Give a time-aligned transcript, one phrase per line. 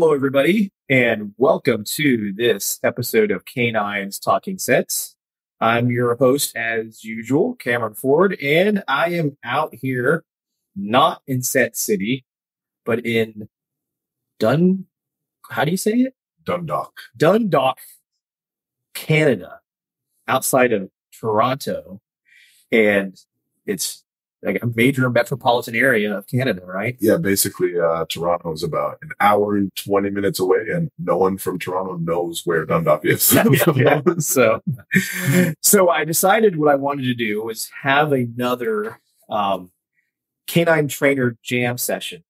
[0.00, 5.16] Hello, everybody, and welcome to this episode of Canines Talking Scents.
[5.60, 10.24] I'm your host, as usual, Cameron Ford, and I am out here
[10.76, 12.24] not in Set City,
[12.86, 13.48] but in
[14.38, 14.84] Dun.
[15.50, 16.14] How do you say it?
[16.44, 16.92] Dundalk.
[17.16, 17.78] Dundalk,
[18.94, 19.58] Canada,
[20.28, 22.00] outside of Toronto,
[22.70, 23.20] and
[23.66, 24.04] it's
[24.42, 26.96] like a major metropolitan area of Canada, right?
[27.00, 31.38] Yeah, basically, uh, Toronto is about an hour and 20 minutes away, and no one
[31.38, 33.36] from Toronto knows where Dundalk is.
[33.74, 34.00] Yeah.
[34.18, 34.62] So,
[35.62, 39.70] so I decided what I wanted to do was have another um,
[40.46, 42.24] canine trainer jam session,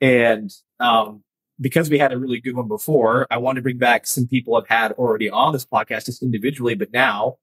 [0.00, 1.22] and um,
[1.60, 4.56] because we had a really good one before, I wanted to bring back some people
[4.56, 7.38] I've had already on this podcast just individually, but now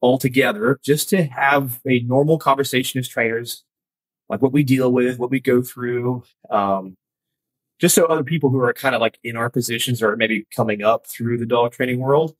[0.00, 3.64] all together just to have a normal conversation as trainers,
[4.28, 6.96] like what we deal with, what we go through, um,
[7.80, 10.82] just so other people who are kind of like in our positions or maybe coming
[10.82, 12.34] up through the dog training world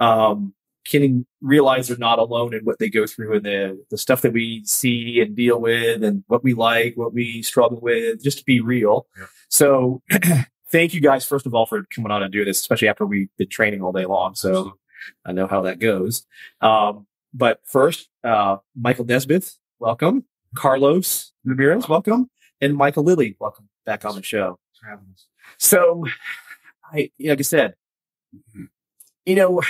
[0.00, 0.54] um,
[0.86, 4.32] can realize they're not alone in what they go through and the the stuff that
[4.32, 8.44] we see and deal with and what we like, what we struggle with, just to
[8.44, 9.06] be real.
[9.16, 9.26] Yeah.
[9.48, 10.02] So
[10.72, 13.28] thank you guys first of all for coming on and doing this, especially after we
[13.38, 14.34] did training all day long.
[14.34, 14.74] So
[15.24, 16.26] I know how that goes.
[16.60, 20.24] Um, but first, uh, Michael Nezbeth, welcome.
[20.54, 22.30] Carlos Ramirez, welcome.
[22.60, 24.58] And Michael Lilley, welcome back on the show.
[25.58, 26.04] So,
[26.92, 27.74] I, like I said,
[29.24, 29.62] you know,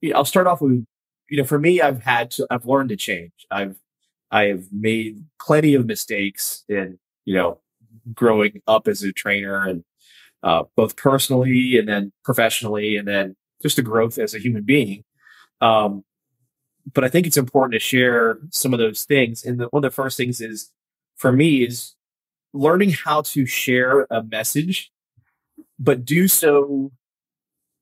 [0.00, 0.84] you know, I'll start off with,
[1.28, 3.32] you know, for me, I've had to, I've learned to change.
[3.50, 3.76] I've,
[4.30, 7.60] I have made plenty of mistakes in, you know,
[8.14, 9.84] growing up as a trainer and,
[10.42, 15.04] uh, both personally and then professionally and then just the growth as a human being.
[15.60, 16.04] Um,
[16.92, 19.44] but I think it's important to share some of those things.
[19.44, 20.70] And the, one of the first things is
[21.16, 21.94] for me is
[22.52, 24.90] learning how to share a message,
[25.78, 26.92] but do so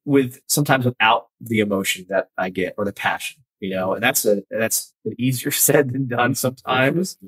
[0.04, 4.24] with sometimes without the emotion that I get or the passion, you know, and that's
[4.24, 7.16] a, that's an easier said than done sometimes.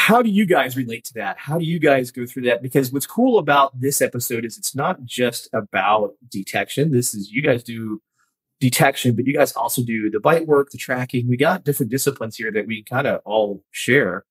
[0.00, 1.36] How do you guys relate to that?
[1.36, 2.62] How do you guys go through that?
[2.62, 6.90] Because what's cool about this episode is it's not just about detection.
[6.90, 8.00] This is you guys do
[8.60, 11.28] detection, but you guys also do the bite work, the tracking.
[11.28, 14.24] We got different disciplines here that we kind of all share.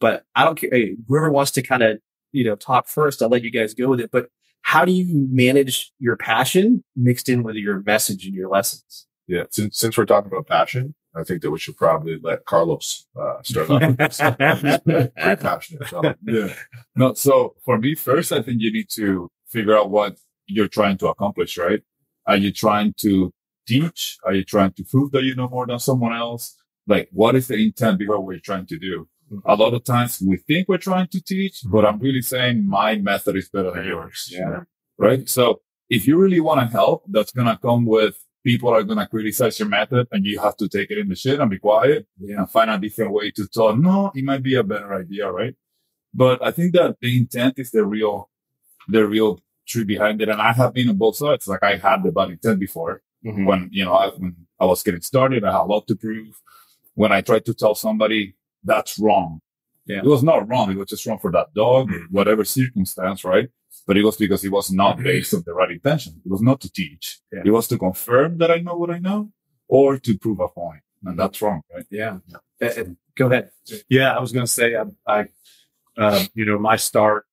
[0.00, 0.70] But I don't care.
[1.08, 1.98] Whoever wants to kind of,
[2.32, 4.10] you know, talk first, I'll let you guys go with it.
[4.10, 4.28] But
[4.60, 9.06] how do you manage your passion mixed in with your message and your lessons?
[9.26, 13.06] Yeah, since, since we're talking about passion, I think that we should probably let Carlos
[13.18, 13.80] uh, start off.
[14.84, 15.88] Very passionate.
[15.88, 16.54] So, yeah.
[16.94, 20.98] No, so for me, first, I think you need to figure out what you're trying
[20.98, 21.82] to accomplish, right?
[22.26, 23.32] Are you trying to
[23.66, 24.18] teach?
[24.24, 26.56] Are you trying to prove that you know more than someone else?
[26.86, 29.08] Like, what is the intent behind what you're trying to do?
[29.44, 32.96] A lot of times we think we're trying to teach, but I'm really saying my
[32.96, 34.28] method is better than yours.
[34.30, 34.60] Yeah.
[34.98, 35.28] Right.
[35.28, 38.16] So if you really want to help, that's going to come with
[38.50, 41.16] people are going to criticize your method and you have to take it in the
[41.22, 42.36] shit and be quiet Yeah.
[42.38, 43.76] and find a different way to talk.
[43.76, 45.24] No, it might be a better idea.
[45.40, 45.54] Right.
[46.22, 48.30] But I think that the intent is the real,
[48.94, 49.32] the real
[49.70, 50.28] truth behind it.
[50.28, 51.48] And I have been on both sides.
[51.48, 53.44] Like I had the bad intent before Mm-hmm.
[53.48, 56.32] when you know I, when I was getting started, I had a lot to prove.
[56.94, 59.40] When I tried to tell somebody that's wrong,
[59.90, 59.98] Yeah.
[60.04, 60.70] it was not wrong.
[60.70, 63.48] It was just wrong for that dog, or whatever circumstance, right?
[63.86, 66.20] But it was because it was not based on the right intention.
[66.24, 67.20] It was not to teach.
[67.32, 67.42] Yeah.
[67.44, 69.30] It was to confirm that I know what I know,
[69.68, 71.86] or to prove a point, and that's wrong, right?
[71.90, 72.18] Yeah.
[72.60, 72.84] Uh, uh,
[73.16, 73.50] go ahead.
[73.88, 75.28] Yeah, I was going to say, I, I
[75.96, 77.26] uh, you know, my start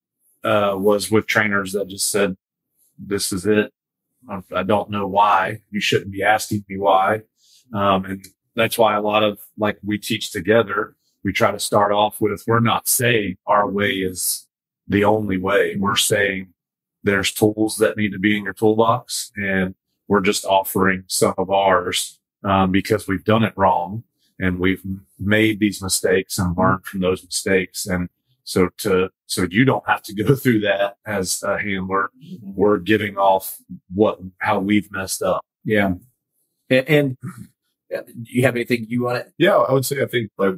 [0.44, 2.36] uh, was with trainers that just said,
[2.98, 3.72] "This is it.
[4.30, 5.62] I, I don't know why.
[5.72, 7.22] You shouldn't be asking me why."
[7.74, 10.96] Um, and that's why a lot of like we teach together.
[11.24, 14.48] We try to start off with, "We're not saying our way is
[14.94, 15.76] the only way.
[15.76, 16.54] We're saying
[17.04, 19.76] there's tools that need to be in your toolbox, and
[20.08, 24.04] we're just offering some of ours um, because we've done it wrong."
[24.40, 24.84] and we've
[25.20, 27.86] made these mistakes and learned from those mistakes.
[27.86, 28.10] And
[28.44, 32.10] so to, so you don't have to go through that as a handler.
[32.42, 33.58] We're giving off
[33.94, 35.46] what, how we've messed up.
[35.64, 35.94] Yeah.
[36.70, 37.18] And, and
[37.96, 39.32] uh, do you have anything you want to?
[39.38, 40.56] Yeah, I would say I think like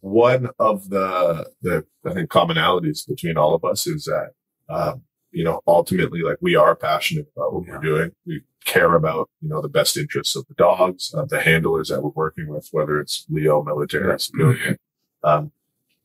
[0.00, 4.30] one of the the I think commonalities between all of us is that
[4.68, 5.02] um,
[5.32, 7.72] you know ultimately like we are passionate about what Yeah.
[7.74, 8.10] we're doing.
[8.26, 12.02] We care about you know the best interests of the dogs, uh, the handlers that
[12.02, 14.76] we're working with, whether it's LEO, military, civilian.
[15.22, 15.52] Um,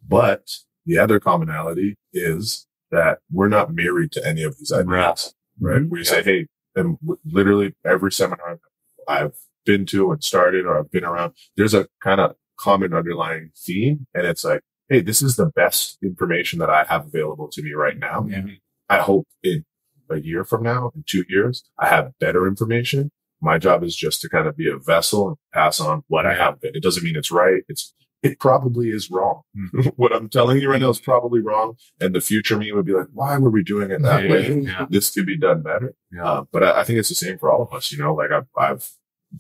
[0.08, 0.52] but
[0.86, 5.82] the other commonality is that we're not married to any of these ideas, right?
[5.90, 8.60] We say, hey, and w- literally every seminar
[9.08, 9.36] I've
[9.66, 14.08] been to and started or I've been around, there's a kind of common underlying theme.
[14.14, 17.74] And it's like, hey, this is the best information that I have available to me
[17.74, 18.26] right now.
[18.30, 18.44] Yeah.
[18.90, 19.66] I hope in
[20.10, 23.12] a year from now, in two years, I have better information.
[23.42, 26.36] My job is just to kind of be a vessel and pass on what I
[26.36, 26.58] have.
[26.62, 27.64] It doesn't mean it's right.
[27.68, 27.94] It's
[28.24, 29.42] it probably is wrong.
[29.98, 31.76] what I'm telling you right now is probably wrong.
[32.02, 34.60] And the future me would be like, why were we doing it that Yeah, way?
[34.62, 34.86] yeah.
[34.90, 35.94] This could be done better.
[36.12, 36.26] Yeah.
[36.26, 37.92] Uh, but I, I think it's the same for all of us.
[37.92, 38.90] You know, like I've, I've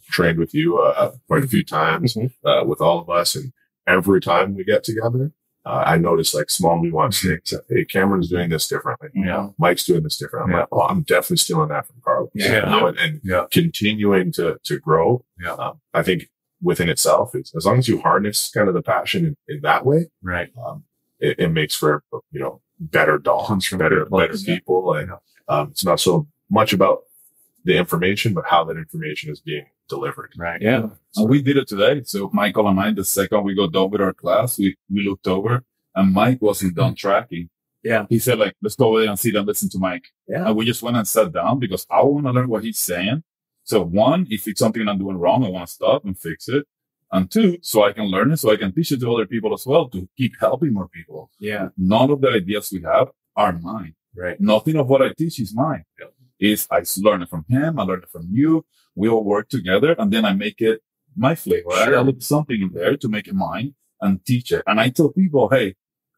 [0.09, 2.31] trained with you uh, quite a few times Mhm.
[2.45, 3.51] uh, with all of us, and
[3.87, 5.31] every time we get together,
[5.65, 7.49] uh, I notice like small nuance things.
[7.51, 9.09] That, hey, Cameron's doing this differently.
[9.15, 9.49] Yeah.
[9.57, 10.45] Mike's doing this different.
[10.45, 10.59] I'm Yeah.
[10.59, 12.29] like, oh, I'm definitely stealing that from Carlos.
[12.35, 12.65] Yeah.
[12.65, 13.45] You know, and, and Yeah.
[13.51, 15.25] continuing to to grow.
[15.41, 15.53] Yeah.
[15.53, 16.29] Um, I think
[16.61, 19.85] within itself, is as long as you harness kind of the passion in, in that
[19.85, 20.49] way, Right.
[20.63, 20.83] um,
[21.19, 24.55] it, it makes for you know better dogs, from better good better yeah.
[24.55, 25.11] people, and
[25.47, 27.01] um, it's not so much about
[27.65, 30.33] the information, but how that information is being delivered.
[30.37, 30.61] Right.
[30.61, 30.89] Yeah.
[31.15, 32.03] And we did it today.
[32.03, 35.27] So Michael and I, the second we got done with our class, we, we looked
[35.27, 35.63] over
[35.95, 37.07] and Mike wasn't done mm-hmm.
[37.07, 37.49] tracking.
[37.83, 38.05] Yeah.
[38.07, 40.05] He said like, let's go over there and sit and listen to Mike.
[40.27, 40.47] Yeah.
[40.47, 43.23] And we just went and sat down because I want to learn what he's saying.
[43.63, 46.65] So one, if it's something I'm doing wrong, I want to stop and fix it.
[47.11, 49.53] And two, so I can learn it, so I can teach it to other people
[49.53, 51.31] as well to keep helping more people.
[51.39, 51.69] Yeah.
[51.77, 53.95] None of the ideas we have are mine.
[54.15, 54.39] Right.
[54.39, 55.85] Nothing of what I teach is mine.
[56.39, 58.65] Is I learn it from him, I learn it from you.
[58.95, 60.81] We all work together and then I make it
[61.15, 61.71] my flavor.
[61.71, 61.99] I Sure.
[62.09, 64.63] add something in there to make it mine and teach it.
[64.67, 65.75] And I tell people, hey,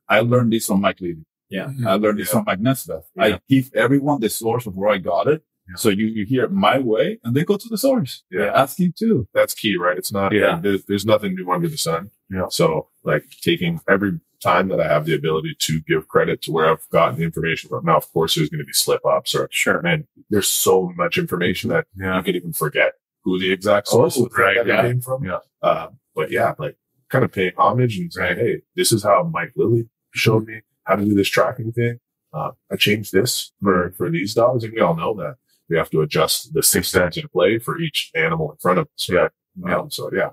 [0.09, 1.25] I learned this from Mike Lilley.
[1.49, 1.65] Yeah.
[1.67, 1.87] Mm-hmm.
[1.87, 2.33] I learned this Yeah.
[2.33, 3.03] from Mike Nezbeth.
[3.15, 3.23] Yeah.
[3.23, 5.43] I give everyone the source of where I got it.
[5.69, 5.75] Yeah.
[5.75, 8.23] So you, you hear it my way and they go to the source.
[8.31, 8.51] Yeah.
[8.55, 9.27] Ask him too.
[9.33, 9.97] That's key, right?
[9.97, 10.31] It's not.
[10.33, 10.59] Yeah.
[10.61, 12.09] There's, there's nothing new under the sun.
[12.29, 12.47] Yeah.
[12.49, 16.69] So like taking every time that I have the ability to give credit to where
[16.69, 17.85] I've gotten the information from.
[17.85, 19.81] Now, of course, there's going to be slip ups or Sure.
[19.81, 22.17] man, there's so much information that Yeah.
[22.17, 22.93] you can even forget
[23.23, 25.23] who the exact source Oh, right, yeah, came from.
[25.25, 25.39] yeah.
[25.61, 26.77] Uh, but yeah, like
[27.09, 30.95] kind of paying homage and saying, Hey, this is how Mike Lilley showed me how
[30.95, 31.99] to do this tracking thing.
[32.33, 34.63] Uh, I changed this for, for these dogs.
[34.63, 35.35] And we all know that
[35.69, 39.09] we have to adjust the systems in play for each animal in front of us.
[39.09, 39.31] Right?
[39.65, 39.77] Yeah.
[39.79, 40.29] Um, so yeah.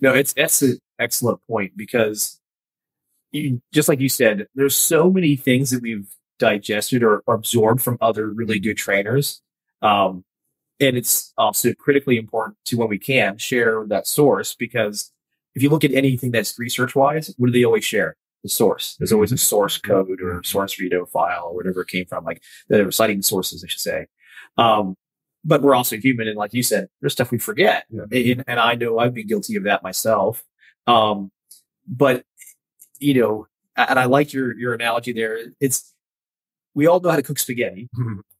[0.00, 2.40] No, it's that's an excellent point because
[3.34, 6.08] you, just like you said, there's so many things that we've
[6.38, 9.40] digested or, or absorbed from other really good trainers.
[9.82, 10.24] Um,
[10.80, 15.12] and it's also critically important to when we can share that source because
[15.54, 18.16] if you look at anything that's research wise, what do they always share?
[18.42, 18.96] The source.
[18.98, 22.42] There's always a source code or source redo file or whatever it came from, like
[22.68, 24.06] they're citing sources, I should say.
[24.58, 24.96] Um,
[25.44, 26.28] but we're also human.
[26.28, 27.84] And like you said, there's stuff we forget.
[27.88, 28.02] Yeah.
[28.10, 30.42] And, and I know I've been guilty of that myself.
[30.86, 31.30] Um,
[31.86, 32.24] but
[32.98, 33.46] you know,
[33.76, 35.38] and I like your, your analogy there.
[35.60, 35.92] It's,
[36.74, 37.88] we all know how to cook spaghetti,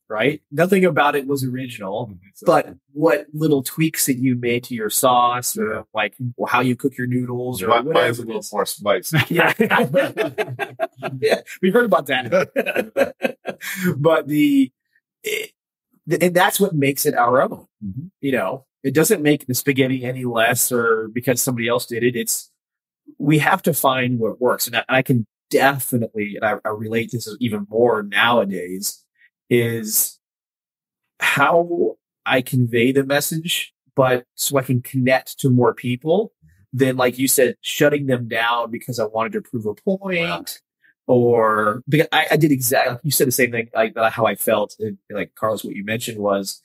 [0.08, 0.42] right?
[0.50, 2.12] Nothing about it was original,
[2.44, 6.14] but what little tweaks that you made to your sauce or like
[6.48, 9.18] how you cook your noodles or whatever mine's a little more spicy.
[9.34, 9.52] yeah.
[11.20, 13.46] yeah, we heard about that.
[13.96, 14.72] but the,
[15.22, 15.52] it,
[16.20, 17.66] and that's what makes it our own.
[17.84, 18.10] Mhm.
[18.20, 22.14] You know, it doesn't make the spaghetti any less or because somebody else did it.
[22.16, 22.50] It's,
[23.18, 24.66] we have to find what works.
[24.66, 29.04] And I, I can definitely, and I, I relate this even more nowadays,
[29.50, 30.18] is
[31.20, 31.96] how
[32.26, 36.32] I convey the message, but so I can connect to more people
[36.72, 40.60] than, like you said, shutting them down because I wanted to prove a point.
[41.06, 44.36] Or because I, I did exactly you said the same thing like uh, how I
[44.36, 46.62] felt and, like Carlos what you mentioned was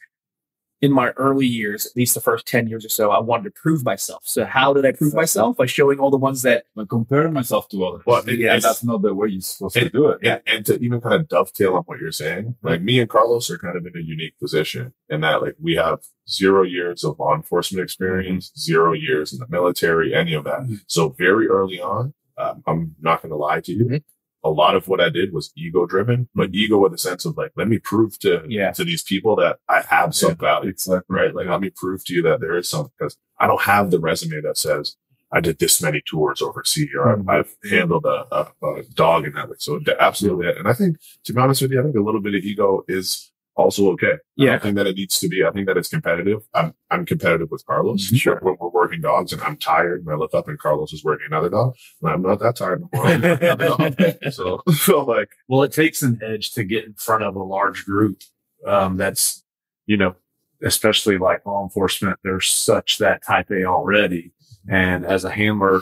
[0.81, 3.51] in my early years at least the first 10 years or so I wanted to
[3.51, 6.87] prove myself so how did I prove myself by showing all the ones that But
[6.89, 8.03] comparing myself to others.
[8.05, 10.19] Well, it- yeah, it's- that's not the way you're supposed to do it.
[10.23, 13.49] Yeah, and to even kind of dovetail on what you're saying, like me and Carlos
[13.49, 17.19] are kind of in a unique position in that like we have zero years of
[17.19, 20.61] law enforcement experience, zero years in the military, any of that.
[20.87, 23.99] So very early on, um, I'm not going to lie to you.
[24.43, 27.35] A lot of what I did was ego driven, but ego in the sense of
[27.37, 28.71] like, let me prove to, Yeah.
[28.71, 31.03] to these people that I have some value, Exactly.
[31.15, 31.35] right?
[31.35, 33.99] Like, let me prove to you that there is something because I don't have the
[33.99, 34.95] resume that says
[35.31, 37.29] I did this many tours overseas or Mhm.
[37.29, 39.57] I've, I've handled a, a, a dog in that way.
[39.59, 40.47] So absolutely.
[40.57, 42.83] And I think, to be honest with you, I think a little bit of ego
[42.87, 44.13] is also okay.
[44.13, 44.51] I Yeah.
[44.51, 45.43] don't think that it needs to be.
[45.43, 46.41] I think that it's competitive.
[46.53, 48.09] I'm, I'm competitive with Carlos.
[48.09, 48.19] Mhm.
[48.19, 48.39] Sure.
[48.41, 51.27] When we're working dogs and I'm tired and I look up and Carlos is working
[51.27, 53.07] another dog, and I'm not that tired anymore.
[53.07, 54.15] I'm working another dog.
[54.31, 57.85] So, so like, Well, it takes an edge to get in front of a large
[57.85, 58.21] group.
[58.65, 59.43] Um, that's,
[59.85, 60.15] you know,
[60.63, 64.31] especially like law enforcement, there's such that type A already.
[64.67, 65.81] And as a handler,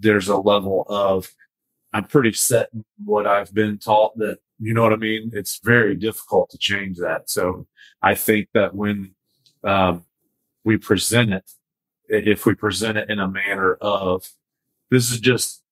[0.00, 1.30] there's a level of,
[1.92, 5.30] I'm pretty set in what I've been taught that, you know what I mean?
[5.34, 7.28] It's very difficult to change that.
[7.30, 7.66] So
[8.02, 9.14] I think that when,
[9.62, 10.04] um,
[10.64, 11.44] we present it,
[12.08, 14.26] if we present it in a manner of,
[14.90, 15.62] this is just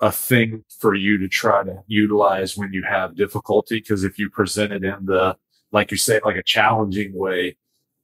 [0.00, 3.80] a thing for you to try to utilize when you have difficulty.
[3.80, 5.36] Cause if you present it in the,
[5.72, 7.56] like you say, like a challenging way,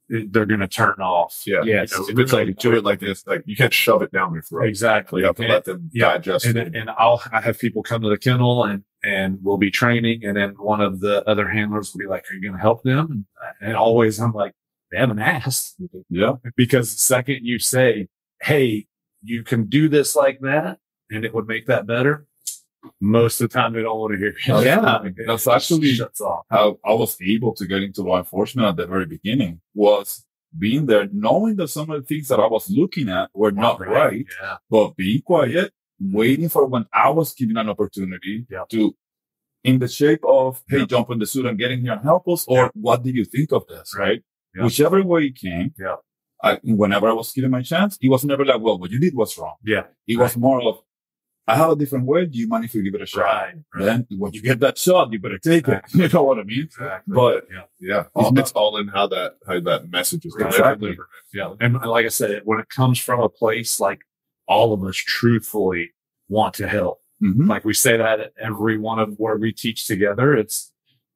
[0.09, 1.43] they're going to turn off.
[1.47, 1.63] Yeah.
[1.65, 1.93] Yes.
[1.93, 4.33] You know, if it's like do it like this, like you can't shove it down
[4.33, 4.67] your throat.
[4.69, 5.21] Exactly.
[5.21, 6.75] You have to And- let them yeah, digest and, it.
[6.75, 10.37] and I'll I have people come to the kennel and and we'll be training, and
[10.37, 13.27] then one of the other handlers will be like, "Are you going to help them?"
[13.61, 14.53] And, and always I'm like,
[14.93, 15.77] "They haven't asked,"
[16.09, 16.35] Yeah.
[16.57, 18.09] because the second you say,
[18.43, 18.87] "Hey,
[19.23, 20.79] you can do this like that,"
[21.11, 22.27] and it would make that better,
[23.01, 24.29] most of the time they don't want to hear.
[24.29, 24.37] it.
[24.49, 25.01] Oh, yeah.
[25.27, 26.45] That's actually- shuts off.
[26.51, 30.25] how I was able to get into law enforcement at the very beginning was
[30.59, 33.79] being there, knowing that some of the things that I was looking at were not
[33.81, 34.57] right, Yeah.
[34.69, 38.65] but being quiet, waiting for when I was given an opportunity Yeah.
[38.71, 38.97] to,
[39.65, 40.87] in the shape of, hey, Yeah.
[40.87, 43.25] jump in the suit and get in here and help us, or what do you
[43.25, 44.23] think of this, right?
[44.55, 45.97] Whichever way it came, Yeah.
[46.43, 49.15] I, whenever I was given my chance, it was never like, well, what you did
[49.15, 49.57] was wrong.
[49.63, 49.85] Yeah.
[50.07, 50.79] It was more of,
[51.47, 52.25] I have a different way.
[52.27, 53.21] Do you mind if we give it a shot?
[53.25, 53.55] Right.
[53.75, 53.85] right.
[53.85, 55.83] Then when you get that shot, you better take it.
[55.95, 56.63] You know what I mean?
[56.65, 57.15] Exactly.
[57.15, 57.63] But yeah.
[57.81, 58.01] yeah.
[58.01, 60.55] It's All, it's all in how that how that message is delivered.
[60.55, 60.97] Exactly.
[61.35, 61.55] Yeah.
[61.61, 64.01] And like I said, when it comes from a place like
[64.51, 65.93] all of us truthfully
[66.29, 67.49] want to help, Mhm.
[67.49, 70.73] like we say that at every one of where we teach together, it's,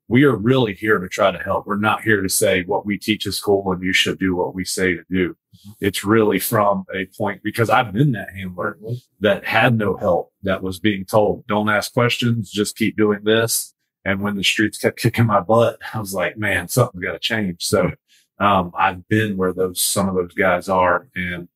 [0.08, 1.66] we are really here to try to help.
[1.66, 4.54] We're not here to say what we teach is cool and you should do what
[4.54, 5.34] we say to do.
[5.80, 8.78] It's really from a point because I've been that handler
[9.20, 13.74] that had no help that was being told, don't ask questions, just keep doing this.
[14.04, 17.18] And when the streets kept kicking my butt, I was like, man, something's got to
[17.18, 17.64] change.
[17.64, 17.92] So,
[18.38, 21.08] um, I've been where those, some of those guys are.
[21.16, 21.48] And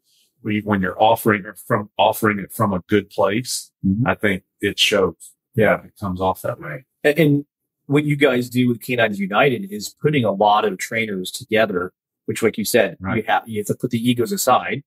[0.64, 4.02] when you're offering it from, offering it from a good place, Mhm.
[4.06, 5.32] I think it shows.
[5.54, 5.82] Yeah.
[5.84, 6.84] It comes off that way.
[7.04, 7.44] And, and
[7.86, 11.92] what you guys do with Canines United is putting a lot of trainers together,
[12.26, 14.82] which, like you said, you have you have to put the egos aside.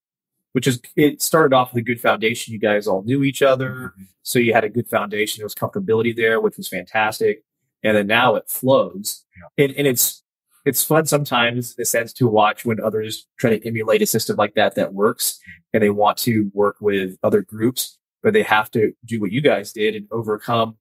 [0.54, 2.52] Which is it started off with a good foundation.
[2.52, 5.40] You guys all knew each other, so you had a good foundation.
[5.40, 7.44] There was comfortability there, which was fantastic.
[7.84, 9.24] And then now it flows,
[9.58, 10.21] and, and it's
[10.66, 14.36] it's fun sometimes in a sense to watch when others try to emulate a system
[14.38, 15.40] like that that works,
[15.74, 19.42] and they want to work with other groups, but they have to do what you
[19.42, 20.78] guys did and overcome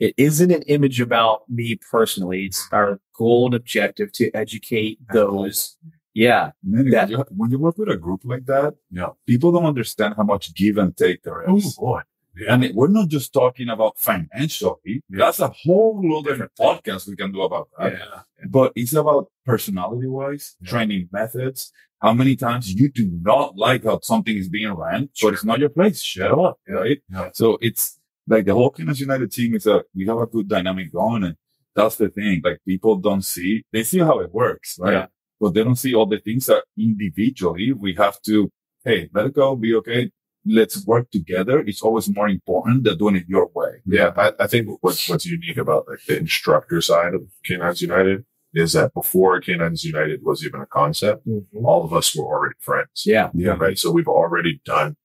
[0.00, 2.44] it isn't an image about me personally.
[2.46, 5.76] It's our goal and objective to educate those.
[6.14, 6.52] Yeah.
[6.62, 9.08] Man, That- when, you, when you work with a group like that, Yeah.
[9.26, 11.76] people don't understand how much give and take there is.
[11.76, 12.00] Oh boy.
[12.48, 15.02] And it- we're not just talking about financially.
[15.10, 17.92] That's a whole other podcast we can do about that.
[17.92, 18.20] Yeah.
[18.48, 20.70] But it's about personality wise, Yeah.
[20.70, 21.72] training methods.
[22.00, 25.58] How many times you do not like how something is being ran, but it's not
[25.58, 26.00] your place.
[26.00, 26.60] Shut up.
[26.68, 26.98] Right.
[27.10, 27.30] Yeah.
[27.32, 30.92] So it's like the whole Canines United team is a, we have a good dynamic
[30.92, 31.24] going.
[31.24, 31.36] And
[31.74, 32.40] that's the thing.
[32.44, 34.78] Like people don't see, they see how it works.
[34.80, 34.92] Right.
[34.92, 35.06] Yeah.
[35.40, 38.50] But they don't see all the things that individually we have to,
[38.84, 40.10] hey, let it go, be okay.
[40.46, 41.60] Let's work together.
[41.60, 43.82] It's always more important than doing it your way.
[43.84, 48.24] Yeah, I, I think what's what's unique about like the instructor side of Canines United
[48.54, 51.64] is that before Canines United was even a concept, mm-hmm.
[51.64, 53.04] all of us were already friends.
[53.04, 53.30] Yeah.
[53.34, 53.52] Yeah.
[53.52, 53.62] Mm-hmm.
[53.62, 53.78] Right.
[53.78, 54.96] So we've already done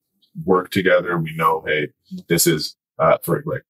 [0.45, 1.17] work together.
[1.17, 1.89] We know, hey,
[2.29, 3.63] this is uh, for like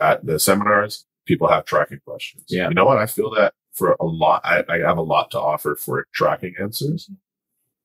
[0.00, 2.44] at the seminars, people have tracking questions.
[2.48, 2.68] Yeah.
[2.68, 2.98] You know what?
[2.98, 6.54] I feel that for a lot, I, I have a lot to offer for tracking
[6.60, 7.04] answers.
[7.04, 7.14] Mm-hmm.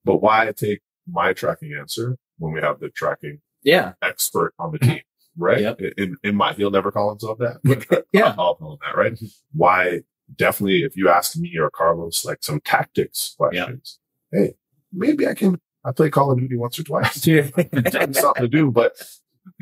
[0.06, 3.94] But why take my tracking answer when we have the tracking Yeah.
[4.02, 5.02] expert on the team?
[5.38, 5.62] Right.
[5.62, 5.82] Yep.
[5.98, 8.06] In, in my, he'll never call himself that.
[8.14, 8.36] Yeah.
[8.38, 8.96] I'll call him that.
[8.98, 9.20] Right.
[9.54, 10.02] Why?
[10.36, 14.00] Definitely, if you ask me or Carlos like some tactics questions,
[14.32, 14.54] hey,
[14.92, 15.60] maybe I can.
[15.86, 17.28] I play Call of Duty once or twice.
[17.28, 18.94] It's something to do, but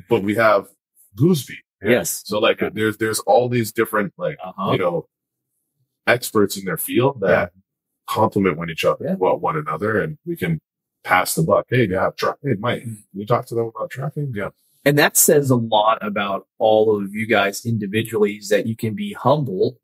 [0.08, 0.68] but we have
[1.18, 1.56] Gooseby.
[1.84, 2.22] yes.
[2.26, 4.72] So like there's there's all these different like Uh-huh.
[4.74, 5.08] you know
[6.08, 7.52] experts in their field that
[8.08, 9.16] complement one each other, Yeah.
[9.16, 10.60] well, one another, and we can
[11.04, 11.66] pass the buck.
[11.70, 14.32] Hey, yeah, tra- hey, Mike, can you talk to them about tracking?
[14.36, 14.50] Yeah,
[14.86, 18.94] And that says a lot about all of you guys individually is that you can
[18.94, 19.78] be humble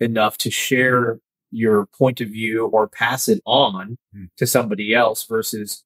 [0.00, 1.20] enough to share
[1.50, 4.24] your point of view or pass it on Hmm.
[4.36, 5.84] to somebody else versus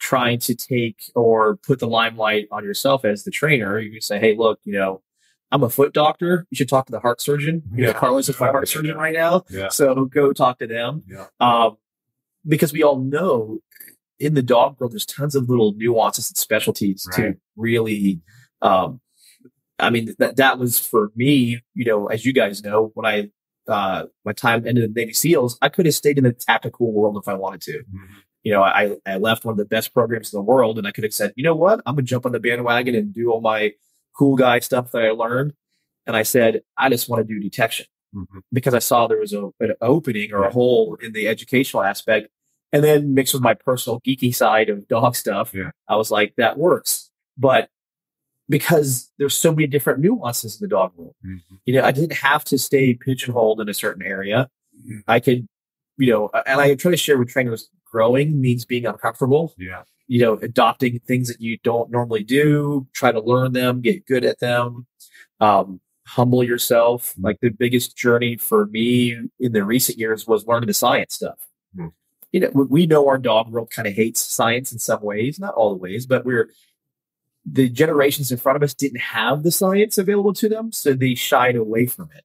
[0.00, 3.78] trying to take or put the limelight on yourself as the trainer.
[3.78, 5.02] You can say, Hey, look, you know,
[5.52, 6.46] I'm a foot doctor.
[6.50, 7.62] You should talk to the heart surgeon.
[7.74, 7.94] You know, Yeah.
[7.98, 9.44] Carlos is my heart surgeon right now.
[9.50, 9.68] Yeah.
[9.68, 11.04] So go talk to them.
[11.06, 11.26] Yeah.
[11.38, 11.76] Um,
[12.48, 13.60] because we all know
[14.22, 18.20] in the dog world, there's tons of little nuances and specialties to really,
[18.62, 19.00] um,
[19.78, 23.30] I mean, that, that was for me, you know, as you guys know, when I,
[23.70, 26.92] uh, my time ended in the Navy SEALs, I could have stayed in the tactical
[26.92, 27.78] world if I wanted to.
[27.78, 28.04] Mm-hmm.
[28.44, 30.92] You know, I, I left one of the best programs in the world and I
[30.92, 31.80] could have said, you know what?
[31.84, 33.72] I'm going to jump on the bandwagon and do all my
[34.16, 35.52] cool guy stuff that I learned.
[36.06, 38.42] And I said, I just want to do detection Mhm.
[38.52, 42.28] because I saw there was a, an opening or a hole in the educational aspect.
[42.72, 45.70] And then mixed with my personal geeky side of dog stuff, Yeah.
[45.88, 47.10] I was like, that works.
[47.36, 47.68] But
[48.48, 51.40] because there's so many different nuances in the dog world, Mhm.
[51.64, 54.48] you know, I didn't have to stay pigeonholed in a certain area.
[55.06, 55.46] I could,
[55.98, 59.84] you know, and I try to share with trainers growing means being uncomfortable, Yeah.
[60.06, 64.24] you know, adopting things that you don't normally do, try to learn them, get good
[64.24, 64.86] at them,
[65.40, 67.14] um, humble yourself.
[67.18, 71.38] Like the biggest journey for me in the recent years was learning the science stuff.
[72.32, 75.38] You know, we- we know our dog world kind of hates science in some ways,
[75.38, 76.50] not all the ways, but we're
[77.44, 81.14] the generations in front of us didn't have the science available to them, so they
[81.14, 82.24] shied away from it.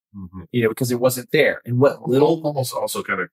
[0.52, 1.62] You know, because it wasn't there.
[1.66, 3.30] And what Little little almost also kind of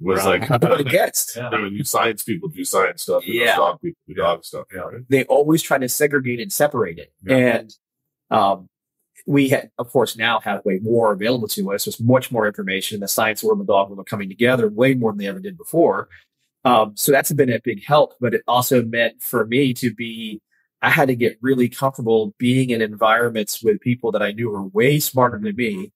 [0.00, 0.40] was Right.
[0.40, 1.36] like what against.
[1.36, 1.48] Yeah.
[1.52, 3.46] I mean, you science people do science stuff, and Yeah.
[3.46, 4.66] those dog people do dog stuff.
[4.74, 4.80] Yeah.
[4.80, 5.02] right?
[5.08, 7.12] they always try to segregate and separate it.
[7.22, 7.36] Yeah.
[7.36, 7.76] And
[8.30, 8.68] um,
[9.26, 11.84] we had, of course, now have way more available to us.
[11.84, 13.00] There's much more information.
[13.00, 15.40] The science world and the dog world are coming together way more than they ever
[15.40, 16.08] did before.
[16.64, 18.14] Um, so that's been a big help.
[18.20, 20.40] But it also meant for me to be,
[20.80, 24.64] I had to get really comfortable being in environments with people that I knew were
[24.64, 25.92] way smarter than me.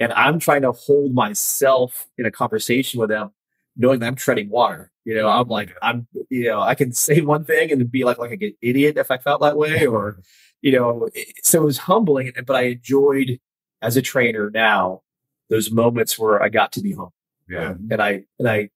[0.00, 3.30] And I'm trying to hold myself in a conversation with them,
[3.76, 4.92] knowing that I'm treading water.
[5.04, 8.18] You know, I'm like, I'm, you know, I can say one thing and be like,
[8.18, 10.20] like an idiot if I felt that way, or,
[10.62, 11.08] you know,
[11.42, 13.38] so it was humbling, but I enjoyed
[13.82, 15.02] as a trainer now
[15.50, 17.10] those moments where I got to be home
[17.48, 17.72] Yeah.
[17.72, 17.92] Mm-hmm.
[17.92, 18.70] and I, and I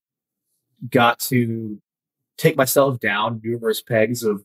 [0.91, 1.81] got to
[2.39, 4.45] take myself down numerous pegs of,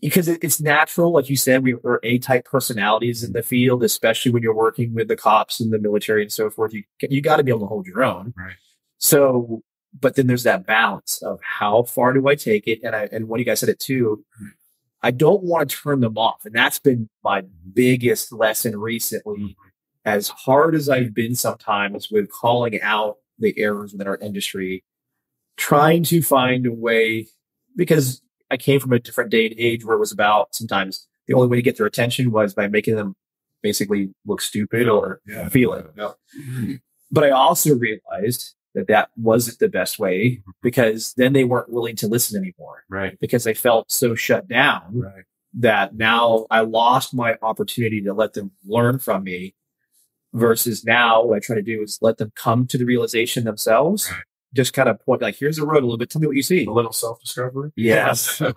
[0.00, 4.30] because it's natural, like you said, we are A type personalities in the field, especially
[4.30, 6.72] when you're working with the cops and the military and so forth.
[6.72, 8.32] You you got to be able to hold your own.
[8.36, 8.54] Right.
[8.98, 9.62] So,
[9.98, 12.80] but then there's that balance of how far do I take it?
[12.84, 14.24] And I and one of you guys said it too.
[14.38, 14.46] Hmm.
[15.02, 19.36] I don't want to turn them off, and that's been my biggest lesson recently.
[19.38, 19.68] Mm-hmm.
[20.04, 24.82] As hard as I've been sometimes with calling out the errors within our industry,
[25.56, 27.26] trying to find a way
[27.76, 31.34] because I came from a different day and age where it was about sometimes the
[31.34, 33.14] only way to get their attention was by making them
[33.62, 35.48] basically look stupid or Yeah.
[35.50, 35.86] feel it.
[35.96, 36.12] Yeah.
[36.40, 36.74] Mm-hmm.
[37.10, 40.50] But I also realized that that wasn't the best way mm-hmm.
[40.62, 43.18] because then they weren't willing to listen anymore Right.
[43.20, 45.24] because they felt so shut down Right.
[45.54, 49.54] that now I lost my opportunity to let them learn from me.
[50.34, 54.10] Versus now, what I try to do is let them come to the realization themselves.
[54.12, 54.20] Right.
[54.54, 56.10] Just kind of point like, here's the road a little bit.
[56.10, 56.66] Tell me what you see.
[56.66, 57.70] A little self discovery.
[57.76, 58.38] Yes.
[58.42, 58.52] In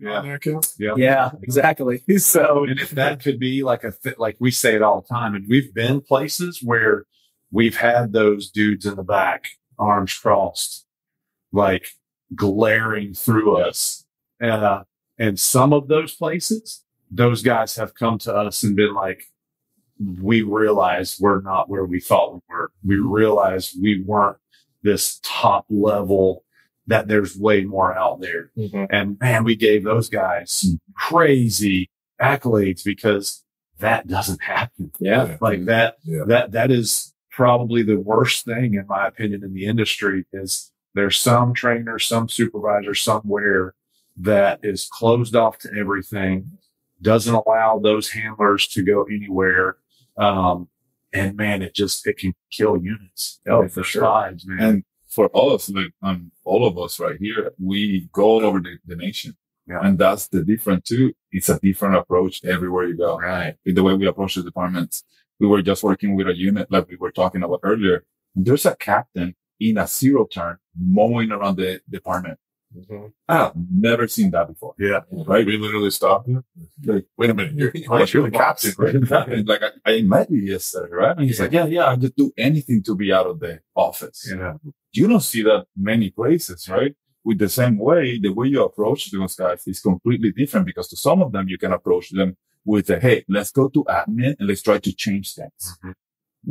[0.00, 0.22] Yeah.
[0.22, 0.60] there, Kim.
[0.78, 2.02] Yeah, exactly.
[2.18, 5.08] So And if that could be like a th- like we say it all the
[5.08, 7.04] time, and we've been places where
[7.50, 10.86] we've had those dudes in the back, arms crossed,
[11.52, 11.86] like
[12.34, 14.04] glaring through us.
[14.42, 14.82] Uh,
[15.18, 19.24] and some of those places, those guys have come to us and been like,
[20.22, 22.70] we realize we're not where we thought we were.
[22.84, 24.36] We realize we weren't
[24.82, 26.44] this top level
[26.86, 28.50] that there's way more out there.
[28.90, 33.42] And man, we gave those guys crazy accolades because
[33.78, 34.92] that doesn't happen.
[35.00, 36.24] yeah, Like that, Yeah.
[36.28, 41.16] that, that is probably the worst thing in my opinion in the industry is there's
[41.16, 43.76] some trainer, some supervisor somewhere
[44.16, 46.50] that is closed off to everything,
[47.00, 49.76] doesn't allow those handlers to go anywhere.
[50.16, 50.66] Um,
[51.12, 53.38] and man, it just, it can kill units.
[53.48, 54.02] Oh, for sure.
[54.02, 54.60] fives, man.
[54.60, 58.78] And for us, like um, all of us right here, we go all over the,
[58.84, 59.36] the nation.
[59.68, 59.78] Yeah.
[59.84, 61.12] And that's the different too.
[61.30, 63.16] It's a different approach everywhere you go.
[63.16, 63.54] right.
[63.64, 65.04] The way we approach the departments.
[65.40, 68.04] We were just working with a unit like we were talking about earlier.
[68.34, 72.38] There's a captain in a zero turn mowing around the department.
[72.76, 73.06] Mm-hmm.
[73.28, 74.74] I've never seen that before.
[74.78, 75.00] Yeah.
[75.10, 75.46] Right?
[75.46, 76.44] We literally stopped him.
[76.84, 77.54] Like, Wait a minute.
[77.54, 77.72] You're,
[78.06, 79.46] you're the captain, right?
[79.46, 81.16] like I, I met you yesterday, right?
[81.16, 84.30] And he's like, yeah, yeah, I just do anything to be out of the office.
[84.30, 84.54] Yeah.
[84.92, 86.94] You don't see that many places, right?
[87.24, 90.96] With the same way, the way you approach those guys is completely different because to
[90.96, 92.36] some of them, you can approach them
[92.72, 95.62] with a, Hey, let's go to admin and let's try to change things.
[95.84, 95.94] Mhm.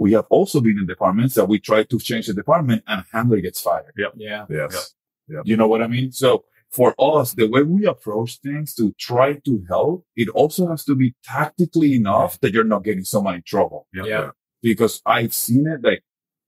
[0.04, 3.40] We have also been in departments that we try to change the department and handler
[3.48, 3.94] gets fired.
[4.04, 4.94] yeah, Yes.
[5.50, 6.10] You know what I mean?
[6.24, 6.30] So
[6.78, 10.96] for us, the way we approach things to try to help, it also has to
[11.04, 13.82] be tactically enough that you're not getting someone in trouble.
[13.94, 14.32] Yeah.
[14.62, 16.02] Because I've seen it like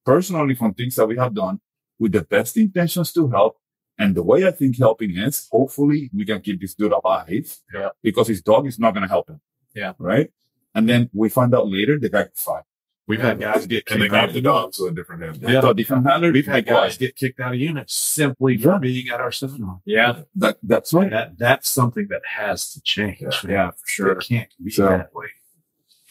[0.06, 1.56] personally from things that we have done
[2.02, 3.54] with the best intentions to help.
[4.02, 7.48] And the way I think helping is hopefully we can keep this dude alive.
[7.74, 7.90] Yeah.
[8.02, 9.40] Because his dog is not going to help him.
[9.76, 9.94] Yeah.
[9.98, 10.32] Right.
[10.76, 12.64] And then we find out later the guy got fired.
[13.08, 15.40] We've had guys get And they kicked out of the dog to a different hand.
[15.42, 15.62] Yeah.
[15.62, 16.32] So different handler.
[16.32, 19.82] We've had guys get kicked out of units simply for being at our seminar.
[19.84, 21.10] yeah, That, that's right.
[21.10, 23.20] That that's something that has to change.
[23.22, 23.32] Yeah.
[23.48, 24.12] yeah, for sure.
[24.12, 25.26] It can't be So- that way.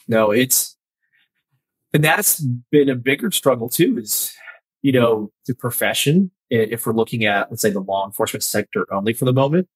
[0.08, 0.76] No, it's
[1.92, 2.40] and that's
[2.72, 3.98] been a bigger struggle too.
[3.98, 4.32] Is
[4.82, 9.12] you know the profession, if we're looking at let's say the law enforcement sector only
[9.12, 9.68] for the moment,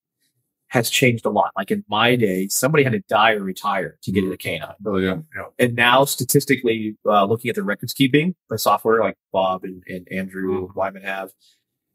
[0.72, 1.52] has changed a lot.
[1.54, 4.24] Like in my day, somebody had to die or retire to get mm.
[4.24, 4.72] into canine.
[4.86, 5.18] Oh, yeah.
[5.58, 10.08] and now statistically, uh, looking at the records keeping by software like Bob and, and
[10.10, 10.74] Andrew mm.
[10.74, 11.30] Wyman have,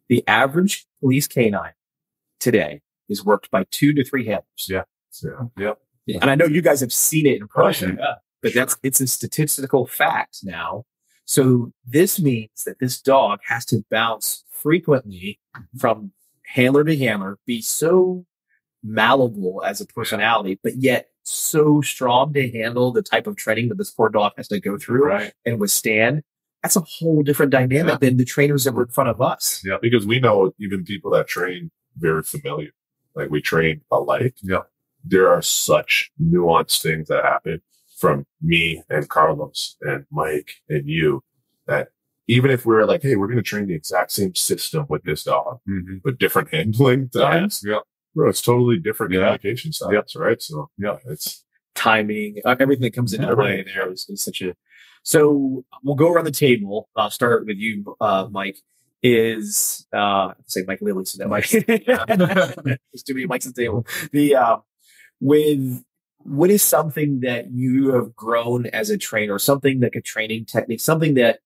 [0.10, 1.74] the average police canine
[2.40, 4.68] today is worked by two to three handlers.
[4.70, 4.84] Yeah.
[6.06, 6.20] Yeah.
[6.22, 8.14] And I know you guys have seen it in oh, person, Yeah.
[8.44, 10.86] but that's it's a statistical fact now.
[11.26, 15.80] So this means that this dog has to bounce frequently mm-hmm.
[15.80, 16.12] from
[16.46, 18.28] handler to handler, be so
[18.84, 23.78] malleable as a personality, but yet so strong to handle the type of training that
[23.78, 25.34] this poor dog has to go through Right.
[25.46, 26.24] and withstand.
[26.64, 27.98] That's a whole different dynamic Yeah.
[27.98, 29.62] than the trainers that were in front of us.
[29.66, 29.78] Yeah.
[29.82, 32.72] Because we know even people that train very familiar,
[33.16, 34.36] like we train alike.
[34.42, 34.64] Yeah.
[35.04, 37.62] There are such nuanced things that happen
[37.98, 41.24] from me and Carlos and Mike and you
[41.68, 41.90] that
[42.28, 45.24] even if we're like, hey, we're going to train the exact same system with this
[45.24, 46.02] dog, Mhm.
[46.04, 47.80] but different handling times, Yeah.
[48.16, 49.20] Bro, it's totally different Yeah.
[49.38, 50.42] communication styles, right?
[50.42, 50.98] So Yeah.
[51.06, 51.44] it's
[51.76, 54.56] timing, uh, everything that comes into play there is, is such a.
[55.04, 56.90] So we'll go around the table.
[56.96, 58.58] I'll start with you, uh, Mike.
[59.04, 61.48] Is uh, say Mike Lilley, so that Mike.
[61.52, 63.86] There's too many mics at the table.
[64.12, 64.58] The uh,
[65.22, 65.84] with
[66.24, 70.82] what is something that you have grown as a trainer, something like a training technique,
[70.82, 71.40] something that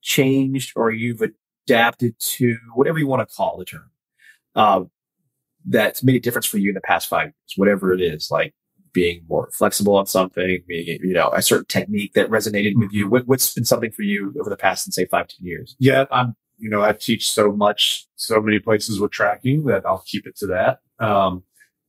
[0.00, 1.22] changed or you've
[1.66, 3.90] adapted to, whatever you want to call the term,
[4.56, 4.84] uh,
[5.66, 8.54] that's made a difference for you in the past five years, whatever it is, like
[8.92, 13.08] being more flexible on something, being, you know, a certain technique that resonated with you.
[13.08, 15.76] What, what's been something for you over the past, say, five, ten years?
[15.78, 20.04] yeah, I'm, you know, I teach so much, so many places with tracking that I'll
[20.06, 20.78] keep it to that.
[21.04, 21.42] Um,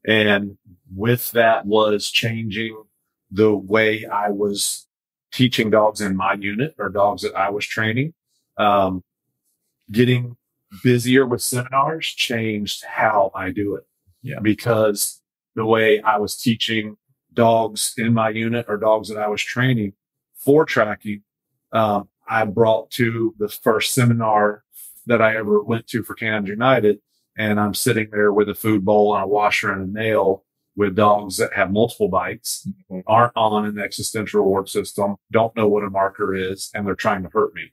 [0.07, 0.57] and
[0.93, 2.83] with that was changing
[3.31, 4.87] the way I was
[5.31, 8.13] teaching dogs in my unit or dogs that I was training.
[8.57, 9.03] Um,
[9.91, 10.37] getting
[10.83, 13.85] busier with seminars changed how I do it.
[14.21, 14.39] Yeah.
[14.39, 15.21] Because
[15.55, 16.97] the way I was teaching
[17.33, 19.93] dogs in my unit or dogs that I was training
[20.35, 21.23] for tracking,
[21.71, 24.63] um, I brought to the first seminar
[25.05, 26.99] that I ever went to for Canines United.
[27.37, 30.95] And I'm sitting there with a food bowl and a washer and a nail with
[30.95, 32.67] dogs that have multiple bites,
[33.07, 37.23] aren't on an existential reward system, don't know what a marker is, and they're trying
[37.23, 37.71] to hurt me.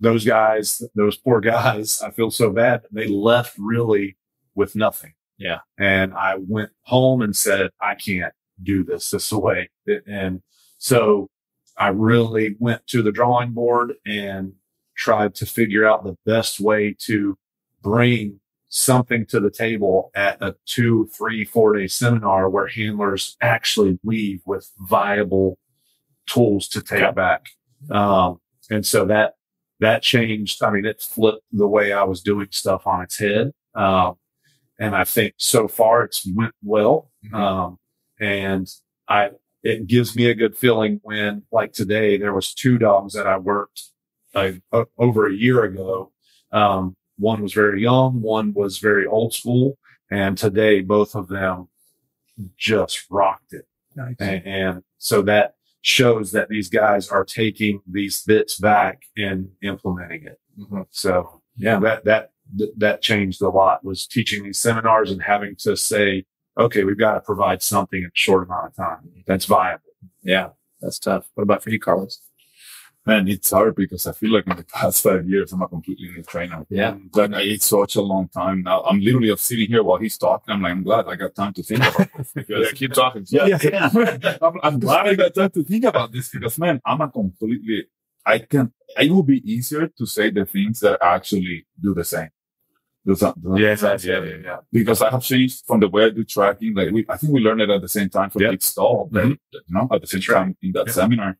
[0.00, 2.82] Those guys, those poor guys, I feel so bad.
[2.90, 4.16] They left really
[4.54, 5.14] with nothing.
[5.38, 5.60] Yeah.
[5.78, 8.32] And I went home and said, I can't
[8.62, 9.70] do this this way.
[10.06, 10.42] And
[10.78, 11.28] so
[11.76, 14.52] I really went to the drawing board and
[14.96, 17.36] tried to figure out the best way to
[17.82, 23.98] bring something to the table at a two, three, four day seminar where handlers actually
[24.04, 25.58] leave with viable
[26.26, 27.46] tools to take back.
[27.90, 29.34] Um, and so that,
[29.80, 30.62] that changed.
[30.62, 33.52] I mean, it flipped the way I was doing stuff on its head.
[33.74, 34.14] Um,
[34.78, 37.10] and I think so far it's went well.
[37.32, 37.78] Um,
[38.20, 38.68] and
[39.08, 39.30] I,
[39.62, 43.38] it gives me a good feeling when like today there was two dogs that I
[43.38, 43.82] worked
[44.34, 44.52] uh,
[44.98, 46.12] over a year ago.
[46.52, 49.78] Um, one was very young, one was very old school.
[50.10, 51.68] And today both of them
[52.56, 53.66] just rocked it.
[54.20, 55.54] And, and so that
[55.86, 60.40] shows that these guys are taking these bits back and implementing it.
[60.58, 60.80] Mm-hmm.
[60.90, 62.30] So yeah, that, that,
[62.76, 66.24] that changed a lot was teaching these seminars and having to say,
[66.58, 69.82] okay, we've got to provide something in a short amount of time that's viable.
[70.24, 70.48] Yeah,
[70.80, 71.30] that's tough.
[71.34, 72.20] What about for you, Carlos?
[73.06, 76.08] Man, it's hard because I feel like in the past five years, I'm a completely
[76.08, 76.66] new trainer.
[76.68, 76.96] Yeah.
[77.12, 78.82] But I it's such a long time now.
[78.82, 80.52] I'm literally sitting here while he's talking.
[80.52, 83.24] I'm like, I'm glad I got time to think about this because I keep talking.
[83.28, 83.58] yeah,
[84.42, 87.86] I'm, I'm glad I got time to think about this because man, I'm a completely,
[88.26, 92.30] I can, it will be easier to say the things that actually do the same.
[93.06, 94.56] Do some, do Yeah, some- yeah, yeah, yeah.
[94.72, 96.74] Because I have changed from the way I do tracking.
[96.74, 98.56] Like we, I think we learned it at the same time from Yeah.
[98.58, 99.08] stall.
[99.12, 99.38] Stahl, Mhm.
[99.52, 100.92] you know, at the same time in that Yeah.
[100.92, 101.38] seminar.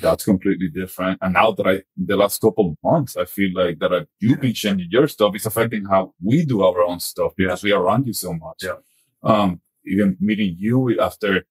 [0.00, 1.18] That's completely different.
[1.22, 4.40] And now that I, the last couple of months, I feel like that I, you've
[4.40, 5.34] been changing your stuff.
[5.34, 8.62] It's affecting how we do our own stuff because we are around you so much.
[8.62, 8.76] Yeah.
[9.22, 11.44] Um, even meeting you after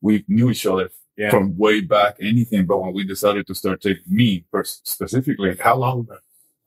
[0.00, 1.30] we knew each other Yeah.
[1.30, 2.66] from way back, anything.
[2.66, 6.08] But when we decided to start taking me specifically, How long?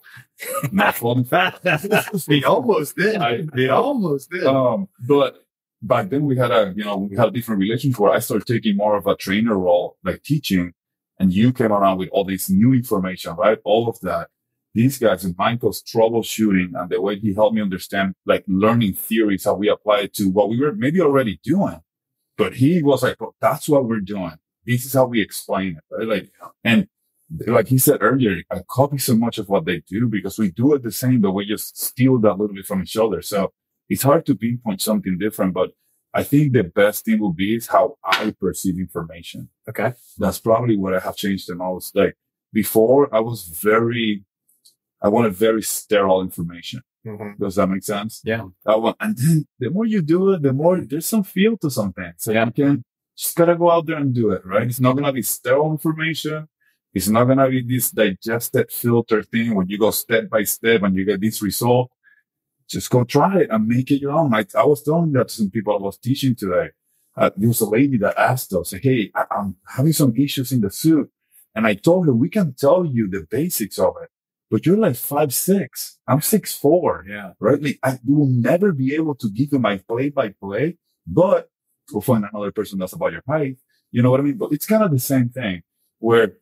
[0.72, 1.26] not fun.
[2.28, 3.18] he almost did.
[3.18, 4.46] I- he almost did.
[4.46, 5.46] Um, but
[5.82, 8.48] back then we had a, you know, we had a different relationship where I started
[8.48, 10.74] taking more of a trainer role, like teaching,
[11.20, 13.60] and you came around with all this new information, right?
[13.64, 14.30] All of that.
[14.74, 19.46] These guys and Michael's troubleshooting and the way he helped me understand, like learning theories,
[19.46, 21.82] how we apply it to what we were maybe already doing.
[22.38, 24.34] But he was like, "Bro, that's what we're doing.
[24.66, 26.08] This is how we explain it, right?
[26.08, 26.32] Like,
[26.64, 26.88] and
[27.48, 30.74] like he said earlier, I copy so much of what they do because we do
[30.74, 33.22] it the same, but we just steal that little bit from each other.
[33.22, 33.52] So
[33.90, 35.72] it's hard to pinpoint something different, but
[36.13, 39.50] I think the best thing will be is how I perceive information.
[39.69, 39.93] Okay.
[40.17, 41.95] That's probably what I have changed the most.
[41.95, 42.15] Like
[42.52, 44.24] before, I was very,
[45.02, 46.82] I wanted very sterile information.
[47.06, 47.41] Mm-hmm.
[47.43, 48.22] Does that make sense?
[48.26, 48.45] Yeah.
[48.65, 51.69] I want, and then the more you do it, the more there's some feel to
[51.69, 52.12] something.
[52.17, 52.45] So Yeah.
[52.45, 52.84] you can
[53.15, 54.63] just gotta go out there and do it, right?
[54.67, 56.48] It's not gonna be sterile information.
[56.93, 60.95] It's not gonna be this digested filter thing when you go step by step and
[60.95, 61.91] you get this result.
[62.70, 64.34] Just go try it and make it your own.
[64.34, 66.70] I, I was telling that to some people I was teaching today.
[67.18, 70.62] Uh, there was a lady that asked us, Hey, I, I'm having some issues in
[70.62, 71.10] the suit.
[71.56, 74.10] And I told her, we can tell you the basics of it,
[74.52, 75.98] but you're like five, six.
[76.08, 77.32] I'm six, four Yeah.
[77.40, 77.62] right?
[77.62, 80.78] Like, I will never be able to give you my play by play,
[81.08, 81.50] but
[81.92, 83.58] we'll find another person that's about your height.
[83.92, 84.38] You know what I mean?
[84.38, 85.64] But it's kind of the same thing
[85.98, 86.34] where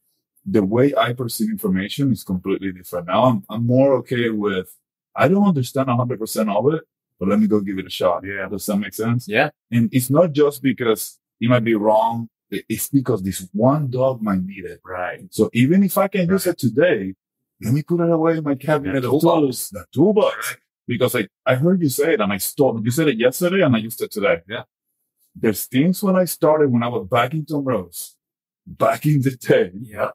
[0.45, 3.07] the way I perceive information is completely different.
[3.07, 4.69] Now I'm, I'm more okay with,
[5.17, 6.83] I don't understand 100% of it,
[7.19, 8.23] but let me go give it a shot.
[8.23, 8.47] Yeah.
[8.47, 9.27] Does that make sense?
[9.27, 9.49] Yeah.
[9.71, 12.29] And it's not just because it might be wrong.
[12.49, 14.79] It's because this one dog might need it.
[14.85, 15.25] Right.
[15.31, 17.15] So even if I can use it today,
[17.61, 20.35] let me put it away in my cabinet of tools, the toolbox.
[20.51, 20.57] Right.
[20.87, 23.75] Because I, I heard you say it and I stole You said it yesterday and
[23.75, 24.41] I used it today.
[24.47, 24.63] Yeah.
[25.35, 28.15] There's things when I started when I was back in Tom Rose,
[28.65, 30.11] back in the day, Yeah.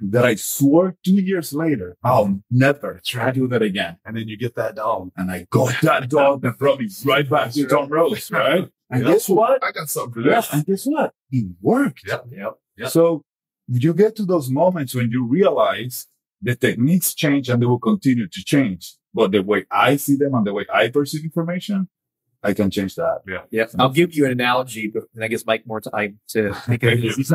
[0.00, 3.96] That I swore two years later, I'll never try to do that again.
[4.04, 5.10] And then you get that dog.
[5.16, 8.68] And I got that dog and brought me right back to Tom Rose, right?
[8.90, 9.12] And Yeah.
[9.12, 9.62] guess what?
[9.64, 10.52] I got something for Yeah, this.
[10.52, 11.12] and guess what?
[11.30, 12.02] It worked.
[12.06, 12.26] Yep.
[12.30, 12.54] Yep.
[12.78, 12.88] Yep.
[12.90, 13.22] So
[13.68, 16.06] you get to those moments when you realize
[16.42, 18.94] the techniques change and they will continue to change.
[19.14, 21.88] But the way I see them and the way I perceive information,
[22.42, 23.22] I can change that.
[23.50, 23.66] Yeah.
[23.78, 27.00] I'll give you an analogy, but then I guess Mike more time to think of
[27.00, 27.28] this.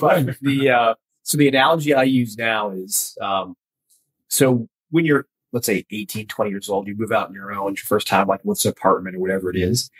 [0.00, 0.94] But the uh,
[1.28, 3.54] so the analogy I use now is um,
[4.28, 7.70] so when you're let's say 18, 20 years old, you move out on your own,
[7.74, 9.90] your first time, like with an apartment or whatever it is.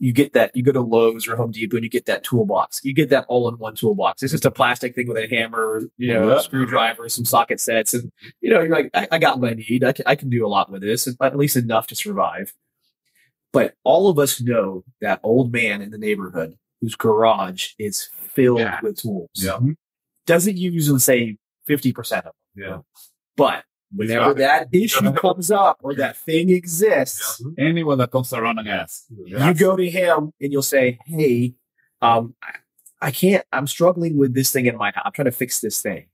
[0.00, 2.80] You get that, you go to Lowe's or Home Depot and you get that toolbox.
[2.84, 4.22] You get that all in one toolbox.
[4.24, 6.38] It's just a plastic thing with a hammer, you know, Yeah.
[6.40, 7.94] screwdriver, some socket sets.
[7.94, 9.84] And, you know, you're like, I, I got what I need.
[9.84, 12.52] I can, I can do a lot with this, at least enough to survive.
[13.52, 18.58] But all of us know that old man in the neighborhood whose garage is filled
[18.58, 18.80] Yeah.
[18.82, 19.28] with tools.
[19.34, 19.58] Yeah.
[20.26, 21.36] Doesn't usually say
[21.68, 22.32] 50% of them.
[22.54, 22.78] Yeah.
[23.36, 28.68] But whenever that issue comes up or that thing exists, Anyone that comes around and
[28.68, 31.54] asks, you go to him and you'll say, Hey,
[32.00, 32.56] um, I-
[33.04, 35.02] I can't, I'm struggling with this thing in my house.
[35.04, 36.06] I'm trying to fix this thing.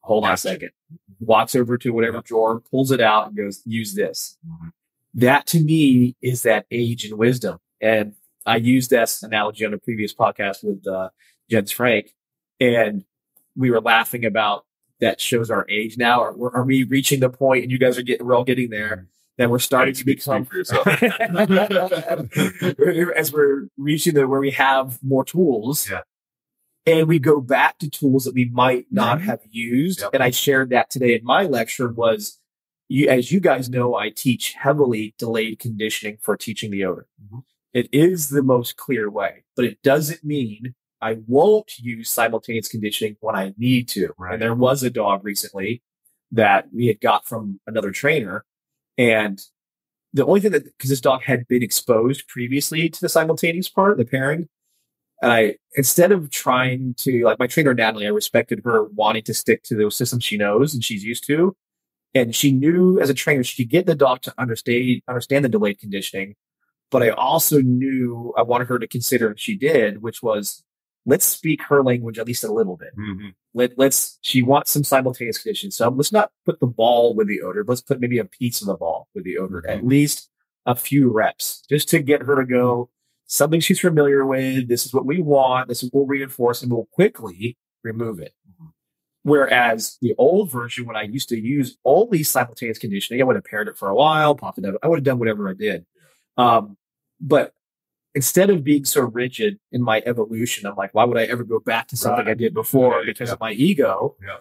[0.00, 0.70] Hold on a second.
[1.18, 4.38] Walks over to whatever drawer, pulls it out and goes, use this.
[4.48, 4.70] Mhm.
[5.12, 7.58] That to me is that age and wisdom.
[7.78, 8.14] And
[8.46, 11.10] I used this analogy on a previous podcast with uh,
[11.50, 12.14] Jens Frank,
[12.58, 13.04] and
[13.56, 14.64] we were laughing about
[15.00, 16.22] that shows our age now.
[16.22, 19.06] Are, are we reaching the point, and you guys are getting, we're all getting there,
[19.38, 20.86] that we're starting to Speak- speak become for yourself.
[23.16, 25.88] as we're reaching the where we have more tools.
[25.90, 26.00] Yeah.
[26.86, 30.00] And we go back to tools that we might not have used.
[30.00, 30.10] Yep.
[30.14, 32.38] And I shared that today in my lecture was
[32.88, 37.06] you, as you guys know, I teach heavily delayed conditioning for teaching the odor.
[37.22, 37.44] Mhm.
[37.72, 43.16] It is the most clear way, but it doesn't mean I won't use simultaneous conditioning
[43.20, 44.12] when I need to.
[44.18, 44.34] Right.
[44.34, 45.82] And there was a dog recently
[46.32, 48.44] that we had got from another trainer
[48.98, 49.40] and
[50.12, 53.96] the only thing that because this dog had been exposed previously to the simultaneous part,
[53.96, 54.48] the pairing,
[55.22, 59.34] and I instead of trying to like my trainer Natalie, I respected her wanting to
[59.34, 61.56] stick to those systems she knows and she's used to,
[62.14, 65.48] and she knew as a trainer she could get the dog to understand understand the
[65.48, 66.34] delayed conditioning,
[66.90, 70.64] but I also knew I wanted her to consider, and she did, which was
[71.06, 72.90] let's speak her language at least a little bit.
[72.98, 73.34] Mhm.
[73.54, 75.76] let, let's she wants some simultaneous conditions.
[75.76, 77.64] So let's not put the ball with the odor.
[77.66, 80.28] Let's put maybe a piece of the ball with the odor at least
[80.66, 82.90] a few reps just to get her to go
[83.26, 84.68] something she's familiar with.
[84.68, 85.68] This is what we want.
[85.68, 88.34] This is what we'll reinforce and we'll quickly remove it.
[89.22, 93.44] Whereas the old version when i used to use only simultaneous conditioning i would have
[93.44, 94.76] paired it for a while popped it up.
[94.82, 95.84] I would have done whatever i did.
[96.36, 96.76] Um,
[97.20, 97.52] but
[98.14, 101.60] instead of being so rigid in my evolution, I'm like, why would I ever go
[101.60, 103.06] back to something I did before Right.
[103.06, 103.34] because Yeah.
[103.34, 104.16] of my ego?
[104.22, 104.38] Yeah.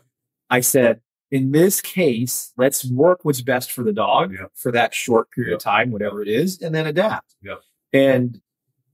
[0.50, 1.02] I said,
[1.32, 4.46] in this case, let's work what's best for the dog Yeah.
[4.56, 7.36] for that short period of time, whatever it is, and then adapt.
[7.44, 7.56] Yeah.
[7.94, 8.42] And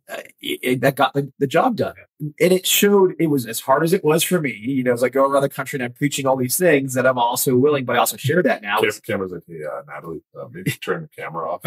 [0.09, 1.95] uh, it, it- that got the, the job done.
[2.39, 4.51] And it showed it was as hard as it was for me.
[4.51, 7.05] You know, as I go around the country and I'm preaching all these things that
[7.05, 8.79] I'm also willing, but I also share that now.
[8.79, 11.61] Cam- camera's like, hey, uh, Natalie, uh, maybe turn the camera off.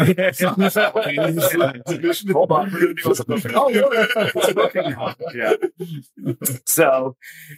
[2.33, 2.71] Hold on.
[2.73, 3.51] We're gonna do something.
[3.51, 3.81] Yeah.
[4.35, 5.15] It's working now.
[5.35, 5.53] Yeah.
[6.65, 7.15] so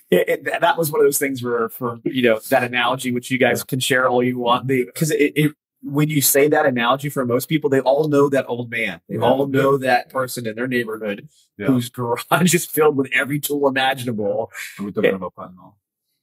[0.10, 3.38] it, that was one of those things where for you know that analogy which you
[3.38, 5.52] guys can share all you want because it, it
[5.84, 9.02] when you say that analogy for most people, they all know that old man.
[9.10, 9.22] They Yeah.
[9.22, 11.68] all know that person in their neighborhood Yeah.
[11.68, 14.52] whose garage is filled with every tool imaginable.
[14.78, 15.72] Talking about Panama.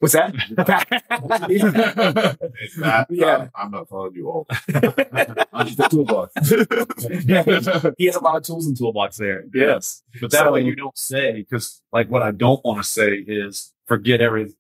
[0.00, 0.32] What's that?
[2.78, 3.26] That, Yeah.
[3.26, 4.46] uh, I'm not calling you old.
[5.52, 6.32] Under the toolbox.
[7.98, 9.44] he has a lot of tools in toolbox there.
[9.52, 10.02] Yes.
[10.20, 13.24] But that So- way you don't say, because like what I don't want to say
[13.26, 14.52] is forget every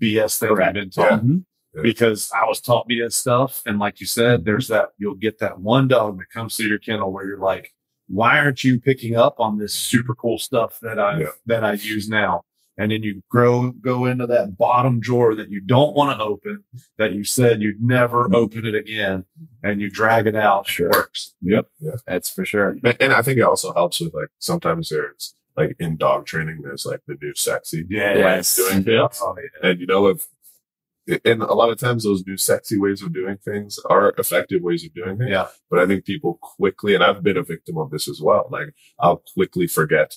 [0.00, 0.68] BS thing Correct.
[0.68, 1.24] I've been taught.
[1.24, 1.36] Yeah.
[1.80, 3.62] Because I was taught BS stuff.
[3.64, 6.78] And like you said, there's that, you'll get that one dog that comes through your
[6.78, 7.72] kennel where you're like,
[8.08, 11.26] why aren't you picking up on this super cool stuff that I, Yeah.
[11.46, 12.42] that I use now?
[12.78, 16.64] And then you grow, go into that bottom drawer that you don't want to open,
[16.98, 19.24] that you said you'd never open it again,
[19.62, 20.66] and you drag it out.
[20.66, 20.88] Sure.
[20.88, 21.34] It works.
[21.42, 21.66] Yep.
[22.06, 22.76] That's for sure.
[22.98, 26.86] And, I think it also helps with like sometimes there's like in dog training, there's
[26.86, 28.14] like the new sexy Yeah.
[28.16, 28.56] Yes.
[28.56, 28.84] doing.
[28.88, 29.70] Oh, yeah.
[29.70, 30.26] And you know, if,
[31.24, 34.84] and a lot of times those new sexy ways of doing things are effective ways
[34.84, 35.30] of doing things.
[35.30, 35.48] Yeah.
[35.70, 38.48] But I think people quickly, and I've been a victim of this as well.
[38.50, 40.14] Like I'll quickly forget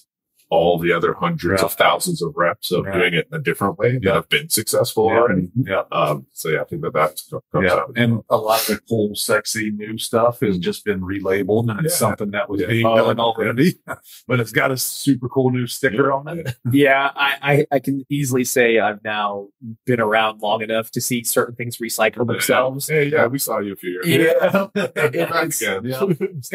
[0.55, 1.65] all the other hundreds Yeah.
[1.65, 2.93] of thousands of reps of Right.
[2.93, 5.17] doing it in a different way that have been successful Yeah.
[5.19, 5.49] already.
[5.55, 5.83] Yeah.
[5.91, 7.73] Um, so yeah, I think that that comes Yeah.
[7.73, 7.91] out.
[7.95, 11.93] And a lot of the cool, sexy new stuff has just been relabeled and it's
[11.95, 12.07] Yeah.
[12.07, 12.67] something that was Yeah.
[12.67, 13.75] being Oh, done already,
[14.27, 16.55] but it's got a super cool new sticker on it.
[16.71, 19.49] Yeah, I, I, I can easily say I've now
[19.85, 22.87] been around long enough to see certain things recycle themselves.
[22.87, 24.07] Hey, yeah, we saw you a few years
[24.41, 24.47] Yeah.
[24.47, 24.71] ago.
[24.75, 25.13] It- Back
[25.47, 25.85] it's- again.
[25.85, 26.03] Yeah.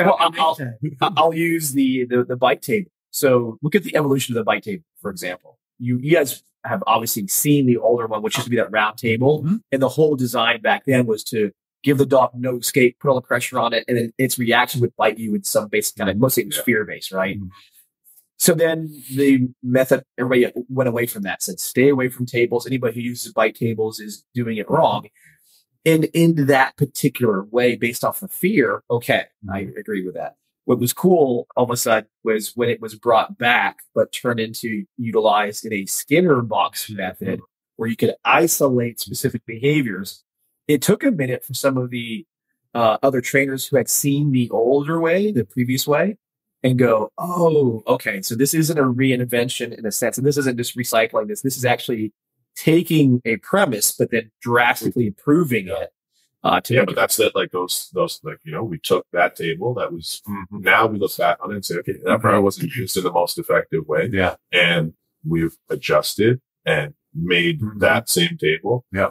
[0.05, 0.57] Well, I'll,
[1.01, 2.91] I'll, I'll use the, the the bite table.
[3.11, 5.59] So look at the evolution of the bite table, for example.
[5.79, 8.99] You you guys have obviously seen the older one, which used to be that round
[8.99, 9.63] table, Mhm.
[9.73, 13.15] and the whole design back then was to give the dog no escape, put all
[13.15, 16.11] the pressure on it, and then its reaction would bite you in some basic kind
[16.11, 17.41] of mostly it was fear based, right?
[17.41, 17.49] Mhm.
[18.37, 22.67] So then the method everybody went away from that, said stay away from tables.
[22.67, 25.07] Anybody who uses bite tables is doing it wrong.
[25.87, 30.37] And in that particular way, based off of fear, okay, I agree with that.
[30.71, 34.39] What was cool all of a sudden was when it was brought back, but turned
[34.39, 37.41] into utilized in a Skinner box method
[37.75, 40.23] where you could isolate specific behaviors.
[40.69, 42.25] It took a minute for some of the
[42.73, 46.19] uh, other trainers who had seen the older way, the previous way,
[46.63, 50.57] and go, oh, okay, so this isn't a reinvention in a sense, and this isn't
[50.57, 51.43] just recycling this.
[51.43, 52.13] This is actually
[52.55, 55.91] taking a premise, but then drastically improving it
[56.43, 57.35] uh, to Yeah, but it that's it.
[57.35, 60.45] Like those, those, like, you know, we took that table that was, Mhm.
[60.63, 63.13] now we look back on it and say, okay, that probably wasn't used in the
[63.13, 64.09] most effective way.
[64.13, 64.37] Yeah.
[64.53, 64.95] And
[65.27, 67.81] we've adjusted and made Mhm.
[67.81, 69.11] that same table Yeah.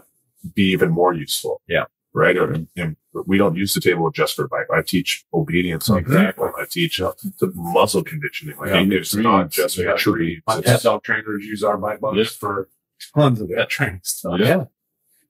[0.56, 1.62] be even more useful.
[1.68, 1.86] Yeah.
[2.13, 2.36] Right.
[2.38, 2.96] Or, and
[3.28, 4.65] we don't use the table just for bite.
[4.74, 6.46] I teach obedience on the Exactly.
[6.48, 6.56] table.
[6.60, 8.58] I teach the muscle conditioning.
[8.58, 8.84] Like, Yeah.
[8.84, 9.52] hey, it's not Retrieve.
[9.52, 9.92] just Yeah.
[9.92, 10.42] retrieve.
[10.48, 12.24] My pet dog trainers use our bike box Yeah.
[12.24, 12.70] for
[13.13, 14.39] tons of that training stuff.
[14.39, 14.65] yeah.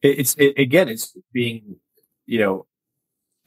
[0.02, 1.76] It, it's it, again, it's being
[2.34, 2.66] you know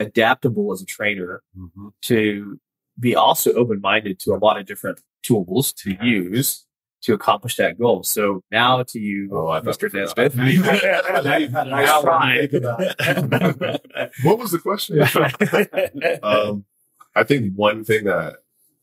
[0.00, 1.92] adaptable as a trainer Mhm.
[2.02, 2.58] to
[2.98, 6.66] be also open minded to a lot of different tools to use
[7.02, 8.02] to accomplish that goal.
[8.04, 9.88] So now to you, Oh, Mr.
[9.90, 10.34] Nezbeth.
[10.36, 12.46] Now you've had- now you've had an Nice hour to try.
[12.46, 14.12] think about it.
[14.22, 15.00] What was the question?
[16.22, 16.64] um,
[17.14, 18.36] I think one thing that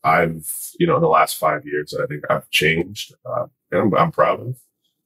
[0.04, 3.80] I've, you know, in the last five years, that I think I've changed, uh, and
[3.82, 4.56] I'm, I'm proud of,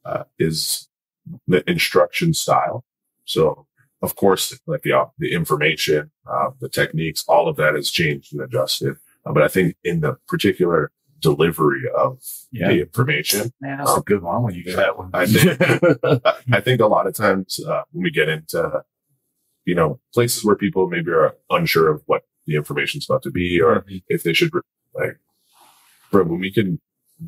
[0.04, 0.88] uh, is
[1.46, 2.84] the instruction style.
[3.24, 3.66] So,
[4.04, 8.42] of course, like the the information, uh, the techniques, all of that has changed and
[8.42, 8.94] adjusted.
[9.26, 10.90] Uh, but I think in the particular
[11.20, 12.20] delivery of
[12.52, 12.68] Yeah.
[12.68, 14.42] the information, Man, that's a good one.
[14.44, 15.60] When you get that one, I think
[16.52, 18.82] I think a lot of times uh, when we get into
[19.64, 23.60] you know places where people maybe are unsure of what the information's about to be
[23.60, 24.60] or if they should re-
[24.94, 25.18] like
[26.10, 26.78] bro, when we can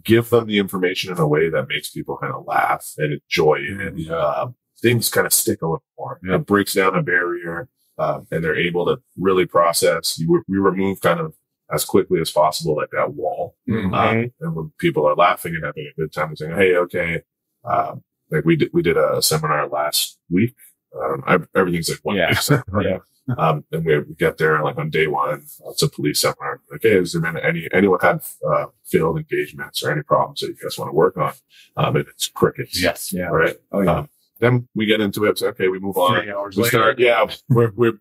[0.05, 3.57] give them the information in a way that makes people kind of laugh and enjoy
[3.61, 4.15] it Yeah.
[4.15, 4.49] uh,
[4.83, 6.37] things kind of stick a little more Yeah.
[6.37, 11.01] it breaks down a barrier uh, and they're able to really process you we remove
[11.01, 11.35] kind of
[11.72, 13.93] as quickly as possible like that wall Mhm.
[13.95, 17.22] uh, and when people are laughing and having a good time and saying, Hey, okay.
[17.64, 20.55] Um, like we did, we did a seminar last week.
[20.97, 22.35] Um, I, everything's like one Yeah.
[22.35, 22.83] seminar.
[23.29, 23.35] Yeah.
[23.39, 25.31] Um, and we, we get there like on day one,
[25.66, 26.61] uh, it's a police seminar.
[26.70, 30.47] Like, Hey, has there been any, anyone had, uh, field engagements or any problems that
[30.49, 31.33] you guys want to work on?
[31.77, 32.81] Um, and it's crickets.
[32.81, 33.24] yes, Yeah.
[33.27, 33.57] Right.
[33.72, 33.93] Oh, yeah.
[33.99, 34.09] Um,
[34.41, 35.30] then we get into it.
[35.30, 35.68] It's okay.
[35.68, 36.78] We move on three hours we later.
[36.78, 37.99] start, yeah, we're, we're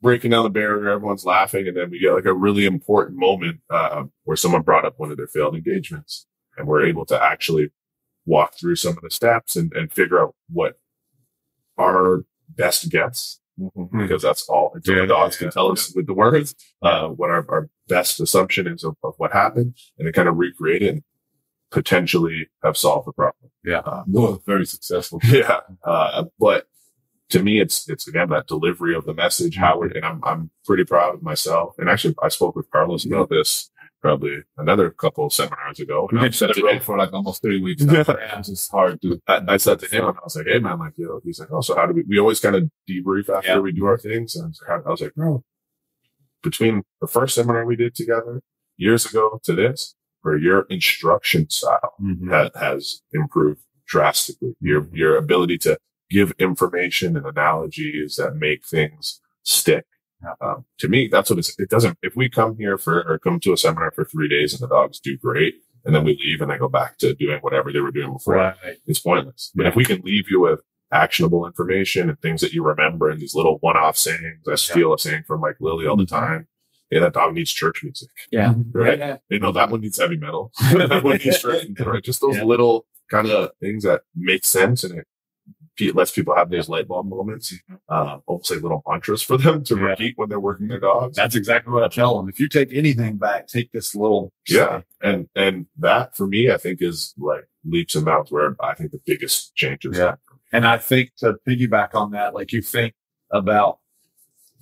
[0.00, 0.88] breaking down the barrier.
[0.88, 1.68] Everyone's laughing.
[1.68, 5.10] And then we get like a really important moment, uh, where someone brought up one
[5.10, 7.70] of their failed engagements and we're able to actually
[8.26, 10.78] walk through some of the steps and, and figure out what
[11.78, 13.40] our best guess,
[13.92, 15.50] because that's all until Yeah, the dogs yeah, can yeah.
[15.50, 19.32] tell us with the words, uh, what our, our best assumption is of, of what
[19.32, 21.02] happened and then kind of recreate it and
[21.74, 23.50] potentially have solved the problem.
[24.06, 25.20] Both very successful.
[25.24, 25.60] Yeah.
[25.82, 26.66] Uh, but
[27.30, 30.50] to me, it's, it's again, that delivery of the message, how it, and I'm, I'm
[30.64, 31.74] pretty proud of myself.
[31.78, 33.70] And actually, I spoke with Carlos about this
[34.00, 36.06] probably another couple of seminars ago.
[36.12, 37.82] We And I had said set it him, for like almost three weeks.
[37.82, 37.92] Now.
[38.06, 38.38] Yeah.
[38.38, 39.20] It's just hard to.
[39.26, 41.48] I, I said to him, I was like, Hey man, like, you know, he's like,
[41.50, 43.58] Oh, so how do we, we always kind of debrief after Yeah.
[43.60, 44.36] we do our things.
[44.36, 45.42] And I was like, I was like, bro,
[46.42, 48.42] between the first seminar we did together
[48.76, 49.94] years ago to this,
[50.24, 51.94] where your instruction style
[52.28, 54.54] ha- has improved drastically.
[54.60, 55.78] Your, your ability to
[56.10, 59.84] give information and analogies that make things stick.
[60.40, 63.38] Um, to me, that's what it's, it doesn't, if we come here for, or come
[63.40, 66.40] to a seminar for three days and the dogs do great, and then we leave
[66.40, 68.56] and they go back to doing whatever they were doing before, Right.
[68.86, 69.52] it's pointless.
[69.54, 70.60] But if we can leave you with
[70.90, 74.98] actionable information and things that you remember and these little one-off sayings, I steal a
[74.98, 76.48] saying from Mike Lilley all the time.
[76.94, 78.54] Yeah, that dog needs church music, Yeah.
[78.72, 78.98] right?
[78.98, 79.16] Yeah.
[79.28, 80.52] You know, that one needs heavy metal.
[80.60, 82.02] that one needs church right?
[82.04, 82.44] Just those Yeah.
[82.44, 85.02] little kind of things that make sense and
[85.80, 87.52] it lets people have those light bulb moments,
[87.88, 89.82] uh, almost like little mantras for them to Yeah.
[89.86, 91.16] repeat when they're working their dogs.
[91.16, 92.28] That's exactly what I tell them.
[92.28, 94.32] If you take anything back, take this little.
[94.48, 94.82] Yeah.
[95.02, 98.92] And, and that for me, I think is like leaps and bounds where I think
[98.92, 99.98] the biggest changes.
[99.98, 100.14] Yeah.
[100.52, 102.94] And I think to piggyback on that, like you think
[103.32, 103.80] about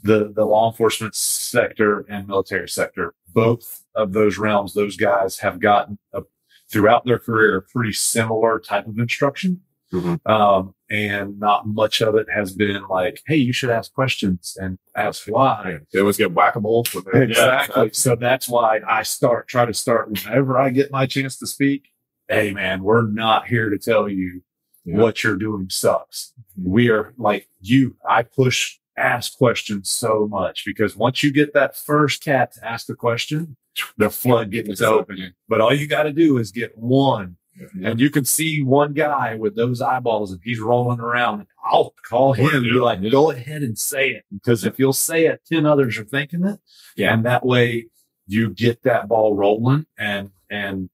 [0.03, 5.61] the the law enforcement sector and military sector, both of those realms, those guys have
[5.61, 6.23] gotten a,
[6.71, 9.61] throughout their career a pretty similar type of instruction.
[9.93, 10.27] Mhm.
[10.27, 14.79] Um, and not much of it has been like, hey, you should ask questions and
[14.97, 15.81] ask why.
[15.93, 16.87] They always get whack-a-mole.
[17.13, 17.91] Exactly.
[17.93, 21.89] So that's why I start try to start whenever I get my chance to speak.
[22.29, 24.43] Hey man, we're not here to tell you
[24.87, 24.97] Yeah.
[24.97, 26.33] what you're doing sucks.
[26.57, 27.97] We are like you.
[28.09, 32.87] I push ask questions so much because once you get that first cat to ask
[32.87, 33.57] the question,
[33.97, 35.35] the floodgates open.
[35.49, 37.91] But all you got to do is get one, Yeah.
[37.91, 41.47] and you can see one guy with those eyeballs, and he's rolling around.
[41.65, 45.27] I'll call him and be like, "Go ahead and say it," because if you'll say
[45.27, 46.61] it, ten others are thinking it.
[46.97, 47.15] Yeah.
[47.15, 47.87] and that way
[48.27, 50.91] you get that ball rolling, and and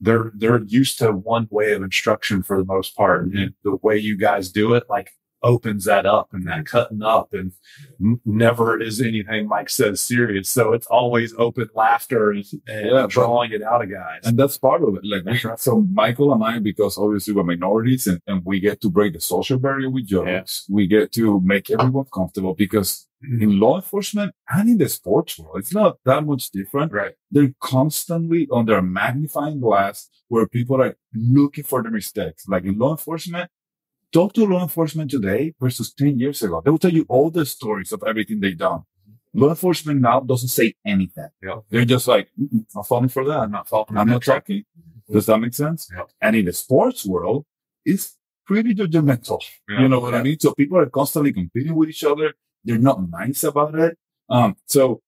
[0.00, 3.98] they're they're used to one way of instruction for the most part, and the way
[3.98, 5.10] you guys do it, like
[5.42, 7.52] opens that up and that cutting up and
[8.00, 10.48] n- never is anything Mike says serious.
[10.48, 14.20] So it's always open laughter and, and Yeah, drawing it out of guys.
[14.24, 15.04] And that's part of it.
[15.04, 18.90] Like, we, so Michael and I, because obviously we're minorities and, and we get to
[18.90, 23.42] break the social barrier with jokes, we get to make everyone comfortable because mm-hmm.
[23.42, 26.92] in law enforcement and in the sports world, it's not that much different.
[26.92, 27.14] right.
[27.30, 32.46] They're constantly under a magnifying glass where people are looking for the mistakes.
[32.48, 33.50] Like in law enforcement,
[34.12, 36.60] talk to law enforcement today versus 10 years ago.
[36.64, 38.82] They will tell you all the stories of everything they've done.
[39.32, 41.28] Law enforcement now doesn't say anything.
[41.42, 41.60] Yeah.
[41.68, 43.38] They're just like, "Mm-mm, I'm falling for that.
[43.38, 43.96] I'm not faulting.
[43.96, 44.64] I'm not talking.
[45.08, 45.88] Does that make sense?
[45.94, 46.04] Yeah.
[46.20, 47.44] And in the sports world,
[47.84, 49.40] it's pretty judgmental.
[49.68, 50.38] You know what I mean?
[50.40, 52.34] So people are constantly competing with each other.
[52.64, 53.96] They're not nice about it.
[54.28, 55.02] Um, so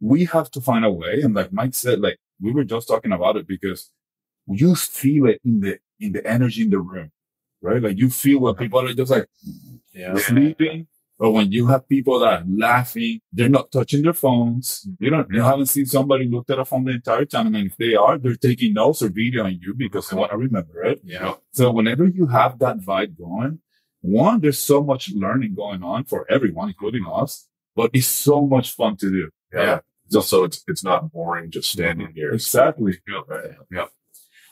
[0.00, 1.20] we have to find a way.
[1.22, 3.90] And like Mike said, like we were just talking about it because
[4.46, 7.10] you feel it in the, in the energy in the room,
[7.62, 7.82] right?
[7.82, 9.26] Like you feel when people are just like
[9.92, 10.14] Yeah.
[10.16, 10.86] sleeping
[11.18, 14.86] or when you have people that are laughing, they're not touching their phones.
[15.00, 17.54] You don't, you haven't seen somebody look at a phone the entire time.
[17.54, 20.84] And if they are, they're taking notes or videoing you because they want to remember
[20.84, 21.00] it.
[21.02, 21.34] Yeah.
[21.52, 23.58] So whenever you have that vibe going,
[24.00, 28.76] one, there's so much learning going on for everyone, including us, but it's so much
[28.76, 29.30] fun to do.
[29.52, 29.80] Yeah.
[30.06, 32.32] It's also, it's, it's not boring just standing here.
[32.32, 32.94] Exactly.
[33.08, 33.22] Yeah.
[33.26, 33.88] Right.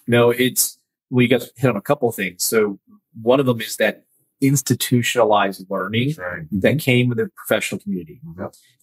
[0.08, 0.78] No, it's
[1.10, 2.44] we got hit on a couple of things.
[2.44, 2.78] So
[3.22, 4.04] one of them is that
[4.40, 6.14] institutionalized learning
[6.52, 8.20] that came with the professional community.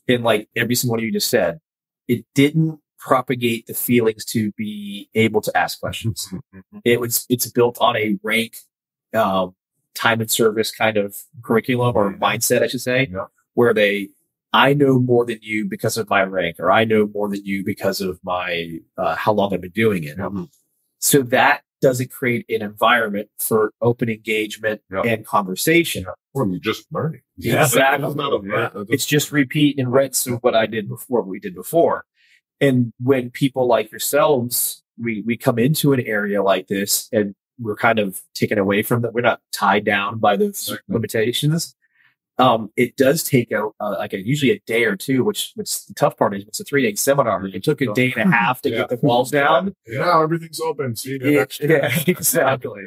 [0.08, 1.60] And like every single one of you just said,
[2.08, 6.32] it didn't propagate the feelings to be able to ask questions.
[6.86, 8.56] It was it's built on a rank
[9.14, 9.56] um,
[9.94, 13.26] time and service kind of curriculum or mindset, I should say, Yeah.
[13.54, 14.10] where they
[14.54, 17.64] I know more than you because of my rank, or I know more than you
[17.64, 20.18] because of my uh, how long I've been doing it.
[21.00, 25.02] So that doesn't create an environment for open engagement Yeah.
[25.02, 26.06] and conversation.
[26.34, 27.22] Or you're just learning.
[27.38, 28.04] Yeah, exactly.
[28.06, 28.84] That's not a- Yeah.
[28.90, 32.06] It's just repeat and rinse of what I did before, what we did before.
[32.60, 37.76] And when people like yourselves, we we come into an area like this and we're
[37.76, 39.14] kind of taken away from that.
[39.14, 41.76] We're not tied down by those limitations.
[42.40, 45.86] Um, it does take a, uh, like a, usually a day or two, which, which
[45.86, 47.46] the tough part is it's a three day seminar.
[47.46, 48.78] It took a day and a half to Yeah.
[48.80, 49.76] get the walls down.
[49.88, 50.96] Now everything's open.
[50.96, 52.86] See you Yeah, yeah, exactly.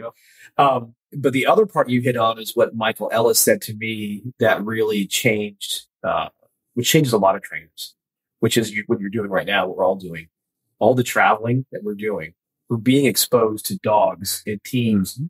[0.58, 4.22] Um, but the other part you hit on is what Michael Ellis said to me
[4.40, 6.28] that really changed, uh,
[6.74, 7.94] which changes a lot of trainers,
[8.40, 9.68] which is you, what you're doing right now.
[9.68, 10.26] What we're all doing,
[10.80, 12.34] all the traveling that we're doing,
[12.68, 15.20] we're being exposed to dogs and teams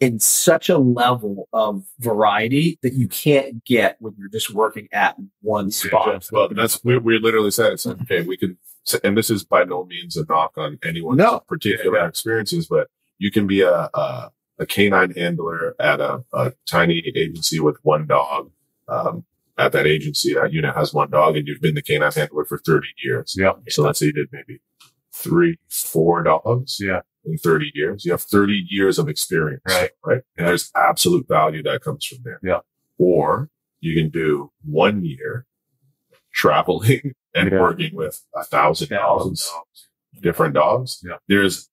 [0.00, 5.16] in such a level of variety that you can't get when you're just working at
[5.40, 6.28] one spot.
[6.32, 8.58] Well, that's we, we literally said it's like, okay, we can,
[9.02, 11.40] and this is by no means a knock on anyone's No.
[11.48, 12.08] particular Yeah.
[12.08, 12.88] experiences, but
[13.18, 18.06] you can be a a, a canine handler at a, a tiny agency with one
[18.06, 18.50] dog.
[18.88, 19.24] Um,
[19.56, 22.58] at that agency, that unit has one dog, and you've been the canine handler for
[22.58, 23.36] thirty years.
[23.38, 23.60] Yep.
[23.68, 24.60] So let's say you did maybe
[25.12, 27.02] three, four dogs Yeah.
[27.24, 28.04] In 30 years.
[28.04, 29.62] You have 30 years of experience.
[29.68, 29.90] Right.
[30.04, 30.22] Right.
[30.36, 32.40] And there's absolute value that comes from there.
[32.42, 32.60] Yeah.
[32.98, 33.48] Or
[33.80, 35.46] you can do one year
[36.32, 37.60] traveling and Yeah.
[37.60, 39.88] working with a thousand Thousand dogs,
[40.20, 41.00] different dogs.
[41.04, 41.16] Yeah.
[41.28, 41.68] There's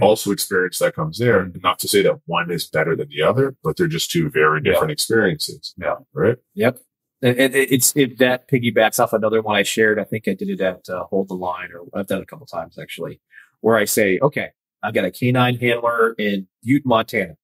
[0.00, 1.50] also experience that comes there.
[1.62, 4.60] Not to say that one is better than the other, but they're just two very
[4.64, 4.72] Yeah.
[4.72, 5.74] different experiences.
[5.76, 5.96] Yeah.
[6.12, 6.36] Right.
[6.54, 6.78] Yep.
[7.22, 9.98] And and it- it's it, that piggybacks off another one I shared.
[9.98, 12.26] I think I did it at uh, Hold the Line, or I've done it a
[12.26, 13.20] couple times actually,
[13.60, 14.50] where I say, okay,
[14.86, 17.36] I've got a canine handler in Butte, Montana.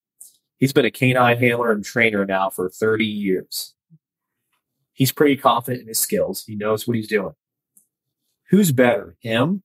[0.59, 3.75] He's been a canine handler and trainer now for 30 years.
[4.93, 6.45] He's pretty confident in his skills.
[6.45, 7.33] He knows what he's doing.
[8.49, 9.61] Who's better, him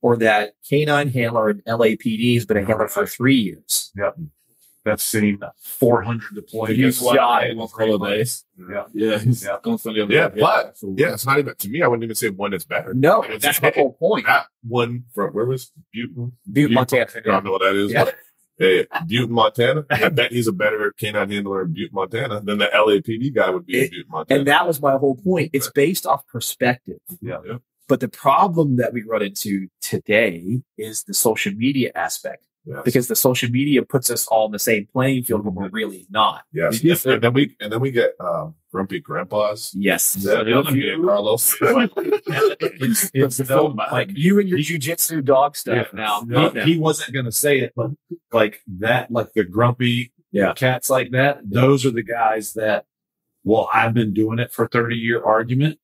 [0.00, 3.92] or that canine handler in LAPD has been a handler for three years?
[4.88, 6.74] That's seen 400 deployments.
[6.74, 7.52] He's one shy.
[7.54, 8.44] one holidays.
[8.58, 8.84] Yeah.
[8.92, 9.56] Yeah, he's Yeah.
[9.62, 11.12] constantly on the Yeah, but- Yeah.
[11.14, 12.94] It's not even, to me, I wouldn't even say one is better.
[12.94, 14.26] No, that's the whole point.
[14.26, 16.10] That one from, where was Butte?
[16.52, 17.06] Butte, Montana.
[17.16, 17.92] I don't know what that is.
[17.92, 18.04] Yeah.
[18.04, 18.16] but,
[18.60, 19.84] Hey, Butte, Montana.
[19.90, 23.64] I bet he's a better canine handler in Butte, Montana than the LAPD guy would
[23.66, 24.38] be in Butte, Montana.
[24.40, 25.50] And that was my whole point.
[25.52, 26.98] It's based off perspective.
[27.20, 27.38] Yeah.
[27.46, 27.58] Yeah.
[27.86, 32.82] But the problem that we run into today is the social media aspect Yes.
[32.84, 36.06] because the social media puts us all in the same playing field when we're really
[36.10, 36.42] not.
[36.52, 36.84] yes.
[36.84, 39.72] Yes, and then we and then we get um, grumpy grandpas.
[39.74, 40.12] Yes.
[40.14, 40.62] that Yeah.
[40.62, 41.56] come Carlos.
[41.62, 46.22] it's, it's so Like you and your jujitsu dog stuff now.
[46.54, 47.90] He, he wasn't going to say it, but
[48.32, 50.52] like that, like the grumpy Yeah.
[50.54, 52.84] cats like that, those are the guys that,
[53.44, 55.78] well, I've been doing it for 30 year argument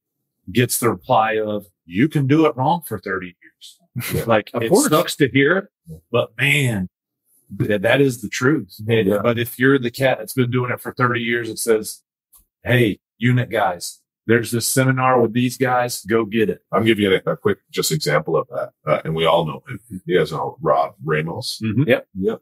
[0.52, 4.26] gets the reply of, you can do it wrong for 30 years.
[4.26, 4.88] Like Of it course.
[4.88, 5.66] sucks to hear it,
[6.10, 6.88] but man,
[7.50, 8.76] that is the truth.
[8.88, 9.18] And- Yeah.
[9.22, 12.02] But if you're the cat that's been doing it for 30 years, it says,
[12.62, 16.62] Hey, unit guys, there's this seminar with these guys, go get it.
[16.72, 19.62] I'm giving you a, a quick just example of that, uh, and we all know
[19.68, 19.78] him.
[19.92, 19.96] Mm-hmm.
[20.06, 21.60] He guys know uh, Rob Ramos.
[21.62, 21.82] Mm-hmm.
[21.86, 22.08] Yep.
[22.18, 22.40] Yep.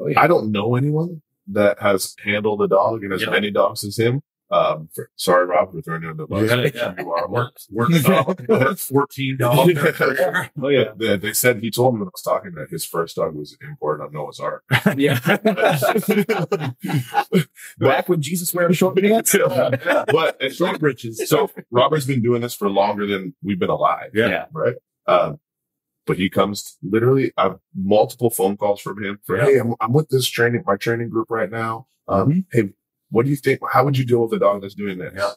[0.00, 0.20] Oh, yeah.
[0.20, 1.22] I don't know anyone
[1.52, 3.30] that has handled a dog and as Yeah.
[3.30, 4.22] many dogs as him.
[4.52, 6.50] Um, for, sorry, Rob, for throwing you under the bus.
[6.50, 6.94] Yeah, yeah.
[7.02, 7.50] You are one.
[7.70, 9.78] Work, work, dog, 14 dogs.
[10.62, 10.92] Oh yeah.
[10.94, 13.56] They, they said he told me when I was talking that his first dog was
[13.62, 14.62] imported on Noah's Ark.
[14.96, 15.18] yeah.
[17.78, 19.34] Back when Jesus wore short pants.
[19.34, 21.28] but it's Short britches.
[21.28, 24.10] so Robert's been doing this for longer than we've been alive.
[24.14, 24.28] Yeah.
[24.28, 24.44] Yeah.
[24.52, 24.76] Right.
[25.06, 25.40] Um,
[26.06, 29.44] but he comes literally, I have multiple phone calls from him for, Yeah.
[29.44, 31.86] Hey, I'm, I'm with this training, my training group right now.
[32.08, 32.70] Um, Hey,
[33.12, 33.60] what do you think?
[33.70, 35.12] How would you deal with a dog that's doing this?
[35.14, 35.30] Yeah.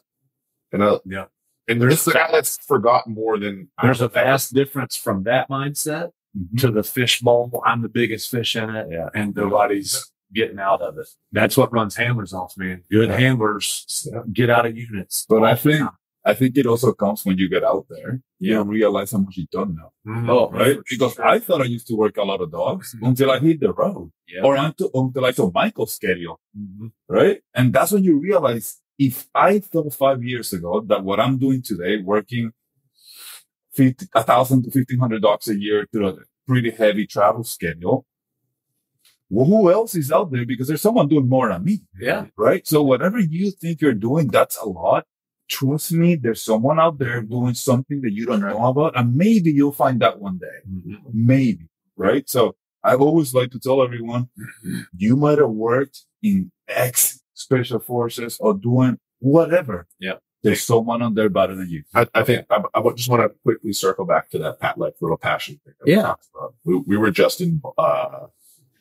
[0.72, 1.26] And, I, Yeah.
[1.68, 6.10] and there's the guy that's forgotten more than There's a vast difference from that mindset
[6.36, 6.56] mm-hmm.
[6.58, 7.62] to the fishbowl.
[7.64, 9.10] I'm the biggest fish in it, Yeah.
[9.14, 11.06] and nobody's getting out of it.
[11.32, 12.82] That's what runs handlers off, man.
[12.90, 13.16] Good Yeah.
[13.16, 14.22] handlers Yeah.
[14.32, 15.26] get out of units.
[15.28, 15.88] But I think
[16.30, 18.10] I think it also comes when you get out there.
[18.40, 18.58] you Yeah.
[18.64, 19.90] You realize how much you don't know.
[20.34, 20.78] Oh, Right?
[20.90, 23.72] Because I thought I used to work a lot of dogs until I hit the
[23.72, 24.10] road.
[24.34, 24.42] Yeah.
[24.46, 26.36] Or until, until I saw Michael's schedule.
[26.62, 26.90] Mhm.
[27.18, 27.38] Right?
[27.54, 28.66] And that's when you realize
[28.98, 32.52] if I thought five years ago that what I'm doing today, working
[33.74, 36.14] 50, a thousand to fifteen hundred dogs a year through a
[36.48, 38.06] pretty heavy travel schedule.
[39.28, 40.46] Well, who else is out there?
[40.46, 41.82] Because there's someone doing more than me.
[42.00, 42.26] Yeah.
[42.36, 42.66] Right.
[42.66, 45.04] So whatever you think you're doing, that's a lot.
[45.48, 48.96] Trust me, there's someone out there doing something that you don't know about.
[48.96, 50.58] And maybe you'll find that one day.
[50.68, 51.00] Mhm.
[51.12, 51.68] Maybe.
[51.96, 52.28] Right.
[52.28, 54.28] So I always like to tell everyone,
[54.96, 59.86] you might have worked in X special forces or doing whatever.
[60.00, 60.14] Yeah.
[60.42, 61.82] There's someone on there better than you.
[61.94, 64.94] I, I think I, I just want to quickly circle back to that pat like
[65.00, 65.74] little passion thing.
[65.84, 66.14] Yeah.
[66.64, 68.26] We, we were just in uh,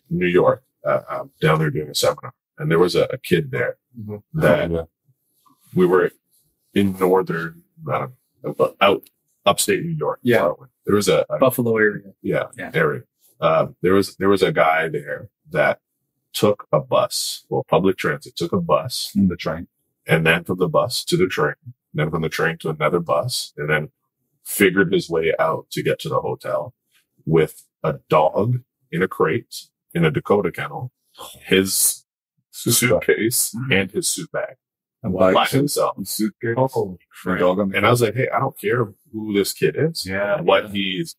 [0.09, 3.49] New York uh, um, down there doing a seminar, and there was a, a kid
[3.51, 4.22] there Mhm.
[4.34, 4.88] that
[5.74, 6.11] we were
[6.76, 8.07] in northern, uh,
[8.82, 9.09] out
[9.45, 10.19] upstate New York.
[10.21, 10.51] Yeah.
[10.86, 12.13] there was a, a Buffalo area.
[12.21, 12.71] yeah, Yeah.
[12.73, 13.03] area.
[13.41, 15.80] Um, there was there was a guy there that
[16.34, 19.67] took a bus, well, public transit, took a bus in the train.
[20.07, 21.55] and then from the bus to the train,
[21.93, 23.89] then from the train to another bus, and then
[24.43, 26.73] figured his way out to get to the hotel
[27.26, 28.59] with a dog
[28.91, 29.55] in a crate
[29.95, 30.91] in a Dakota kennel,
[31.45, 32.05] his
[32.51, 34.55] suitcase and his suit bag
[35.06, 35.97] And by bikes, himself.
[35.97, 38.86] and suitcase, Holy the dog on the And I was like, hey, I don't care
[39.14, 40.41] who this kid is, Yeah.
[40.41, 41.16] what he's,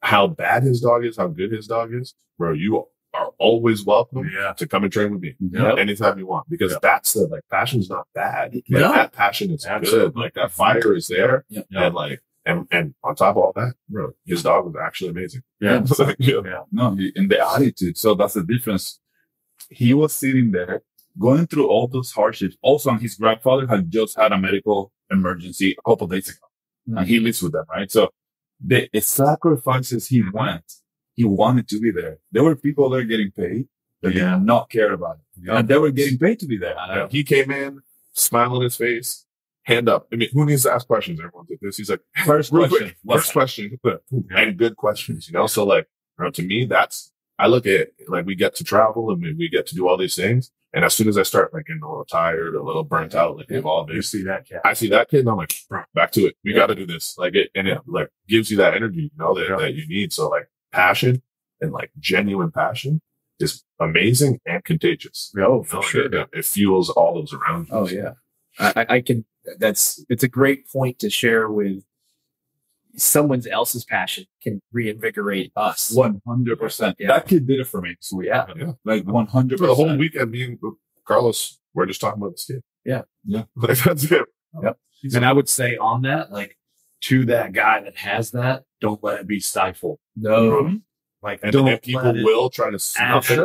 [0.00, 2.52] how bad his dog is, how good his dog is, bro.
[2.52, 4.52] You are always welcome Yeah.
[4.54, 5.74] to come and train with me Yeah.
[5.76, 6.78] anytime you want because Yeah.
[6.82, 8.54] that's the like passion's not bad.
[8.54, 8.92] Like No.
[8.92, 10.08] that passion is Absolutely.
[10.10, 10.16] good.
[10.16, 11.44] Like that fire is there.
[11.48, 11.62] Yeah.
[11.70, 15.42] And like and and on top of all that, bro, his dog was actually amazing.
[15.60, 15.82] Yeah.
[15.98, 16.40] Like, yeah.
[16.44, 16.62] Yeah.
[16.70, 17.96] No, he, in the attitude.
[17.96, 19.00] So that's the difference.
[19.70, 20.82] He was sitting there
[21.18, 22.56] going through all those hardships.
[22.62, 26.46] Also, and his grandfather had just had a medical emergency a couple days ago
[26.86, 27.24] and he hmm.
[27.24, 27.90] lives with them, right?
[27.90, 28.10] So
[28.64, 30.64] the sacrifices he went,
[31.14, 32.18] he wanted to be there.
[32.32, 33.68] There were people there getting paid
[34.02, 34.34] that Yeah.
[34.34, 35.46] did not care about it.
[35.46, 35.58] Yeah.
[35.58, 36.74] And they were getting paid to be there.
[36.76, 37.08] Yeah.
[37.10, 37.80] He came in,
[38.12, 39.26] smile on his face,
[39.64, 40.06] hand up.
[40.12, 41.18] I mean, who needs to ask questions?
[41.18, 41.76] Everyone did this.
[41.76, 42.78] He's like, First question.
[42.78, 43.78] quick, first question,
[44.30, 45.28] and good questions.
[45.28, 45.88] You know, so like,
[46.18, 49.34] you know, to me, that's I look at like we get to travel and we,
[49.34, 51.82] we get to do all these things, and as soon as I start like getting
[51.82, 54.62] a little tired, a little burnt out, like all You see that cat.
[54.64, 55.54] I see that kid and I'm like,
[55.94, 56.36] back to it.
[56.44, 56.58] We Yeah.
[56.60, 57.16] got to do this.
[57.18, 59.56] Like it, and it like gives you that energy, you know, that, Yeah.
[59.56, 60.12] that you need.
[60.12, 61.22] So like passion
[61.60, 63.00] and like genuine passion
[63.38, 65.32] is amazing and contagious.
[65.38, 66.04] Oh, for You know, sure.
[66.22, 67.74] It, it fuels all those around you.
[67.74, 68.12] Oh yeah,
[68.58, 69.24] I- I can.
[69.58, 71.84] That's it's a great point to share with
[72.96, 75.90] someone else's passion can reinvigorate us.
[75.92, 76.96] One hundred percent.
[76.98, 77.08] Yeah.
[77.08, 77.96] That kid did it for me.
[78.00, 78.46] So Yeah.
[78.56, 78.72] Yeah.
[78.84, 80.58] like one hundred For the whole weekend, me and
[81.06, 82.62] Carlos, we're just talking about this kid.
[82.84, 83.02] Yeah.
[83.24, 83.44] Yeah.
[83.56, 84.24] Like that's it.
[84.62, 84.78] Yep.
[85.14, 86.56] And I would say on that, like
[87.02, 89.98] to that guy that has that, don't let it be stifled.
[90.16, 90.76] No, mm-hmm.
[91.22, 93.38] Like And, don't and people will try to snuff it.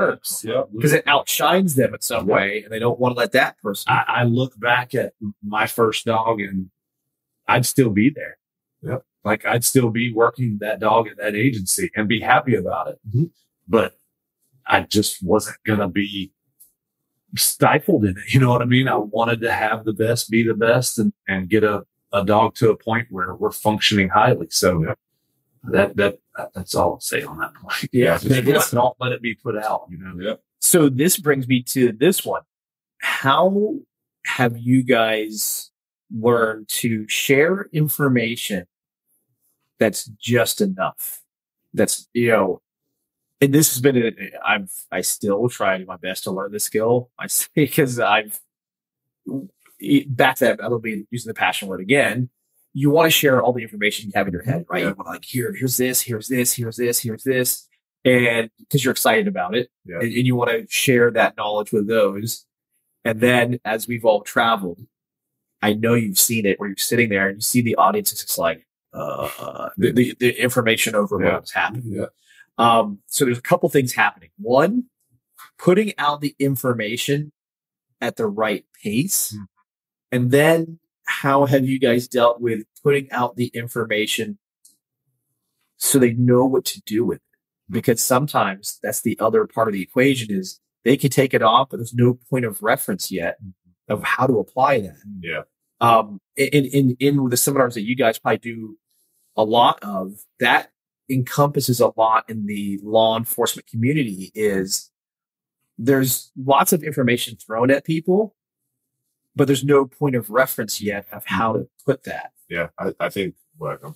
[0.43, 0.63] Yeah.
[0.73, 2.35] because it outshines them in some Yeah.
[2.35, 3.91] way, and they don't want to let that person.
[3.91, 6.69] I, I look back at my first dog and
[7.47, 8.37] I'd still be there.
[8.83, 9.03] Yep.
[9.23, 12.99] Like I'd still be working that dog at that agency and be happy about it.
[13.09, 13.29] Mhm.
[13.67, 13.97] But
[14.65, 16.31] I just wasn't going to be
[17.35, 18.33] stifled in it.
[18.33, 18.87] You know what I mean?
[18.87, 22.55] I wanted to have the best, be the best and, and get a, a dog
[22.55, 24.47] to a point where we're functioning highly.
[24.49, 24.93] So Yeah.
[25.71, 26.19] that, that,
[26.53, 27.89] that's all I'll say on that point.
[27.93, 28.17] Yeah.
[28.17, 30.15] Just don't let it be put out, you know?
[30.19, 30.35] Yeah.
[30.59, 32.41] So this brings me to this one.
[32.99, 33.75] How
[34.25, 35.71] have you guys
[36.15, 38.67] learned to share information
[39.81, 41.21] that's just enough?
[41.73, 42.61] That's, you know,
[43.41, 44.11] and this has been, a,
[44.47, 47.09] I've, I still try my best to learn the skill.
[47.17, 48.39] I say, because I've,
[50.07, 52.29] back to that, I'll be using the passion word again.
[52.73, 54.81] You want to share all the information you have in your head, right?
[54.81, 57.67] You want to like, here, here's this, here's this, here's this, here's this.
[58.05, 59.95] And because you're excited about it Yeah.
[59.97, 62.45] and, and you want to share that knowledge with those.
[63.03, 64.79] And then as we've all traveled,
[65.63, 68.21] I know you've seen it where you're sitting there and you see the audience is
[68.21, 71.39] just like, uh, the, the, the information overload Yeah.
[71.41, 71.83] is happening.
[71.87, 72.05] Yeah.
[72.57, 74.29] Um, so there's a couple things happening.
[74.37, 74.85] One,
[75.57, 77.31] putting out the information
[78.01, 79.31] at the right pace.
[79.35, 79.43] Hmm.
[80.11, 84.37] And then how have you guys dealt with putting out the information
[85.77, 87.23] so they know what to do with it?
[87.69, 91.69] Because sometimes that's the other part of the equation is they can take it off,
[91.69, 93.37] but there's no point of reference yet
[93.87, 95.41] of how to apply that Yeah.
[95.81, 98.77] Um, in, in, in the seminars that you guys probably do
[99.35, 100.71] a lot of that
[101.09, 104.91] encompasses a lot in the law enforcement community is
[105.77, 108.35] there's lots of information thrown at people,
[109.35, 112.31] but there's no point of reference yet of how to put that.
[112.49, 112.67] Yeah.
[112.77, 113.95] I, I think um,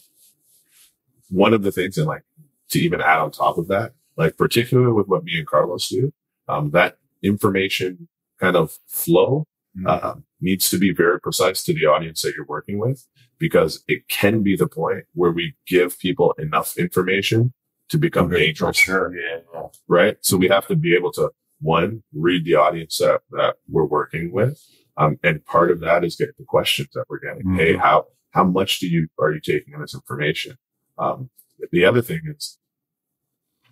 [1.30, 2.24] one of the things and like
[2.70, 6.12] to even add on top of that, like particularly with what me and Carlos do,
[6.48, 8.08] um, that information
[8.40, 9.46] kind of flow.
[9.86, 13.06] Uh, needs to be very precise to the audience that you're working with
[13.40, 17.54] because it can be the point where we give people enough information
[17.90, 18.78] to become dangerous.
[18.78, 19.14] Sure.
[19.16, 19.40] Yeah.
[19.88, 20.18] right?
[20.22, 24.32] So we have to be able to one read the audience that, that we're working
[24.32, 24.62] with,
[24.98, 27.44] um, and part of that is getting the questions that we're getting.
[27.44, 27.58] Mhm.
[27.58, 30.58] Hey, how how much do you are you taking in this information?
[30.98, 31.30] Um,
[31.72, 32.58] the other thing is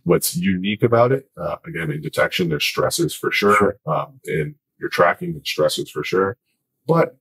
[0.03, 1.29] what's unique about it.
[1.37, 3.77] Uh, again, in detection, there's stressors for sure.
[3.85, 6.37] Um, in your tracking, there's stressors for sure.
[6.85, 7.17] But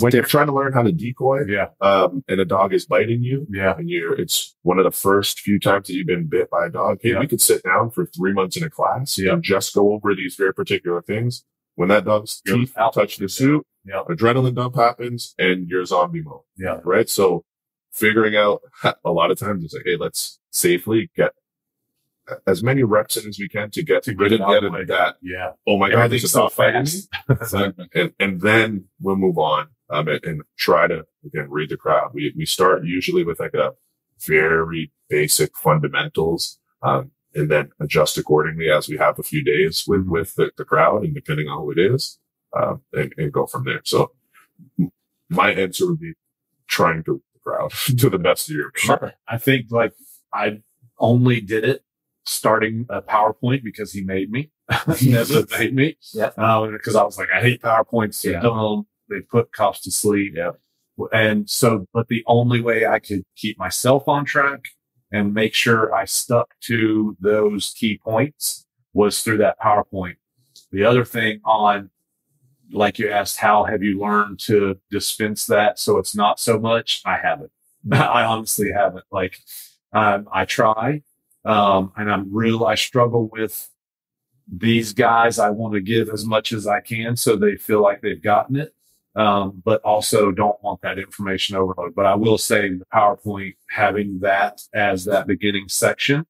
[0.00, 1.68] when you're trying to learn how to decoy, Yeah.
[1.80, 3.76] um, and a dog is biting you, Yeah.
[3.76, 6.70] and you're it's one of the first few times that you've been bit by a
[6.70, 6.98] dog.
[7.02, 7.20] Hey, Yeah.
[7.20, 9.32] we could sit down for three months in a class Yeah.
[9.34, 11.44] and just go over these very particular things.
[11.74, 12.94] When that dog's You're teeth out.
[12.94, 14.02] touch the suit, Yeah.
[14.08, 16.40] adrenaline dump happens and you're zombie mode.
[16.56, 16.80] Yeah.
[16.84, 17.08] Right.
[17.08, 17.44] So
[17.92, 18.62] figuring out
[19.04, 21.32] a lot of times it's like, hey, let's safely get
[22.46, 25.16] as many reps in as we can to get To rid get of of that.
[25.22, 25.52] Yeah.
[25.66, 27.08] Oh my God, a Everything's so fast.
[27.94, 32.10] And and then we'll move on um, and, and try to again read the crowd.
[32.12, 33.72] We we start usually with like a
[34.26, 40.06] very basic fundamentals, um, and then adjust accordingly as we have a few days with
[40.06, 42.18] with the, the crowd and depending on who it is,
[42.56, 43.82] um, and, and go from there.
[43.84, 44.12] So
[45.28, 46.14] my answer would be
[46.68, 49.14] trying to read the crowd to the best of your ability.
[49.28, 49.92] I think like
[50.32, 50.62] I
[50.98, 51.84] only did it
[52.26, 54.50] starting a PowerPoint because he made me.
[54.70, 55.96] Nezbeth made me.
[56.12, 56.30] Yeah.
[56.36, 58.20] Um, because I was like, I hate PowerPoints.
[58.22, 58.40] They're Yeah.
[58.40, 58.86] dumb.
[59.08, 60.34] They put cops to sleep.
[60.36, 60.52] Yeah.
[61.12, 64.64] And so, but the only way I could keep myself on track
[65.12, 70.16] and make sure I stuck to those key points was through that PowerPoint.
[70.72, 71.90] The other thing on,
[72.72, 77.02] like you asked, how have you learned to dispense that so it's not so much?
[77.04, 77.52] I haven't.
[77.92, 79.04] I honestly haven't.
[79.12, 79.38] Like,
[79.92, 81.02] um, I try,
[81.46, 82.64] um, and I'm real.
[82.64, 83.68] I struggle with
[84.46, 85.38] these guys.
[85.38, 88.56] I want to give as much as I can so they feel like they've gotten
[88.56, 88.74] it
[89.16, 91.94] um, but also don't want that information overload.
[91.94, 96.26] But I will say the PowerPoint having that as that beginning section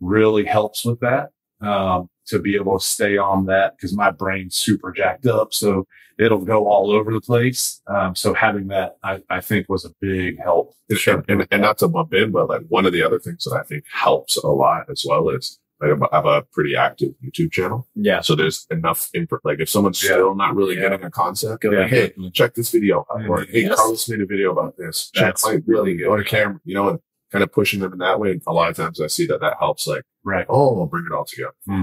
[0.00, 1.30] really helps with that
[1.66, 5.86] um, to be able to stay on that because my brain's super jacked up, so
[6.18, 7.80] it'll go all over the place.
[7.86, 10.74] Um, so having that, I, I think, was a big help.
[11.06, 13.56] And, and, and not to bump in, but like one of the other things that
[13.58, 17.88] I think helps a lot as well is I have a pretty active YouTube channel.
[17.94, 18.20] Yeah.
[18.20, 19.38] So there's enough info.
[19.44, 20.10] Like if someone's Yeah.
[20.12, 20.90] still not really Yeah.
[20.90, 22.12] getting a concept, Go like, ahead.
[22.16, 23.26] hey, check this video out.
[23.28, 23.76] Or hey, Yes.
[23.76, 25.10] Carlos made a video about this.
[25.14, 26.10] Check That's my really video.
[26.10, 26.98] Or camera, you know, and
[27.32, 28.40] kind of pushing them in that way.
[28.46, 30.46] A lot of times I see that that helps like, Right.
[30.48, 31.54] oh, I'll bring it all together.
[31.66, 31.82] Hmm.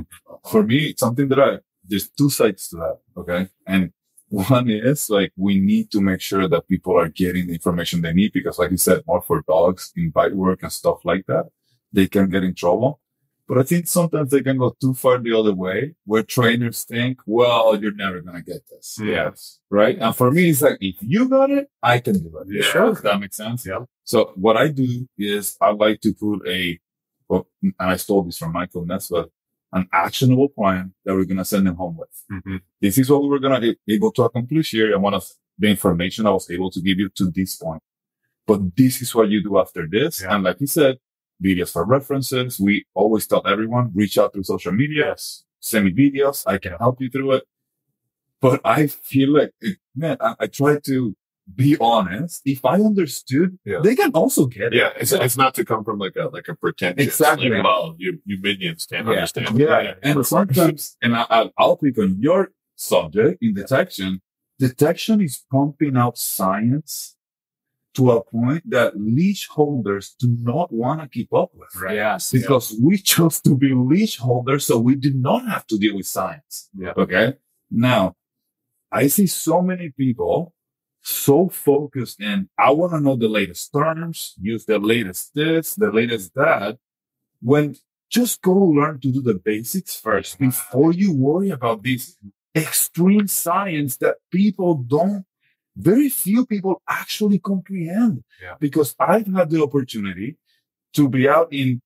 [0.49, 2.97] for me, it's something that I, there's two sides to that.
[3.17, 3.47] Okay.
[3.67, 3.91] And
[4.29, 8.13] one is like, we need to make sure that people are getting the information they
[8.13, 11.47] need because like you said, more for dogs in bite work and stuff like that,
[11.91, 12.99] they can get in trouble.
[13.47, 17.19] But I think sometimes they can go too far the other way where trainers think,
[17.25, 18.97] well, you're never going to get this.
[19.03, 19.59] Yes.
[19.69, 19.97] Right.
[19.99, 22.47] And for me, it's like, if you got it, I can do it.
[22.49, 22.71] Yeah.
[22.71, 22.93] Sure.
[22.93, 23.65] That makes sense.
[23.65, 23.79] Yeah.
[24.05, 26.79] So what I do is I like to put a,
[27.31, 29.29] well, and I stole this from Michael Nezbeth,
[29.71, 32.09] an actionable plan that we're going to send them home with.
[32.29, 32.57] Mm-hmm.
[32.81, 34.93] This is what we were going to be able to accomplish here.
[34.93, 35.25] And one of
[35.57, 37.81] the information I was able to give you to this point.
[38.45, 40.21] But this is what you do after this.
[40.21, 40.35] Yeah.
[40.35, 40.97] And like you said,
[41.41, 42.59] videos for references.
[42.59, 45.45] We always tell everyone, reach out through social media, Yes.
[45.61, 46.43] send me videos.
[46.45, 47.43] I can help you through it.
[48.41, 51.15] But I feel like, it, man, I, I try to
[51.55, 52.41] be honest.
[52.45, 53.79] If I understood, Yeah.
[53.83, 54.75] they can also get it.
[54.75, 54.91] Yeah.
[54.99, 57.49] It's, it's not to come from like a, like a pretentious, Exactly.
[57.49, 59.13] like, well, you, you minions can't Yeah.
[59.13, 59.59] understand.
[59.59, 59.93] Yeah.
[60.03, 64.21] And sometimes, and I, I'll, I'll pick on your subject in detection.
[64.59, 67.15] Detection is pumping out science
[67.93, 71.69] to a point that leash holders do not want to keep up with.
[71.81, 71.95] Right.
[71.95, 72.31] Yes.
[72.31, 76.07] Because we chose to be leash holders, so we did not have to deal with
[76.07, 76.69] science.
[76.77, 76.93] Yeah.
[76.95, 77.33] Okay.
[77.69, 78.15] Now,
[78.91, 80.53] I see so many people
[81.01, 85.91] so focused in, I want to know the latest terms, use the latest this, the
[85.91, 86.77] latest that,
[87.41, 87.75] when
[88.09, 92.17] just go learn to do the basics first before you worry about this
[92.55, 95.25] extreme science that people don't,
[95.75, 98.23] very few people actually comprehend.
[98.41, 98.55] Yeah.
[98.59, 100.37] Because I've had the opportunity
[100.93, 101.81] to be out in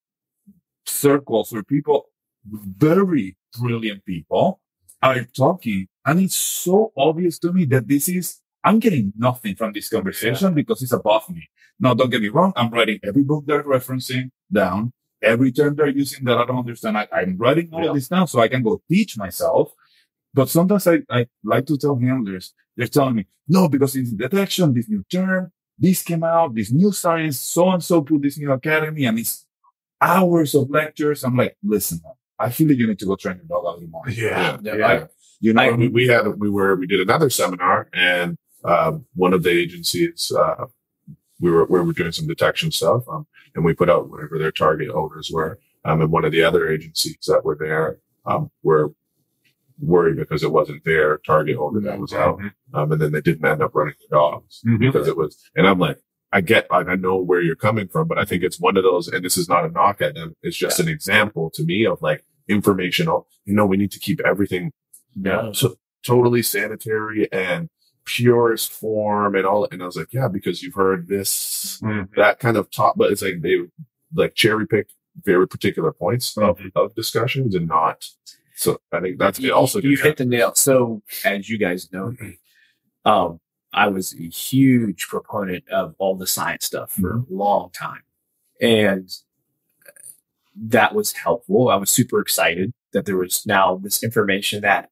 [0.85, 2.09] circles where people,
[2.43, 4.59] very brilliant people,
[5.01, 5.87] are talking.
[6.03, 10.53] And it's so obvious to me that this is, I'm getting nothing from this conversation
[10.55, 11.47] because it's above me.
[11.79, 12.51] Now, don't get me wrong.
[12.55, 14.91] I'm writing every book they're referencing down,
[15.21, 16.97] every term they're using that I don't understand.
[16.97, 17.93] I, I'm writing all Yeah.
[17.93, 19.71] this down so I can go teach myself.
[20.33, 24.73] But sometimes I, I like to tell handlers, they're telling me, no, because it's detection,
[24.73, 28.51] this new term, this came out, this new science, so and so put this new
[28.51, 29.45] academy, and it's
[30.01, 31.23] hours of lectures.
[31.23, 33.89] I'm like, listen, man, I feel that you need to go train your dog out
[33.89, 34.09] more.
[34.09, 34.57] Yeah.
[34.63, 34.75] Yeah.
[34.75, 35.05] Yeah.
[35.39, 38.37] You know, I, we, we had, we were, we did another seminar and,
[38.67, 40.65] um, one of the agencies, uh,
[41.39, 44.51] we were, we were doing some detection stuff, um, and we put out whatever their
[44.51, 45.59] target odors were.
[45.83, 48.93] Um, and one of the other agencies that were there, um, were
[49.79, 52.39] worried because it wasn't their target odor that was out.
[52.73, 54.79] Um, and then they didn't end up running the dogs Mhm.
[54.79, 55.99] because it was, and I'm like,
[56.31, 58.83] I get, like, I know where you're coming from, but I think it's one of
[58.83, 60.35] those, and this is not a knock at them.
[60.41, 64.19] It's just an example to me of like informational, you know, we need to keep
[64.21, 64.71] everything
[65.15, 65.51] No.
[65.53, 67.69] so totally sanitary and
[68.05, 69.67] purest form and all.
[69.71, 72.09] And I was like, yeah, because you've heard this, Mhm.
[72.15, 73.57] that kind of top, but it's like they
[74.13, 74.87] like cherry pick
[75.23, 76.71] very particular points of, Mhm.
[76.75, 78.05] of discussions and not.
[78.55, 80.53] So I think that's you, also you hit the nail.
[80.55, 82.15] So as you guys know
[83.05, 83.39] um,
[83.73, 88.01] I was a huge proponent of all the science stuff for a long time.
[88.61, 89.09] And
[90.55, 91.69] that was helpful.
[91.69, 94.89] I was super excited that there was now this information that,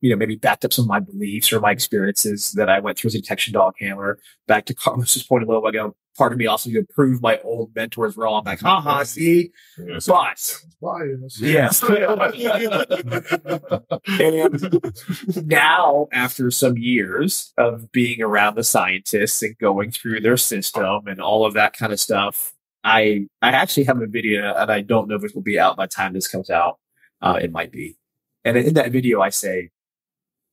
[0.00, 2.98] you know, maybe backed up some of my beliefs or my experiences that I went
[2.98, 4.18] through as a detection dog handler.
[4.46, 7.38] Back to Carlos's point a little while ago, part of me also to prove my
[7.44, 8.44] old mentors wrong.
[8.44, 10.06] Like, haha, see, Yes.
[10.06, 11.40] but Bias.
[11.40, 11.82] Yes.
[14.20, 21.06] and now, after some years of being around the scientists and going through their system
[21.06, 22.52] and all of that kind of stuff,
[22.84, 25.76] I I actually have a video, and I don't know if it will be out
[25.76, 26.78] by the time this comes out.
[27.20, 27.96] Uh, it might be.
[28.44, 29.70] And in that video, I say,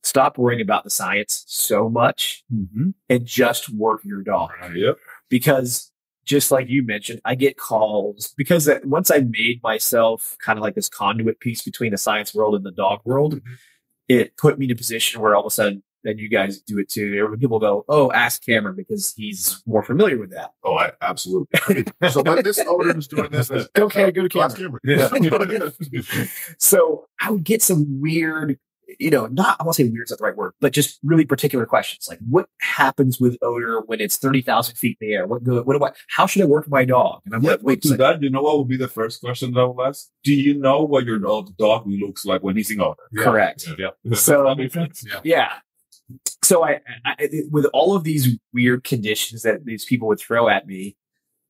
[0.04, 2.90] stop worrying about the science so much Mm-hmm.
[3.10, 4.52] and just work your dog.
[4.76, 4.98] Yep.
[5.30, 5.92] Because
[6.26, 10.76] just like you mentioned, I get calls because once I made myself kind of like
[10.76, 13.42] this conduit piece between the science world and the dog world,
[14.08, 16.78] it put me in a position where all of a sudden, and you guys do
[16.80, 17.36] it too.
[17.40, 21.86] People go, "Oh, ask Cameron because he's more familiar with that." Oh, I absolutely.
[22.10, 24.80] So when this owner is doing this, this Okay, go to Ask Cameron.
[24.86, 25.74] Cameron.
[26.58, 28.60] So I would get some weird,
[29.00, 31.66] you know, not I won't say weird's not the right word, but just really particular
[31.66, 35.28] questions like what happens with odor when it's thirty thousand feet in the air?
[35.28, 35.62] What go?
[35.64, 35.92] What do I?
[36.10, 37.22] How should I work my dog?
[37.26, 39.22] And I'm Yeah, like, wait, to so- that, you know what would be the first
[39.22, 40.08] question that I will ask?
[40.24, 43.04] Do you know what your dog, dog looks like when he's in odor?
[43.18, 43.68] correct.
[43.78, 43.90] Yeah.
[44.14, 45.04] So- that makes sense.
[45.08, 45.20] Yeah.
[45.24, 45.54] Yeah.
[46.44, 50.50] So I, I, I- with all of these weird conditions that these people would throw
[50.50, 50.98] at me,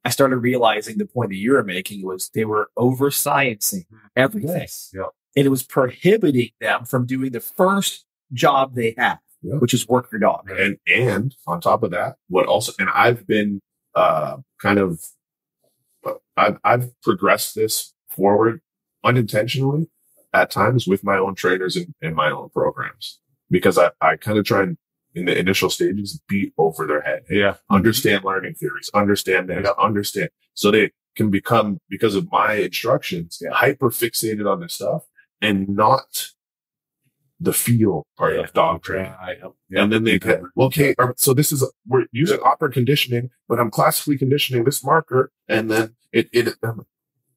[0.05, 3.97] I started realizing the point that you were making was they were over sciencing mm-hmm.
[4.15, 4.67] everything.
[4.93, 5.03] Yeah.
[5.35, 9.55] And it was prohibiting them from doing the first job they have, Yeah.
[9.55, 10.49] which is work your dog.
[10.49, 13.61] and and on top of that, what also and I've been
[13.95, 14.99] uh kind of
[16.37, 18.61] I've I've progressed this forward
[19.03, 19.87] unintentionally
[20.33, 23.19] at times with my own trainers and, and my own programs
[23.49, 24.77] because I, I kind of try and
[25.15, 27.21] in the initial stages beat over their head.
[27.29, 27.55] Yeah.
[27.69, 30.29] Understand learning theories, understand this, understand.
[30.55, 35.03] So they can become, because of my instructions, hyper fixated on this stuff
[35.43, 36.29] and not
[37.39, 39.13] the feel part of dog training.
[39.75, 43.69] And then they get, well, okay, so this is, we're using operant conditioning, but I'm
[43.69, 45.31] classically conditioning this marker.
[45.49, 46.85] And then it, it, um,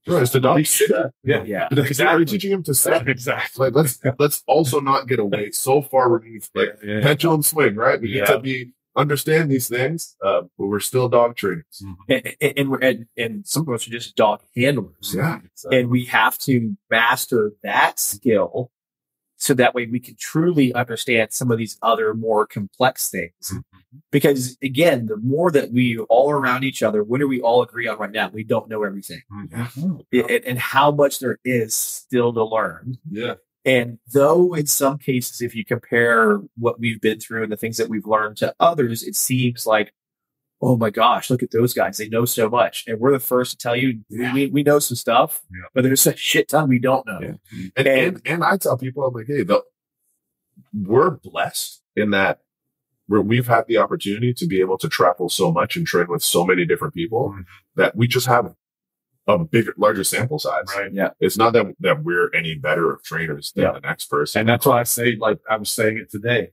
[0.04, 0.90] bro, is the dog sit?
[1.24, 1.42] Yeah.
[1.42, 1.68] Yeah.
[2.06, 3.08] Are you teaching him to sit?
[3.08, 3.66] Exactly.
[3.70, 7.00] Like, let's, let's also not get away so far removed, like Yeah.
[7.02, 8.00] pendulum swing, right?
[8.00, 8.24] We need Yeah.
[8.26, 11.82] to be, understand these things, uh, but we're still dog trainers.
[11.82, 12.12] Mm-hmm.
[12.12, 15.14] And, and, and, and, and some of us are just dog handlers.
[15.14, 15.40] Yeah.
[15.70, 18.70] And we have to master that skill
[19.38, 23.32] so that way we can truly understand some of these other more complex things.
[23.44, 23.60] Mm-hmm.
[24.10, 27.86] Because again, the more that we all around each other, what do we all agree
[27.86, 28.28] on right now?
[28.28, 30.00] We don't know everything mm-hmm.
[30.12, 32.98] and, and how much there is still to learn.
[33.10, 33.34] Yeah.
[33.66, 37.76] And though in some cases, if you compare what we've been through and the things
[37.78, 39.92] that we've learned to others, it seems like,
[40.62, 41.98] oh my gosh, look at those guys.
[41.98, 42.84] They know so much.
[42.86, 45.66] And we're the first to tell you we, we know some stuff, Yeah.
[45.74, 47.18] but there's a shit ton we don't know.
[47.20, 47.68] Yeah.
[47.76, 49.62] And, and, and I tell people, I'm like, hey, the,
[50.72, 52.40] we're blessed in that
[53.08, 56.22] where we've had the opportunity to be able to travel so much and train with
[56.22, 57.44] so many different people Mhm.
[57.76, 58.54] that we just have
[59.26, 60.64] a bigger, larger sample size.
[60.76, 60.92] Right.
[60.92, 61.10] Yeah.
[61.20, 63.72] It's not that, that we're any better of trainers than Yeah.
[63.72, 64.40] the next person.
[64.40, 66.50] And that's why I say, like I was saying it today.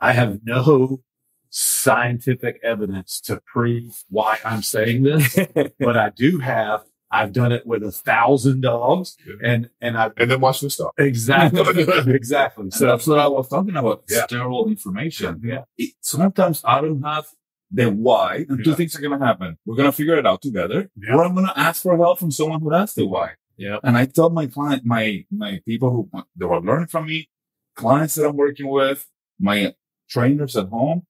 [0.00, 1.02] I have no
[1.50, 5.38] scientific evidence to prove why I'm saying this,
[5.78, 6.82] but I do have.
[7.10, 10.90] I've done it with a thousand dogs, and and I've and then watch this stuff.
[10.98, 11.62] exactly
[12.14, 12.70] exactly.
[12.70, 14.02] So So that's what I was talking about.
[14.10, 14.24] Yeah.
[14.26, 15.40] Sterile information.
[15.42, 15.62] Yeah.
[15.78, 17.24] It, sometimes I don't have
[17.70, 19.58] the why, and two things are going to happen.
[19.66, 21.14] We're going to figure it out together, Yeah.
[21.14, 23.32] or I'm going to ask for help from someone who has the why.
[23.56, 23.78] Yeah.
[23.82, 27.28] And I tell my client, my my people who they were learning from me,
[27.74, 29.06] clients that I'm working with,
[29.38, 29.74] my
[30.08, 31.02] trainers at home.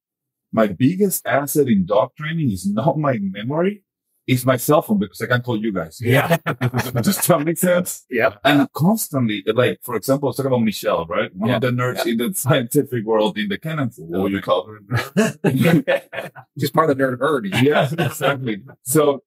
[0.51, 3.83] My biggest asset in dog training is not my memory,
[4.29, 6.01] it's my cell phone because I can't call you guys.
[6.03, 6.37] Yeah.
[7.03, 8.05] Does that make sense?
[8.11, 8.35] Yeah.
[8.45, 11.35] And constantly, like, for example, talking about Michelle, right?
[11.35, 11.57] One Yeah.
[11.57, 13.91] of the nerds in the scientific world in the cannon.
[13.97, 14.79] What would you call her?
[16.59, 17.47] Just part of the nerd herd.
[17.62, 18.62] yeah, exactly.
[18.83, 19.22] So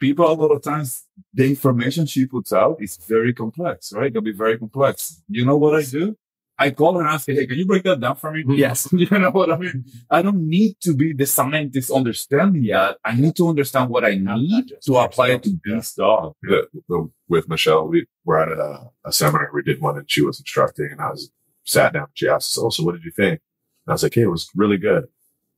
[0.00, 4.08] people, a lot of times, the information she puts out is very complex, right?
[4.10, 5.22] It'll be very complex.
[5.28, 6.16] You know what I do?
[6.58, 8.44] I call and ask her, hey, can you break that down for me?
[8.56, 8.88] Yes.
[8.96, 9.84] You know what I mean?
[10.10, 12.96] I don't need to be the scientist understanding that.
[13.04, 16.34] I need to understand what I need to apply it to this dog.
[16.42, 19.50] the, the, with Michelle, we were at a, a seminar.
[19.52, 21.30] We did one and she was instructing and I was
[21.64, 22.06] sat down.
[22.14, 23.40] She asked us, Oh, so what did you think?
[23.86, 25.04] And I was like, Hey, it was really good.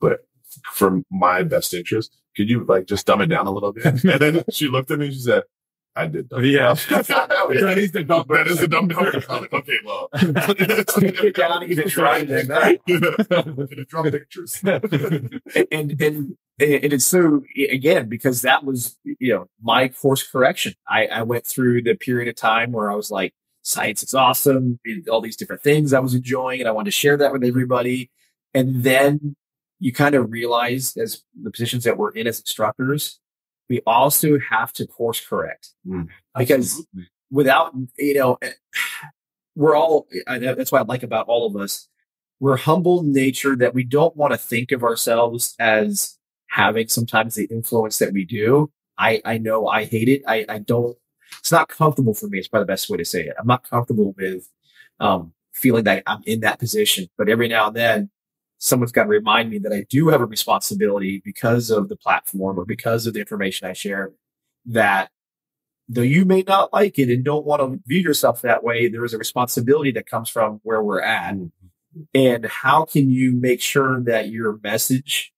[0.00, 0.20] But
[0.72, 3.84] for my best interest, could you like just dumb it down a little bit?
[4.04, 5.44] And then she looked at me and she said,
[5.98, 6.74] I did dumb Yeah.
[6.90, 9.06] that is the dumb, that is the dumb down.
[9.28, 10.08] I'm okay, well.
[11.00, 12.24] Get down even try
[13.88, 14.60] Draw pictures.
[14.62, 15.42] and
[15.72, 20.74] and and it's so again because that was you know my course correction.
[20.88, 24.78] I, I went through the period of time where I was like, science is awesome,
[25.10, 28.10] all these different things I was enjoying, and I wanted to share that with everybody.
[28.54, 29.36] And then
[29.80, 33.20] you kind of realize, as the positions that we're in as instructors,
[33.68, 35.70] we also have to course correct
[36.36, 37.10] because Absolutely.
[37.30, 38.38] without you know
[39.54, 41.88] we're all I know that's what i like about all of us
[42.40, 47.34] we're humble in nature that we don't want to think of ourselves as having sometimes
[47.34, 50.22] the influence that we do I, I know I hate it.
[50.26, 50.96] I, I don't,
[51.38, 52.38] it's not comfortable for me.
[52.38, 53.36] It's probably the best way to say it.
[53.38, 54.48] I'm not comfortable with,
[55.00, 58.10] um, feeling that I'm in that position, but every now and then
[58.58, 62.58] someone's got to remind me that I do have a responsibility because of the platform
[62.58, 64.12] or because of the information I share
[64.66, 65.10] that
[65.88, 69.04] though you may not like it and don't want to view yourself that way, there
[69.04, 71.34] is a responsibility that comes from where we're at.
[71.34, 72.02] Mm-hmm.
[72.14, 75.32] And how can you make sure that your message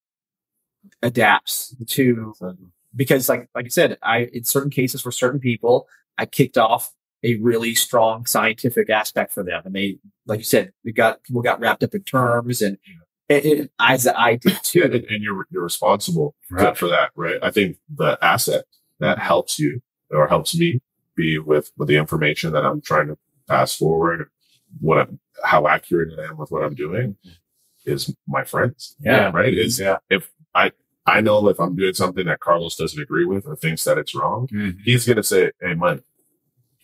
[1.03, 2.35] adapts to
[2.97, 5.87] because like like I said, I in certain cases for certain people,
[6.19, 6.93] I kicked off
[7.23, 9.63] a really strong scientific aspect for them.
[9.65, 12.79] And they like you said, we got people got wrapped up in terms and
[13.31, 14.83] it, it, as I did too.
[14.85, 16.77] and, and you're you're responsible for- Right.
[16.77, 17.39] for that, right?
[17.43, 18.65] I think the asset
[18.99, 20.81] that helps you or helps me
[21.17, 23.17] be with with the information that I'm trying to
[23.49, 24.29] pass forward,
[24.81, 27.17] what I'm, how accurate I am with what I'm doing,
[27.87, 28.97] is my friends.
[29.01, 29.31] Yeah.
[29.31, 29.53] right.
[29.55, 29.99] Is Yeah.
[30.11, 30.73] if I
[31.07, 34.15] I know if I'm doing something that Carlos doesn't agree with or thinks that it's
[34.15, 34.77] wrong, Mhm.
[34.85, 36.03] he's gonna say, "Hey, Mike,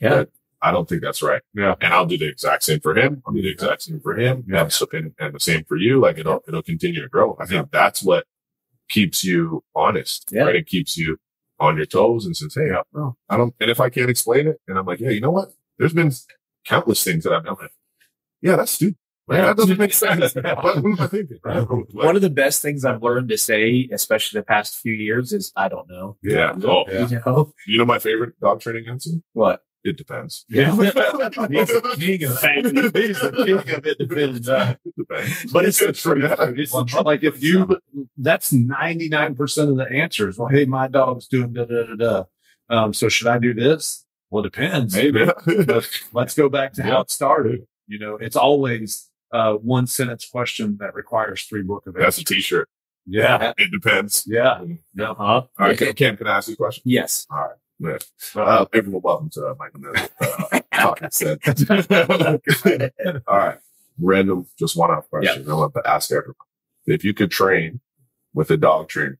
[0.00, 0.24] Yeah.
[0.66, 1.74] That- I don't think that's right." Yeah.
[1.80, 3.22] and I'll do the exact same for him.
[3.26, 4.44] I'll do the exact same for him.
[4.48, 4.62] Yeah.
[4.62, 6.00] And, so, and, and the same for you.
[6.00, 7.36] Like it'll, it'll continue to grow.
[7.40, 8.24] I think that's what
[8.88, 10.42] keeps you honest, Yeah.
[10.44, 10.56] right?
[10.56, 11.18] It keeps you
[11.58, 12.82] on your toes and says, Hey, Yeah.
[12.92, 15.30] no, I don't, and if I can't explain it and I'm like, yeah, you know
[15.30, 15.48] what?
[15.78, 16.12] There's been
[16.66, 17.56] countless things that I've done.
[17.60, 17.72] Like,
[18.42, 18.96] yeah, that's stupid.
[19.28, 19.46] Like, Yeah.
[19.46, 20.34] That doesn't make sense.
[20.36, 21.38] what, what am I thinking?
[21.92, 25.52] One of the best things I've learned to say, especially the past few years, is
[25.56, 26.16] I don't know.
[26.22, 26.52] yeah.
[26.62, 27.08] Oh, Yeah.
[27.08, 29.10] You know you know, my favorite dog training answer?
[29.32, 29.62] what?
[29.84, 30.44] It depends.
[30.48, 30.70] Yeah.
[30.76, 32.40] He's the king of
[32.94, 34.78] He's the king of independent.
[34.84, 35.52] It depends.
[35.52, 36.20] But it's the true.
[36.20, 36.58] truth.
[36.58, 37.04] It's the truth.
[37.04, 37.78] Like if you,
[38.18, 40.38] that's 99% of the answers.
[40.38, 42.24] Well, hey, my dog's doing da da da da.
[42.68, 44.04] Um, so should I do this?
[44.30, 44.96] Well, it depends.
[44.96, 45.24] Maybe.
[46.12, 47.66] Let's go back to how it started.
[47.86, 52.20] You know, it's always uh, one sentence question that requires three book of That's a
[52.20, 52.24] answers.
[52.24, 52.68] t-shirt.
[53.06, 53.52] Yeah.
[53.56, 54.24] It depends.
[54.26, 54.64] Yeah.
[54.94, 55.14] Yeah.
[55.14, 55.14] Huh?
[55.16, 55.78] All right.
[55.96, 56.82] Cam, can I ask you a question?
[56.86, 57.24] Yes.
[57.30, 57.50] All right.
[57.78, 57.98] Yeah.
[58.34, 61.60] Uh, Uh, everyone, welcome to Michael Miller, uh, Talking Scents.
[63.26, 63.58] All right.
[63.98, 65.48] Random, just one off question.
[65.50, 66.34] I want to ask everyone.
[66.86, 67.80] If you could train
[68.34, 69.18] with a dog trainer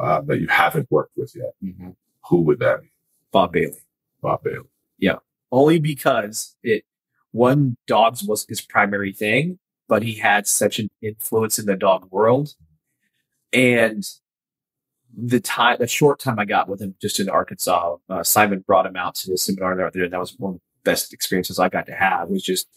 [0.00, 1.90] uh, that you haven't worked with yet, Mm-hmm.
[2.28, 2.88] who would that be?
[3.32, 3.78] Bob Bailey.
[4.22, 4.68] Bob Bailey.
[4.98, 5.16] Yeah.
[5.52, 6.84] Only because it
[7.32, 12.08] one dogs was his primary thing, but he had such an influence in the dog
[12.10, 12.54] world.
[13.52, 14.04] And
[15.16, 18.86] the time, the short time I got with him just in Arkansas, uh, Simon brought
[18.86, 20.04] him out to the seminar there.
[20.04, 22.68] And that was one of the best experiences I got to have was just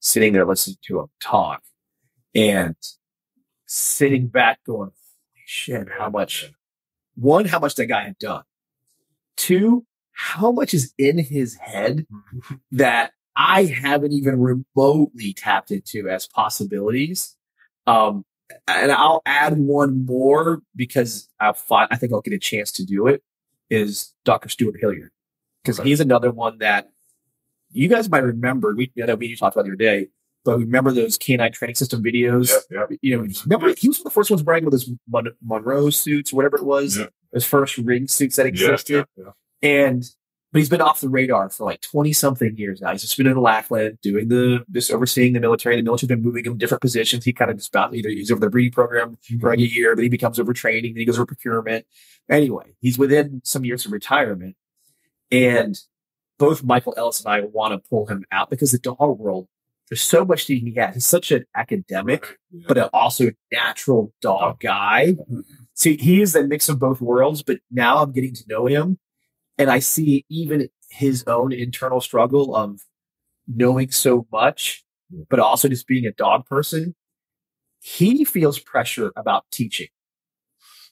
[0.00, 1.62] sitting there listening to him talk
[2.34, 2.76] and
[3.66, 6.52] sitting back going, "Holy shit, how much,
[7.16, 8.44] one, how much that guy had done.
[9.36, 12.06] Two, how much is in his head
[12.72, 17.36] that I haven't even remotely tapped into as possibilities.
[17.86, 18.24] Um,
[18.66, 22.84] and I'll add one more because I find I think I'll get a chance to
[22.84, 23.22] do it.
[23.70, 24.48] Is Dr.
[24.48, 25.10] Stewart Hilliard
[25.62, 25.88] because Okay.
[25.90, 26.88] he's another one that
[27.70, 28.74] you guys might remember.
[28.74, 30.08] We I know we talked about the other day,
[30.44, 32.50] but remember those canine training system videos.
[32.70, 32.98] Yep, yep.
[33.02, 35.90] You know, remember he was one of the first ones wearing with his Mon- Monroe
[35.90, 37.06] suits, whatever it was, Yeah.
[37.34, 39.24] his first ring suits that Yeah, existed yeah,
[39.62, 39.68] yeah.
[39.68, 40.04] and
[40.52, 42.92] but he's been off the radar for like 20 something years now.
[42.92, 45.76] He's just been in the Lackland doing the just overseeing the military.
[45.76, 47.24] The military's been moving him different positions.
[47.24, 49.40] He kind of just about either he's over the breeding program mm-hmm.
[49.40, 51.84] for like a year, then he becomes over training, then he goes over procurement.
[52.30, 54.56] Anyway, he's within some years of retirement.
[55.30, 55.78] And
[56.38, 59.48] both Michael Ellis and I want to pull him out because the dog world,
[59.90, 60.94] there's so much that he has.
[60.94, 62.64] He's such an academic Yeah.
[62.68, 65.12] but a, also a natural dog guy.
[65.12, 65.40] Mm-hmm.
[65.74, 68.98] See, he is a mix of both worlds, but now I'm getting to know him
[69.58, 72.80] and I see even his own internal struggle of
[73.46, 74.84] knowing so much,
[75.28, 76.94] but also just being a dog person.
[77.80, 79.88] He feels pressure about teaching.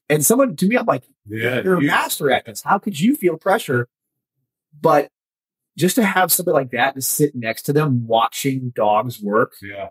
[0.08, 1.62] And someone to me, I'm like, yeah.
[1.62, 2.62] you're a master at this.
[2.62, 3.88] How could you feel pressure?
[4.80, 5.10] But
[5.76, 9.88] just to have somebody like that to sit next to them watching dogs work, yeah.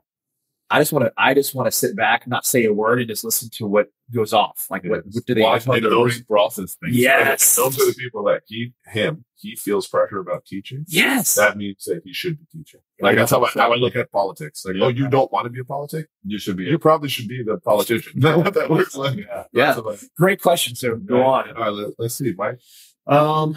[0.69, 3.07] I just want to I just want to sit back, not say a word, and
[3.07, 4.65] just listen to what goes off.
[4.71, 5.41] Like what, what do they?
[5.41, 6.97] Watch what- how those process things.
[6.97, 7.55] Yes.
[7.55, 10.83] Those are the people that he, him, he feels pressure about teaching.
[10.87, 12.79] yes, That means that he should be teaching.
[12.99, 14.65] Like that's how I, how I look at politics.
[14.65, 14.85] Like, Yeah.
[14.85, 16.07] oh, you don't want to be a politic?
[16.25, 16.63] You should be.
[16.63, 18.13] You probably should be the politician.
[18.17, 19.17] Is that what that looks like?
[19.17, 19.43] yeah.
[19.53, 19.73] yeah.
[19.75, 20.75] Like, Great question.
[20.75, 21.49] So go on.
[21.55, 22.59] All right, let, let's see, Mike.
[23.07, 23.55] Um,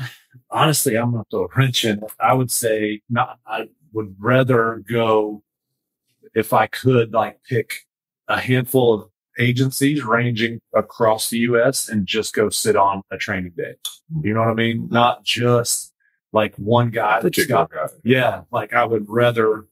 [0.51, 2.03] honestly, I'm gonna throw a wrench in.
[2.21, 3.39] I would say not.
[3.47, 5.43] I would rather go
[6.35, 7.73] if I could, like pick
[8.29, 11.89] a handful of agencies ranging across the U.S.
[11.89, 13.75] and just go sit on a training day.
[14.23, 14.89] You know what I mean?
[14.91, 15.93] Not just
[16.33, 17.71] like one guy that's got.
[17.71, 17.87] guy.
[18.05, 19.67] Yeah, like I would rather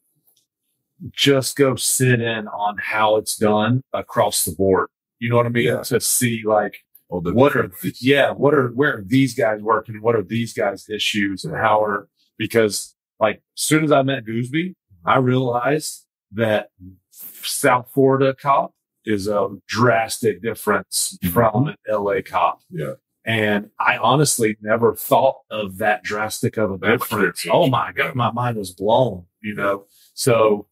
[1.12, 4.88] just go sit in on how it's done across the board.
[5.18, 5.64] You know what I mean?
[5.64, 5.82] Yeah.
[5.82, 6.78] To see like
[7.08, 8.02] what are ways.
[8.02, 11.82] yeah what are where are these guys working what are these guys issues and how
[11.82, 16.70] are because like as soon as i met gooseby i realized that
[17.10, 18.74] south florida cop
[19.04, 22.60] is a drastic difference from an la cop.
[22.70, 22.94] Yeah.
[23.24, 27.42] and i honestly never thought of that drastic of a difference.
[27.42, 27.46] difference.
[27.52, 29.86] oh my god my mind was blown you know?
[30.14, 30.66] So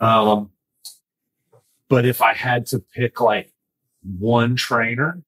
[0.00, 0.50] um
[1.88, 3.52] but if i had to pick like
[4.02, 5.22] one trainer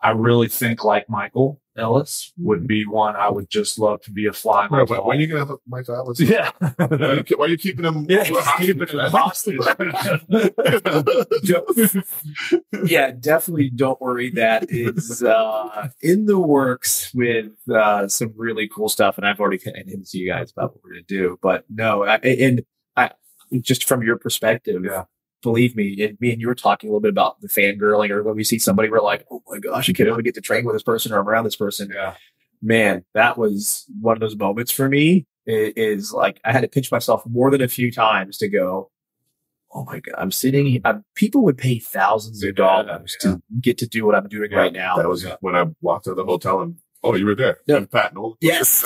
[0.00, 4.26] I really think like Michael Ellis would be one I would just love to be
[4.26, 4.68] a fly.
[4.68, 6.20] Bro, on but when are you gonna have Mike Ellis?
[6.20, 6.50] yeah.
[6.60, 8.06] Why are you, why are you keeping him?
[8.08, 8.24] Yeah,
[8.58, 9.60] keeping him hostage.
[12.86, 14.30] yeah, definitely don't worry.
[14.30, 19.58] That is uh, in the works with uh, some really cool stuff, and I've already
[19.58, 21.38] kind of hinted to you guys about what we're going to do.
[21.42, 22.62] But no, I, and
[22.96, 23.10] I
[23.60, 25.04] just from your perspective, Yeah.
[25.42, 28.22] Believe me, and me and you were talking a little bit about the fangirling, or
[28.22, 30.64] when we see somebody, we're like, oh my gosh, I can't only get to train
[30.64, 31.90] with this person or I'm around this person.
[31.94, 32.14] yeah.
[32.62, 35.26] Man, that was one of those moments for me.
[35.46, 38.90] i- Is like I had to pinch myself more than a few times to go.
[39.74, 40.14] Oh my god!
[40.16, 40.80] I'm sitting.
[40.84, 44.50] I'm, people would pay thousands of Yeah, dollars to get to do what I'm doing
[44.50, 44.96] Yeah, right now.
[44.96, 47.58] That was when I walked out of the hotel and oh, you were there.
[47.66, 47.76] Yeah.
[47.76, 48.36] And Pat Nolan.
[48.40, 48.84] Yes.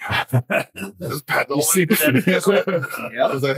[0.98, 1.64] This is Pat You Nolan.
[1.66, 3.12] see that?
[3.20, 3.56] I was like,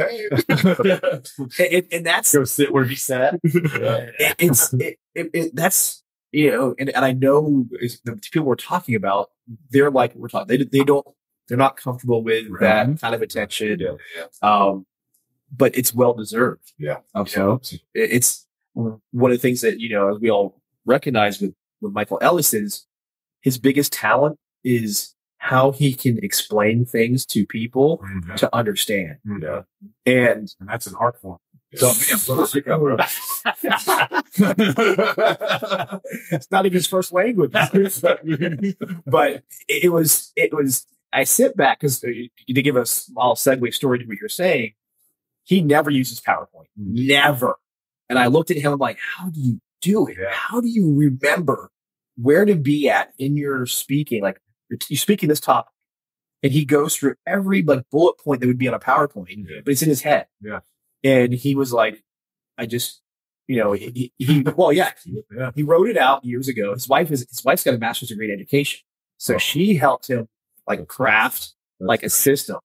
[1.59, 1.77] hey.
[1.79, 3.39] and, and that's Go sit where he sat.
[3.45, 8.47] it, it's it, it, it, that's you know, and, and I know is the people
[8.47, 9.31] we're talking about,
[9.71, 10.47] they're like we're talking.
[10.49, 11.07] They they don't
[11.49, 13.81] they're not comfortable with that kind of attention.
[13.81, 13.97] Yeah.
[14.43, 14.87] Um,
[15.55, 16.73] but it's well deserved.
[16.79, 16.99] Yeah.
[17.95, 19.01] It- it's one
[19.33, 22.87] of the things that you know as we all recognize with with Michael Ellis is
[23.43, 28.35] his biggest talent is how he can explain things to people mm-hmm.
[28.35, 29.17] to understand.
[29.27, 29.43] Mm-hmm.
[29.43, 29.63] Yeah.
[30.05, 31.39] And And that's an art form.
[31.77, 31.93] So-
[36.31, 37.53] it's not even his first language.
[39.07, 43.73] but it, it was, it was, I sit back because to give a small segue
[43.73, 44.75] story to what you're saying,
[45.45, 46.69] he never uses PowerPoint.
[46.79, 47.07] Mm-hmm.
[47.07, 47.57] Never.
[48.11, 50.19] And I looked at him, I'm like, how do you do it?
[50.21, 50.29] Yeah.
[50.33, 51.71] How do you remember
[52.21, 54.23] where to be at in your speaking?
[54.23, 54.43] Like
[54.89, 55.73] you're, speaking this topic
[56.43, 59.61] and he goes through every like bullet point that would be on a PowerPoint, Yeah.
[59.65, 60.27] but it's in his head.
[60.41, 60.61] Yeah.
[61.05, 62.03] And he was like,
[62.59, 63.01] I just,
[63.49, 64.93] you know, he, he, he well, yeah,
[65.35, 65.51] Yeah.
[65.55, 66.73] he wrote it out years ago.
[66.73, 68.81] His wife is his wife's got a master's degree in education,
[69.19, 69.39] so Oh.
[69.39, 70.29] she helped him
[70.69, 72.59] like craft like a system,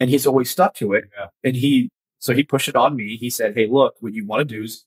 [0.00, 1.04] and he's always stuck to it.
[1.16, 1.26] Yeah.
[1.44, 3.16] And he so he pushed it on me.
[3.16, 4.84] He said, "Hey, look, what you want to do is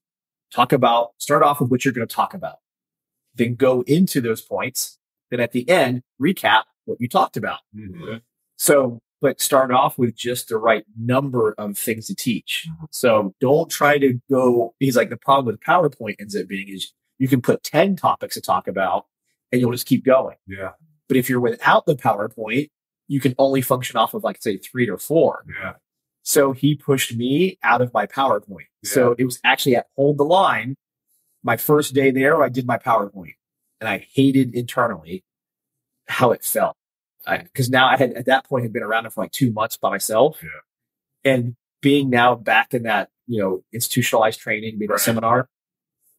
[0.54, 2.58] talk about start off with what you're going to talk about,
[3.36, 5.00] then go into those points,
[5.30, 8.22] then at the end recap what you talked about." Mhm.
[8.58, 12.68] So, but start off with just the right number of things to teach.
[12.92, 14.76] So don't try to go.
[14.80, 18.36] He's like, the problem with PowerPoint ends up being is you can put 10 topics
[18.36, 19.06] to talk about
[19.52, 20.38] and you'll just keep going.
[20.48, 20.74] Yeah.
[21.08, 22.70] But if you're without the PowerPoint,
[23.08, 25.46] you can only function off of like, say, three or four.
[25.62, 25.74] Yeah.
[26.24, 28.68] So he pushed me out of my PowerPoint.
[28.84, 30.76] So it was actually at Hold the Line.
[31.44, 33.36] My first day there, I did my PowerPoint
[33.80, 35.24] and I hated internally
[36.08, 36.76] how it felt.
[37.30, 39.76] Because now I had at that point had been around it for like two months
[39.78, 40.40] by myself.
[40.42, 41.32] Yeah.
[41.34, 45.50] And being now back in that, you know, institutionalized training, being a seminar,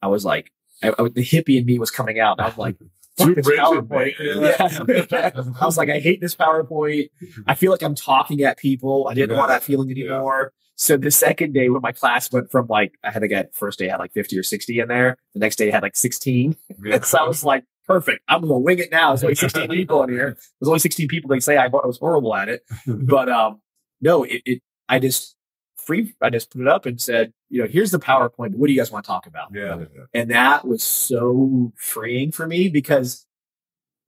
[0.03, 2.39] I was like, I, I- the hippie in me was coming out.
[2.39, 2.77] And I was like,
[3.19, 5.11] Too fuck this rigid, PowerPoint.
[5.11, 5.31] Yeah.
[5.61, 7.09] I was like, I hate this PowerPoint.
[7.49, 9.09] I feel like I'm talking at people.
[9.11, 10.45] I didn't want that feeling Yeah.
[10.81, 13.81] So the second day when my class went from like, I had to get first
[13.81, 15.17] day I had like 50 or 60 in there.
[15.35, 16.57] The next day I had like 16.
[16.93, 18.23] And so I was like, perfect.
[18.29, 19.09] I'm going to wing it now.
[19.09, 20.37] There's only 16 people in here.
[20.61, 21.29] There's only 16 people.
[21.31, 22.63] They say I, I was horrible at it.
[22.87, 23.61] But, um,
[24.01, 25.35] no, it, it, I just
[25.77, 28.55] free, I just put it up and said, you know, here's the PowerPoint.
[28.55, 29.49] What do you guys want to talk about?
[29.53, 29.85] Yeah.
[30.15, 33.27] And that was so freeing for me because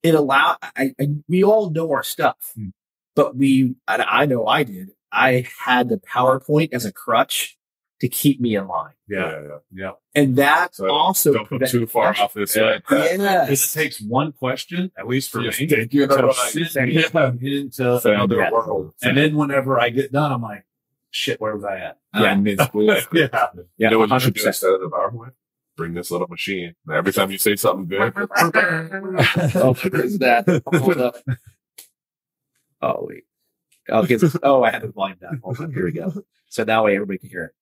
[0.05, 2.69] it allowed, I, I, we all know our stuff, Hmm.
[3.17, 7.57] but we, and I know I did, I had the PowerPoint as a crutch
[8.01, 8.93] to keep me in line.
[9.09, 9.43] Yeah.
[9.43, 9.49] yeah.
[9.73, 9.91] Yeah.
[10.15, 12.79] And that So also Don't put prevent- too far off this Yeah.
[12.91, 13.17] way.
[13.19, 13.77] Yes.
[13.77, 16.33] It takes one question, at least for Just me, take you in to the
[16.71, 16.91] send
[17.43, 18.51] me into Another Yeah.
[18.53, 18.95] world.
[19.03, 20.65] And then whenever I get done, I'm like,
[21.11, 21.99] shit, where was I at?
[22.15, 22.23] Yeah.
[22.23, 22.85] I miss school.
[22.87, 23.01] yeah.
[23.13, 23.47] Yeah.
[23.77, 25.33] You know what you should do instead of the PowerPoint?
[25.77, 26.75] Bring this little machine.
[26.87, 30.63] And every time you say something good, oh, what is that?
[30.75, 31.17] Hold up.
[32.83, 33.25] Oh, wait.
[33.89, 35.41] Oh, 'cause- oh, I had the volume down.
[35.43, 35.73] Hold on.
[35.73, 36.13] Here we go.
[36.49, 37.53] So that way everybody can hear it.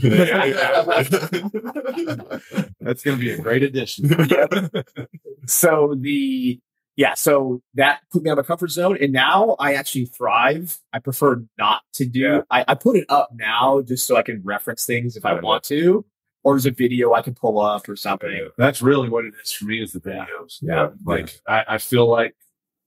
[2.80, 4.08] That's going to be a great addition.
[5.46, 6.60] so the
[6.96, 10.78] yeah so that put me out of my comfort zone and now i actually thrive
[10.92, 12.40] i prefer not to do Yeah.
[12.50, 15.62] I, I put it up now just so i can reference things if i want
[15.64, 16.04] to
[16.44, 18.48] or there's a video I can pull up or something.
[18.56, 20.58] That's really what it is for me is the videos.
[20.62, 20.90] Yeah.
[21.04, 22.36] Like I, I feel like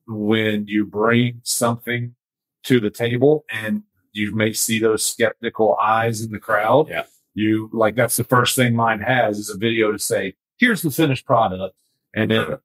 [0.07, 2.15] when you bring something
[2.63, 3.83] to the table and
[4.13, 6.89] you may see those skeptical eyes in the crowd.
[6.89, 7.03] Yeah.
[7.33, 10.91] You like that's the first thing mine has is a video to say, here's the
[10.91, 11.75] finished product.
[12.13, 12.57] And then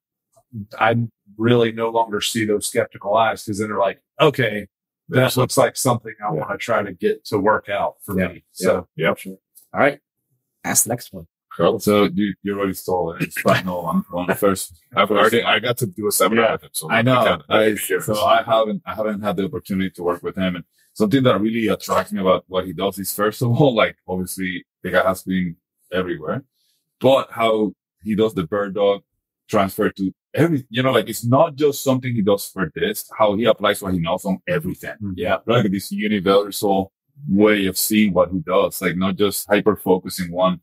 [0.77, 0.95] I
[1.37, 4.67] really no longer see those skeptical eyes because then they're like, okay,
[5.09, 8.27] that looks like something I want to try to get to work out for Yeah.
[8.27, 8.43] me.
[8.51, 9.37] So yeah, Yep.
[9.73, 9.99] All right.
[10.65, 11.27] Ask the next one.
[11.57, 11.79] Cool.
[11.79, 13.23] So you, you already stole it.
[13.23, 13.65] It's fine.
[13.65, 13.81] No,
[14.11, 14.79] one, first.
[14.95, 16.51] I've already, I got to do a seminar Yeah.
[16.53, 16.69] with him.
[16.73, 17.23] So I know.
[17.23, 20.65] kinda- I, so I haven't I haven't had the opportunity to work with him, and
[20.93, 24.65] something that really attracts me about what he does is first of all, like obviously
[24.83, 25.55] the guy has been
[25.91, 26.43] everywhere,
[26.99, 27.73] but how
[28.03, 29.01] he does the bird dog
[29.49, 33.35] transfer to every, you know, like it's not just something he does for this, how
[33.35, 34.91] he applies what he knows on everything.
[35.01, 35.13] Mm-hmm.
[35.15, 35.37] Yeah.
[35.47, 36.91] Like this universal
[37.27, 40.59] way of seeing what he does, like not just hyper focusing one,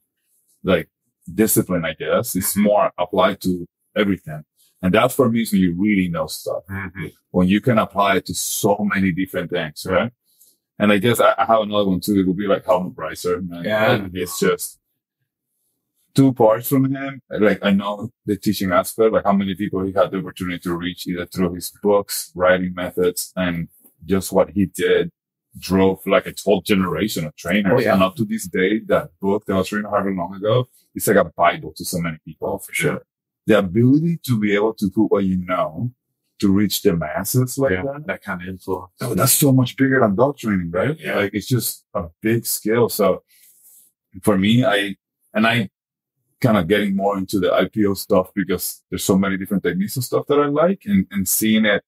[0.64, 0.88] like
[1.32, 2.34] discipline, I guess.
[2.34, 3.66] It's more applied to
[3.96, 4.44] everything.
[4.82, 7.06] And that for me is when you really know stuff mm-hmm.
[7.30, 10.12] when you can apply it to so many different things, right?
[10.78, 12.20] And I guess I, I have another one too.
[12.20, 13.40] It would be like Helmut Raiser.
[13.40, 13.64] man.
[13.64, 14.06] Yeah.
[14.12, 14.78] It's just
[16.14, 17.22] two parts from him.
[17.30, 20.74] Like I know the teaching aspect, like how many people he had the opportunity to
[20.74, 23.68] reach either through his books, writing methods, and
[24.04, 25.10] just what he did
[25.58, 27.72] drove like a whole generation of trainers.
[27.74, 27.94] Oh, yeah.
[27.94, 31.16] And up to this day, that book that was written however long ago, it's like
[31.16, 32.48] a Bible to so many people.
[32.48, 33.02] Oh, for sure.
[33.46, 35.90] The ability to be able to put what you know
[36.40, 38.06] to reach the masses like yeah, that.
[38.06, 38.92] that kind of influence.
[39.00, 40.98] Oh, that's so much bigger than dog training, right?
[40.98, 41.16] Yeah.
[41.16, 42.88] Like it's just a big skill.
[42.88, 43.22] So
[44.22, 44.96] for me, I,
[45.32, 45.70] and I
[46.40, 50.04] kind of getting more into the IPO stuff because there's so many different techniques and
[50.04, 51.82] stuff that I like and, and seeing it.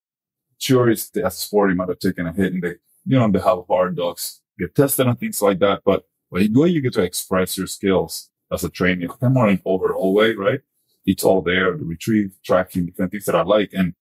[0.59, 2.75] Sure, it's the sport, you might have taken a hit and they,
[3.07, 5.83] you know, they have hard dogs get tested and things like that.
[5.85, 9.49] But when you go, you get to express your skills as a trainer, of more
[9.49, 10.61] in overall way, right?
[11.05, 13.71] It's all there, the retrieve, tracking, different things that I like.
[13.73, 13.95] And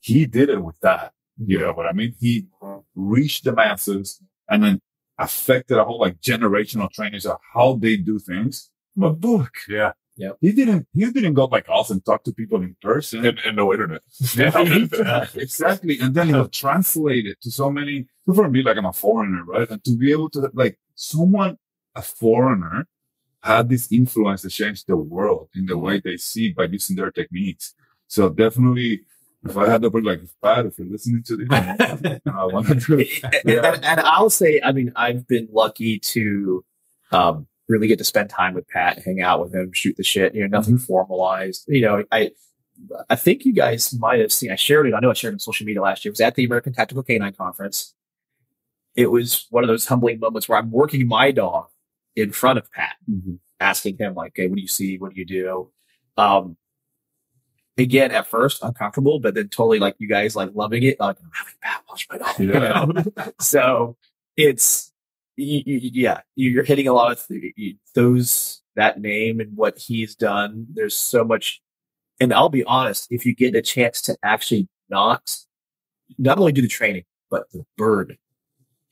[0.00, 1.12] he did it with that.
[1.38, 2.14] You know what I mean?
[2.20, 2.46] He
[2.94, 4.80] reached the masses and then
[5.18, 9.52] affected a whole like generation of trainers of how they do things My book.
[9.68, 9.92] Yeah.
[10.40, 13.24] He didn't, he didn't go like us and talk to people in person.
[13.24, 14.02] and, and no internet.
[14.36, 15.98] Yeah, exactly.
[15.98, 19.68] And then he'll translate it to so many, for me, like I'm a foreigner, right?
[19.68, 21.58] And to be able to, like, someone,
[21.94, 22.86] a foreigner,
[23.42, 27.10] had this influence to change the world in the way they see by using their
[27.10, 27.74] techniques.
[28.06, 29.02] So definitely,
[29.44, 32.74] if I had the opportunity, like, Pat, if you're listening to this, I want to
[32.74, 36.64] do and, and, and I'll say, I mean, I've been lucky to
[37.12, 40.34] um, really get to spend time with Pat, hang out with him, shoot the shit.
[40.34, 41.64] You know, nothing formalized.
[41.68, 42.32] You know, I
[43.08, 44.50] I think you guys might have seen.
[44.50, 44.94] I shared it.
[44.94, 46.10] I know I shared it on social media last year.
[46.10, 47.94] It was at the American Tactical Canine Conference.
[48.96, 51.66] It was one of those humbling moments where I'm working my dog
[52.16, 52.96] in front of Pat,
[53.60, 54.98] asking him like, "Hey, what do you see?
[54.98, 55.70] What do you do?"
[56.16, 56.56] Um,
[57.78, 60.98] again, at first uncomfortable, but then totally like you guys like loving it.
[60.98, 62.38] Like I'm having Pat watch my dog.
[62.38, 63.32] you know?
[63.40, 63.96] so
[64.36, 64.89] it's
[65.40, 70.14] y- y- yeah, you're hitting a lot of th- those that name and what he's
[70.14, 70.66] done.
[70.72, 71.60] There's so much,
[72.20, 73.06] and I'll be honest.
[73.10, 75.36] If you get a chance to actually not
[76.18, 78.18] not only do the training, but the bird,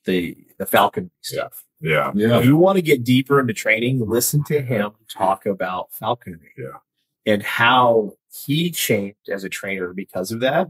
[0.05, 1.65] the the falcon stuff.
[1.81, 2.11] Yeah.
[2.15, 2.39] Yeah.
[2.39, 6.51] If you want to get deeper into training, listen to him talk about falconry.
[6.59, 6.79] Yeah.
[7.27, 8.15] And how
[8.45, 10.69] he changed as a trainer because of that.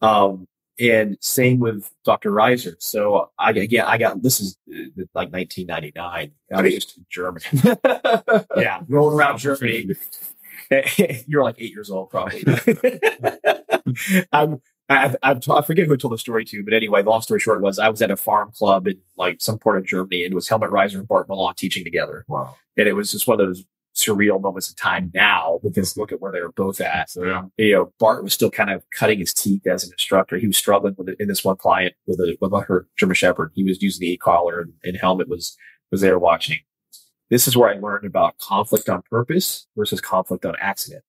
[0.00, 0.46] Um,
[0.80, 2.30] and same with Dr.
[2.30, 2.76] Raiser.
[2.80, 6.32] So I again, I got this is uh, like 1999.
[6.54, 7.44] I was just in Germany.
[8.56, 9.90] yeah, rolling around Germany.
[11.26, 12.44] You're like eight years old, probably.
[14.32, 17.10] I'm, I've, I've t- I forget who I told the story to, but anyway, the
[17.10, 19.86] long story short was I was at a farm club in like some part of
[19.86, 22.56] Germany, and it was Helmut Raiser and Bart Bellon teaching together, Wow.
[22.76, 26.20] and it was just one of those surreal moments of time now because look at
[26.20, 27.10] where they were both at.
[27.10, 27.42] So, yeah.
[27.58, 30.38] You know, Bart was still kind of cutting his teeth as an instructor.
[30.38, 33.14] He was struggling with it in this one client with a with a her German
[33.14, 33.52] Shepherd.
[33.54, 35.56] He was using the e collar, and, and Helmut was
[35.90, 36.58] was there watching.
[37.30, 41.02] This is where I learned about conflict on purpose versus conflict on accident.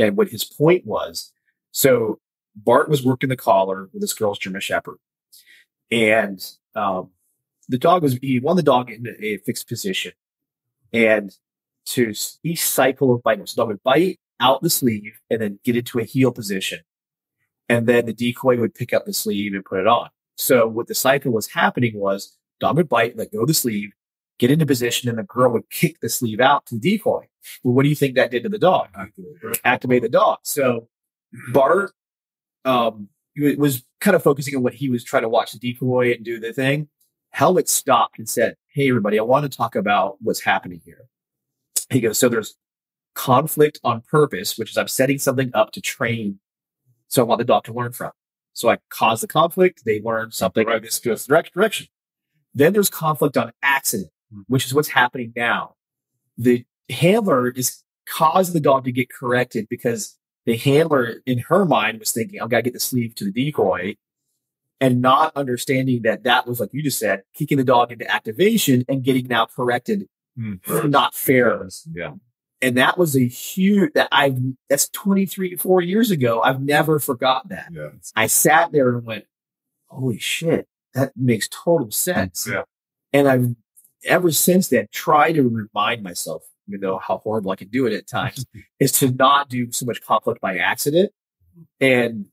[0.00, 1.32] And what his point was,
[1.70, 2.18] so
[2.56, 4.98] Bart was working the collar with this girl's German Shepherd,
[5.90, 6.44] and
[6.74, 7.10] um,
[7.68, 10.12] the dog was he won the dog in a fixed position,
[10.92, 11.32] and
[11.90, 12.12] to
[12.42, 15.98] each cycle of biting, so dog would bite out the sleeve and then get into
[15.98, 16.80] a heel position,
[17.68, 20.10] and then the decoy would pick up the sleeve and put it on.
[20.36, 23.90] So what the cycle was happening was dog would bite, let go of the sleeve,
[24.38, 27.26] get into position, and the girl would kick the sleeve out to the decoy.
[27.62, 28.88] Well, what do you think that did to the dog?
[29.64, 30.38] Activate the dog.
[30.42, 30.88] So
[31.52, 31.92] Bart
[32.64, 33.08] um,
[33.56, 36.38] was kind of focusing on what he was trying to watch the decoy and do
[36.38, 36.88] the thing.
[37.30, 41.08] Helmut stopped and said, Hey, everybody, I want to talk about what's happening here.
[41.94, 42.54] He goes, so there's
[43.14, 46.38] conflict on purpose, which is I'm setting something up to train.
[47.08, 48.12] So I want the dog to learn from.
[48.52, 49.84] So I cause the conflict.
[49.86, 50.82] They learn something Right.
[50.82, 51.86] this this direct direction.
[52.54, 54.42] Then there's conflict on accident, hmm.
[54.48, 55.76] which is what's happening now.
[56.36, 62.00] The handler is causing the dog to get corrected because the handler in her mind
[62.00, 63.96] was thinking, I've got to get the sleeve to the decoy
[64.80, 68.84] and not understanding that that was, like you just said, kicking the dog into activation
[68.88, 70.06] and getting now corrected.
[70.38, 70.90] Hmm.
[70.90, 71.68] Not fair.
[71.92, 72.14] Yeah.
[72.60, 74.38] And that was a huge, that I've,
[74.68, 76.42] that's 23, four years ago.
[76.42, 77.68] I've never forgot that.
[77.72, 77.90] Yeah.
[78.16, 79.24] I sat there and went,
[79.86, 82.48] holy shit, that makes total sense.
[82.50, 82.62] Yeah.
[83.12, 83.54] And I've
[84.04, 87.92] ever since then tried to remind myself, even though how horrible I can do it
[87.92, 88.44] at times,
[88.80, 91.12] is to not do so much conflict by accident
[91.80, 92.26] and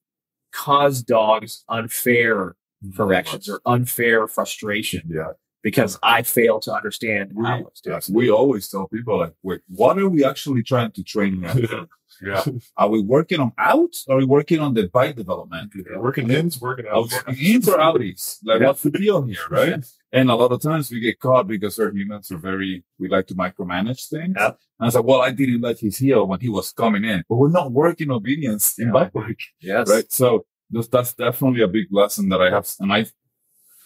[0.51, 2.95] cause dogs unfair mm-hmm.
[2.95, 5.33] corrections or unfair frustration Yeah.
[5.65, 8.01] Because I fail to understand how it's doing.
[8.19, 11.87] We always tell people like, wait, what are we actually trying to train you?
[12.21, 12.45] Yeah.
[12.77, 14.05] Are we working on outs?
[14.07, 15.73] Or are we working on the bite development?
[15.97, 17.11] Working ins, working Are out.
[17.11, 18.37] we working ins or outies?
[18.45, 18.67] Like, Yeah.
[18.67, 19.83] what's the deal here, right?
[20.13, 23.27] And a lot of times we get caught because our humans are very, we like
[23.27, 24.35] to micromanage things.
[24.37, 24.45] Yeah.
[24.77, 27.19] And I was like, well, I didn't let his heel when he was coming in,
[27.27, 28.93] but we're not working obedience in Yeah.
[28.93, 29.89] bite work, Yes.
[29.89, 30.09] right?
[30.09, 32.65] So this, that's definitely a big lesson that I have.
[32.79, 33.07] And I,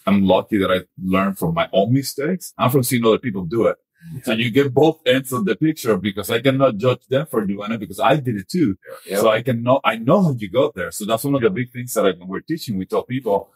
[0.06, 3.68] I'm lucky that I learned from my own mistakes and from seeing other people do
[3.68, 3.78] it.
[4.24, 7.72] So you get both ends of the picture because I cannot judge them for doing
[7.74, 8.78] it because I did it too.
[9.06, 9.20] Yeah.
[9.20, 10.90] So I can know, I know how you got there.
[10.92, 13.50] So that's one of the big things that I, we're teaching, we tell people,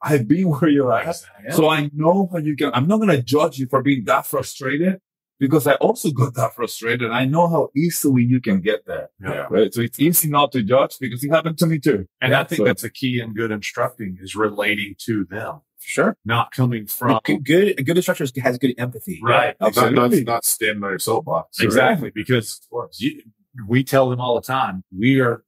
[0.00, 1.22] I've been where you're at.
[1.44, 1.52] Yeah.
[1.52, 4.26] So I know how you can, I'm not going to judge you for being that
[4.26, 4.98] frustrated
[5.38, 7.02] because I also got that frustrated.
[7.02, 9.10] And I know how easily you can get there.
[9.20, 9.46] Yeah.
[9.50, 9.74] Right.
[9.74, 12.06] So it's easy not to judge because it happened to me too.
[12.20, 16.16] And I think So- that's a key in good instructing is relating to them, Sure.
[16.24, 17.20] not coming from.
[17.24, 19.20] Good, good, a good instructor has good empathy.
[19.22, 19.56] Right.
[19.60, 20.24] Not, not, Absolutely.
[20.24, 21.60] not standing on your soapbox.
[21.60, 22.10] Exactly.
[22.14, 22.60] Because
[22.98, 23.22] you,
[23.68, 25.44] we tell them all the time, we are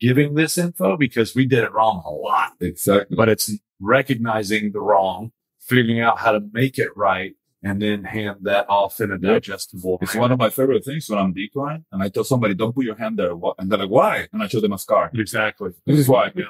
[0.00, 3.16] giving this info because we did it wrong a lot, Exactly.
[3.16, 3.50] but it's
[3.80, 9.00] recognizing the wrong, figuring out how to make it right, and then hand that off
[9.00, 9.98] in a digestible.
[10.02, 12.84] It's one of my favorite things when I'm decoying and I tell somebody, don't put
[12.84, 13.32] your hand there.
[13.58, 14.28] And they're like, why?
[14.34, 15.10] And I show them a scar.
[15.14, 15.70] Exactly.
[15.86, 16.30] This is why.
[16.34, 16.44] Yeah.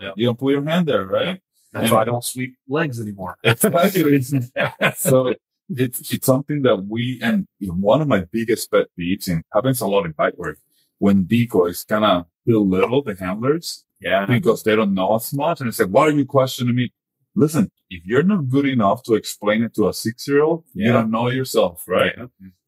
[0.00, 0.10] Yeah.
[0.16, 1.40] You don't put your hand there, right?
[1.80, 3.36] That's why I don't sweep legs anymore.
[4.96, 5.34] so
[5.68, 9.86] it's it's something that we and one of my biggest pet peeves and happens a
[9.86, 10.58] lot in bite work
[10.98, 14.24] when decoys kind of belittle the handlers yeah.
[14.26, 16.92] because they don't know as much and it's like, why are you questioning me?
[17.34, 20.90] Listen, if you're not good enough to explain it to a six year old, you
[20.90, 22.14] don't know yourself, right?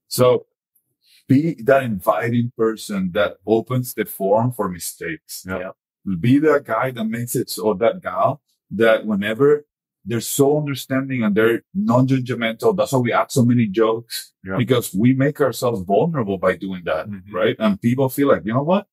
[0.09, 0.47] So
[1.27, 5.47] be that inviting person that opens the forum for mistakes.
[5.47, 5.71] Yeah.
[6.21, 9.65] Be that guy that makes it so that gal that whenever
[10.05, 14.57] they're so understanding and they're non-judgmental, that's why we add so many jokes Yeah.
[14.57, 17.33] because we make ourselves vulnerable by doing that, Mhm.
[17.33, 17.57] right?
[17.59, 18.87] And people feel like, you know what?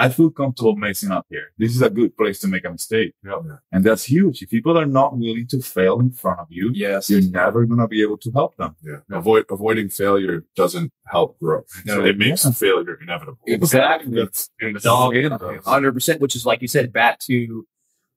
[0.00, 1.48] I feel comfortable messing up here.
[1.58, 3.14] This is a good place to make a mistake.
[3.24, 3.40] Yeah.
[3.72, 4.42] And that's huge.
[4.42, 7.10] If people are not willing to fail in front of you, Yes.
[7.10, 8.76] you're never going to be able to help them.
[8.84, 9.00] Yeah.
[9.10, 11.82] Avoid avoiding failure doesn't help growth.
[11.84, 12.04] No.
[12.04, 12.52] it makes Yeah.
[12.52, 13.40] failure inevitable.
[13.46, 14.14] Exactly.
[14.14, 15.34] That's And the dog and
[15.64, 17.66] Hundred percent, which is like you said, back to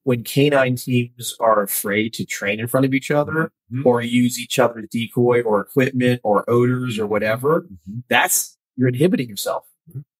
[0.04, 3.84] when canine teams are afraid to train in front of each other Mhm.
[3.86, 7.66] or use each other's decoy or equipment or odors or whatever.
[8.08, 9.64] That's you're inhibiting yourself.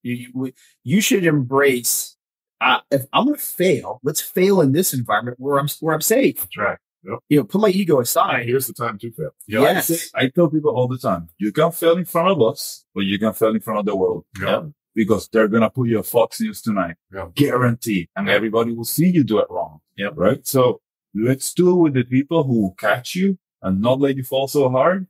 [0.03, 0.53] You you,
[0.85, 2.17] you should embrace.
[2.61, 6.01] Uh, if I'm going to fail, let's fail in this environment where I'm where I'm
[6.01, 6.37] safe.
[6.39, 6.79] That's right.
[7.05, 7.19] Yep.
[7.29, 8.47] You know, put my ego aside.
[8.47, 9.31] here's the time to fail.
[9.49, 9.87] Yeah, I, Yes.
[9.89, 13.01] say, I tell people all the time, you can fail in front of us, but
[13.01, 14.25] you can fail in front of the world.
[14.41, 14.67] Yeah.
[14.95, 16.97] Because they're going to put you a Fox News tonight.
[17.15, 17.29] Yeah.
[17.35, 18.09] Guaranteed.
[18.15, 19.81] And everybody will see you do it wrong.
[19.97, 20.13] Yep.
[20.17, 20.47] Right?
[20.47, 20.81] So
[21.15, 24.69] let's do it with the people who catch you and not let you fall so
[24.69, 25.07] hard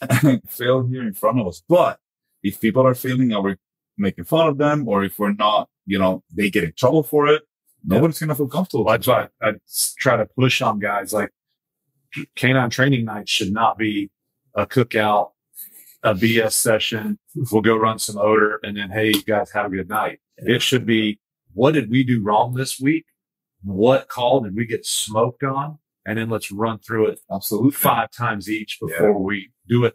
[0.00, 1.62] and fail here in front of us.
[1.68, 2.00] But
[2.42, 3.58] if people are failing and we're
[3.96, 7.28] making fun of them, or if we're not, you know, they get in trouble for
[7.28, 7.42] it,
[7.84, 8.84] nobody's going to feel comfortable.
[8.84, 11.30] Well, that's why I s- try to push on guys like
[12.34, 14.10] canine training night should not be
[14.54, 15.30] a cookout,
[16.06, 17.18] a BS session.
[17.50, 20.20] We'll go run some odor and then, hey, you guys have a good night.
[20.38, 21.18] It should be,
[21.52, 23.06] what did we do wrong this week?
[23.64, 25.78] What call did we get smoked on?
[26.06, 27.72] And then let's run through it Absolutely.
[27.72, 29.94] five times each before we do it,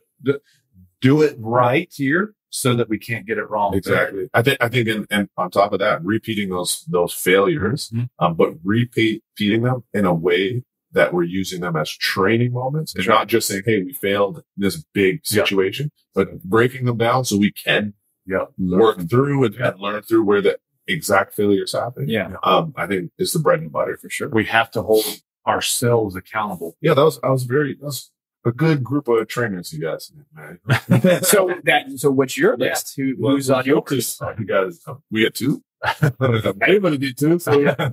[0.99, 3.73] do, it right here so that we can't get it wrong.
[3.73, 4.29] Exactly.
[4.33, 8.09] I think I think and, and on top of that, repeating those those failures, Mhm.
[8.19, 10.63] um, but repeat repeating them in a way
[10.93, 14.83] that we're using them as training moments and not just saying, Hey, we failed this
[14.93, 15.43] big Yeah.
[15.43, 17.93] situation, but breaking them down so we can
[18.25, 18.45] Yeah.
[18.57, 22.09] work through and, and learn through where the exact failures happen.
[22.09, 22.35] Yeah.
[22.43, 24.29] Um, I think is the bread and butter for sure.
[24.29, 25.05] We have to hold
[25.47, 26.75] ourselves accountable.
[26.81, 28.11] Yeah, that was I was very that was
[28.45, 30.59] a good group of trainers, you guys, man.
[31.23, 32.69] So that so what's your Yeah.
[32.69, 32.95] list?
[32.97, 34.19] Who, Well, who's on your yours?
[34.21, 35.63] Uh, you guys, we had two.
[36.61, 37.39] Everybody did too.
[37.39, 37.87] So yeah, I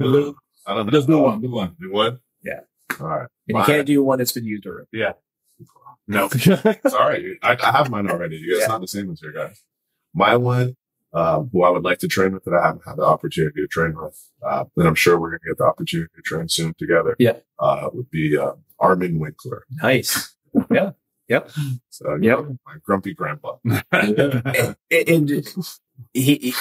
[0.75, 0.91] don't know.
[0.91, 1.77] just do one, do one.
[1.81, 2.19] Do one?
[2.99, 3.05] Yeah.
[3.07, 3.29] All right.
[3.49, 4.89] And you can't do one that's been used already.
[4.93, 5.13] Yeah.
[6.07, 6.29] No.
[6.33, 7.23] It's all right.
[7.43, 8.37] I, I have mine already.
[8.37, 8.67] It's Yeah.
[8.69, 9.63] not the same as your guys.
[10.15, 10.77] My one,
[11.13, 13.67] uh, who I would like to train with that I haven't had the opportunity to
[13.67, 16.75] train with, uh, and I'm sure we're going to get the opportunity to train soon
[16.79, 17.15] together.
[17.19, 17.37] Yeah.
[17.59, 19.65] Uh, would be, uh, Armin Winkler.
[19.83, 20.35] Nice.
[20.55, 20.93] So, you
[21.29, 21.51] Yep.
[22.21, 23.57] know, my grumpy grandpa.
[23.93, 25.29] and, and
[26.15, 26.55] he, he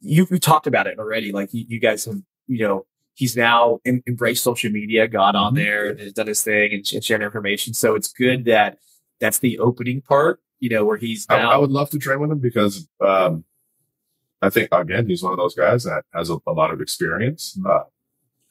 [0.00, 1.30] you, you talked about it already.
[1.30, 5.54] Like you, you guys have, you know, he's now em- embraced social media, got on
[5.54, 7.74] there and has done his thing and, and sharing information.
[7.74, 8.78] So it's good that
[9.20, 11.50] that's the opening part, you know, where he's I, now.
[11.50, 13.44] I would love to train with him because, um,
[14.42, 17.58] I think again, he's one of those guys that has a, a lot of experience.
[17.66, 17.80] Uh,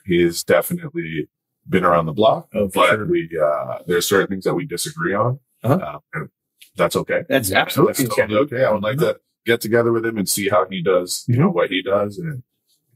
[0.06, 1.28] he's definitely
[1.68, 3.06] been around the block, Oh, but sure.
[3.06, 5.40] we, uh, there's certain things that we disagree on.
[5.64, 5.74] Uh-huh.
[5.76, 6.30] Uh, and
[6.76, 7.24] that's okay.
[7.28, 8.64] that's absolutely That's totally okay.
[8.64, 11.50] I would like to get together with him and see how he does, you know,
[11.50, 12.44] what he does and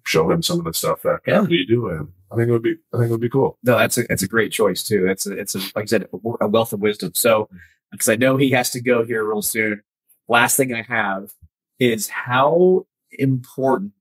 [0.06, 1.42] show him some of the stuff that Yeah.
[1.42, 1.90] we do.
[1.90, 3.58] And I think it would be, I think it would be cool.
[3.64, 5.08] No, that's a that's a great choice too.
[5.08, 7.12] It's a it's a like I said a wealth of wisdom.
[7.16, 7.50] So
[7.92, 9.82] because I know he has to go here real soon.
[10.28, 11.32] Last thing I have
[11.80, 13.94] is how important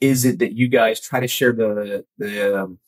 [0.00, 2.78] is it that you guys try to share the the um,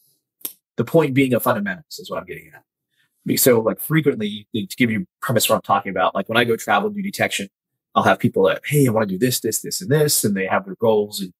[0.76, 3.38] the point being of fundamentals is what I'm getting at.
[3.38, 6.56] So like frequently to give you premise what I'm talking about, like when I go
[6.56, 7.48] travel do detection,
[7.94, 10.34] I'll have people that, hey, I want to do this, this, this, and this, and
[10.36, 11.32] they have their goals and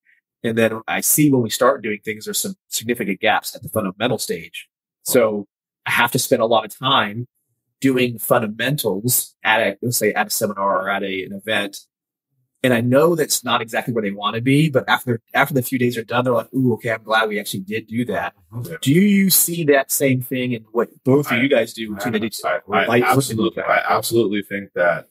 [0.44, 3.69] and then I see when we start doing things, there's some significant gaps at the
[3.69, 4.69] fundamental stage.
[5.05, 5.47] So
[5.86, 7.27] I have to spend a lot of time
[7.81, 11.78] doing fundamentals at a, let's say at a seminar or at a, an event.
[12.64, 15.62] And I know that's not exactly where they want to be, but after, after the
[15.62, 18.35] few days are done, they're like, Ooh, okay, I'm glad we actually did do that.
[18.64, 18.77] Yeah.
[18.81, 21.94] Do you see that same thing in what both of you guys do?
[21.94, 25.09] between the I, I absolutely, I absolutely think that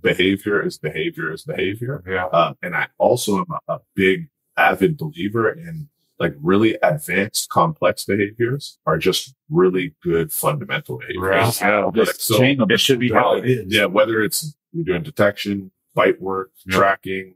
[0.00, 2.04] behavior is behavior is behavior.
[2.06, 2.26] Yeah.
[2.26, 5.88] Um, and I also am a, a big avid believer in
[6.18, 11.60] like really advanced complex behaviors are just really good fundamental behaviors.
[11.60, 11.86] Yeah.
[11.94, 13.64] Like, so, It should be how it is.
[13.74, 16.76] yeah, whether it's you're doing detection, bite work, Yeah.
[16.76, 17.34] tracking,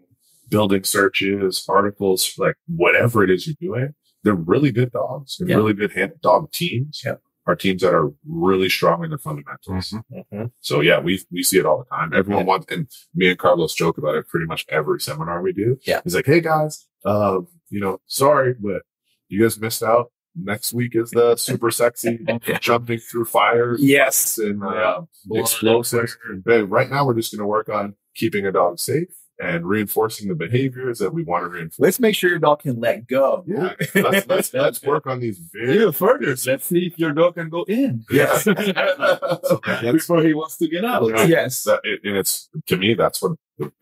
[0.49, 5.57] building searches, articles, like whatever it is you're doing, they're really good dogs and Yeah.
[5.57, 7.03] really good hand, dog teams.
[7.05, 7.17] Yeah.
[7.49, 9.95] Are teams that are really strong in their fundamentals.
[10.13, 10.51] Mhm.
[10.61, 12.13] So yeah, we we see it all the time.
[12.13, 15.79] Everyone wants, and me and Carlos joke about it pretty much every seminar we do.
[15.87, 16.01] Yeah.
[16.03, 18.83] he's like, "Hey guys, um, you know, sorry, but
[19.29, 20.11] you guys missed out.
[20.39, 22.19] Next week is the super sexy
[22.61, 24.37] jumping through fire, Yes.
[24.37, 25.41] and uh, Yeah.
[25.41, 26.19] explosives.
[26.45, 29.09] But right now, we're just going to work on keeping a dog safe
[29.39, 31.79] and reinforcing the behaviors that we want to reinforce.
[31.79, 33.45] Let's make sure your dog can let go.
[33.47, 37.35] Yeah, let's, let's, let's work on these very Even further, let's see if your dog
[37.37, 38.05] can go in.
[38.11, 38.39] Yeah.
[39.93, 41.07] Before he wants to get out.
[41.29, 41.63] yes.
[41.65, 43.33] that, it, and it's to me that's what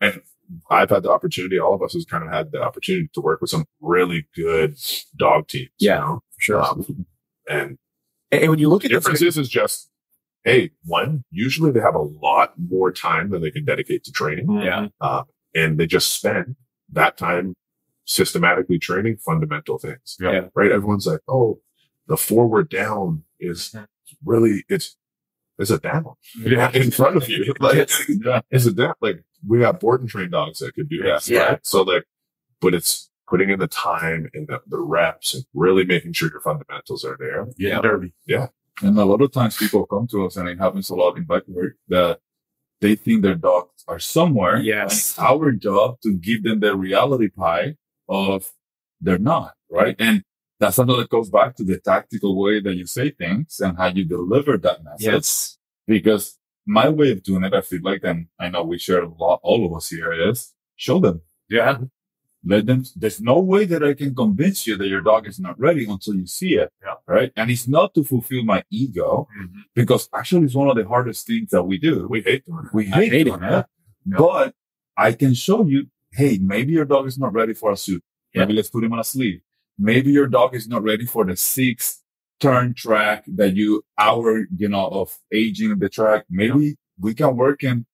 [0.01, 0.21] and
[0.69, 1.59] I've had the opportunity.
[1.59, 4.77] All of us has kind of had the opportunity to work with some really good
[5.17, 5.69] dog teams.
[5.79, 6.23] Yeah, you know?
[6.39, 6.61] Sure.
[6.63, 7.05] Um,
[7.49, 7.77] and
[8.31, 9.89] and when you look the at this, difference is, is just
[10.43, 14.49] hey, one usually they have a lot more time than they can dedicate to training,
[14.61, 14.87] Yeah.
[15.55, 16.55] and they just spend
[16.91, 17.55] that time
[18.05, 20.17] systematically training fundamental things.
[20.19, 20.31] Yeah.
[20.31, 20.47] Yeah.
[20.53, 20.71] Right.
[20.71, 21.59] Everyone's like, oh,
[22.07, 23.75] the forward down is
[24.23, 24.95] really it's
[25.57, 26.05] it's a down
[26.37, 26.69] Yeah.
[26.73, 27.53] in front of you.
[27.59, 28.41] Like Yeah.
[28.51, 31.27] is it that like we got board and trained dogs that could do that.
[31.27, 31.39] Yeah.
[31.39, 31.65] Right?
[31.65, 32.05] So like,
[32.61, 36.41] but it's putting in the time and the, the reps and really making sure your
[36.41, 37.47] fundamentals are there.
[37.57, 37.81] Yeah.
[37.81, 38.07] Derby.
[38.07, 38.49] Um,
[38.81, 41.23] and a lot of times people come to us and it happens a lot in
[41.23, 42.19] bite work that
[42.81, 44.57] they think their dogs are somewhere.
[44.57, 44.81] Yes.
[44.81, 47.75] And it's our job to give them the reality pie
[48.09, 48.51] of
[49.01, 49.95] they're not, right?
[49.97, 50.23] And
[50.59, 53.87] that's something that goes back to the tactical way that you say things and how
[53.87, 55.05] you deliver that message.
[55.05, 55.57] yes.
[55.87, 59.09] Because my way of doing it, I feel like, and I know we share a
[59.09, 61.21] lot, all of us here is show them.
[61.49, 61.77] Yeah.
[62.47, 65.59] Let them, there's no way that I can convince you that your dog is not
[65.59, 66.71] ready until you see it.
[66.83, 66.93] Yeah.
[67.07, 67.31] Right.
[67.35, 69.61] And it's not to fulfill my ego Mhm.
[69.73, 72.07] because actually it's one of the hardest things that we do.
[72.07, 72.73] We hate doing it.
[72.73, 73.51] We hate, hate doing it, it.
[73.51, 73.63] yeah.
[74.05, 74.17] Yeah.
[74.17, 74.55] But
[74.95, 78.03] I can show you, hey, maybe your dog is not ready for a suit.
[78.33, 79.41] Maybe let's put him on a sleeve.
[79.79, 82.03] Maybe your dog is not ready for the sixth
[82.39, 86.25] turn track that you hour, you know, of aging the track.
[86.29, 87.85] Maybe we can work in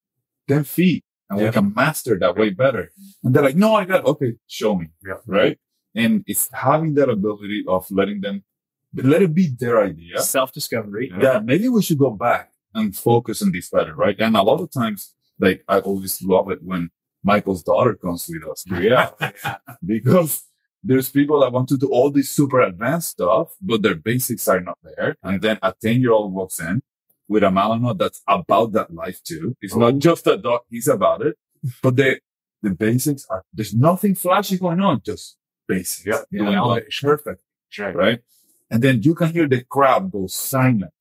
[0.48, 1.46] 10 feet and Yeah.
[1.48, 2.92] we can master that way better.
[3.24, 4.88] And they're like, no, I got, okay, show me.
[5.06, 5.16] Yeah.
[5.28, 5.60] Right.
[5.96, 8.44] And it's having that ability of letting them,
[8.96, 10.20] let it be their idea.
[10.22, 11.12] Self discovery.
[11.22, 14.16] Yeah, maybe we should go back and focus on this better, right?
[14.20, 16.90] And a lot of times, like I always love it when
[17.24, 18.66] Michael's daughter comes with us.
[18.82, 19.12] Yeah,
[19.86, 20.44] because
[20.84, 24.60] there's people that want to do all this super advanced stuff, but their basics are
[24.60, 25.16] not there.
[25.24, 26.82] And then a 10 year old walks in
[27.28, 29.56] with a Malinois that's about that life too.
[29.62, 30.00] It's not oh.
[30.00, 30.62] just a dog.
[30.70, 31.38] He's about it,
[31.84, 32.20] but the,
[32.62, 35.38] the basics are, there's nothing flashy going on, just
[35.68, 36.26] basics.
[36.32, 36.76] Doing Yeah.
[36.76, 37.42] it perfect
[37.80, 37.96] right.
[37.96, 38.20] right?
[38.70, 40.94] And then you can hear the crowd go silent.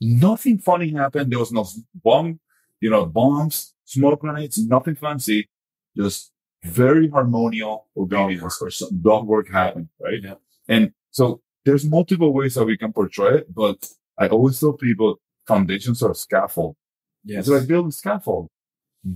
[0.00, 1.30] Nothing funny happened.
[1.30, 2.40] There was no bomb,
[2.80, 5.48] you know, bombs, smoke grenades, nothing fancy.
[5.96, 6.32] Just
[6.62, 10.22] very harmonious or some dog work happened, right?
[10.22, 10.34] Yeah.
[10.68, 13.88] And so there's multiple ways that we can portray it, but
[14.18, 16.76] I always tell people foundations are scaffold.
[17.24, 17.40] Yes.
[17.40, 18.48] It's like building scaffold.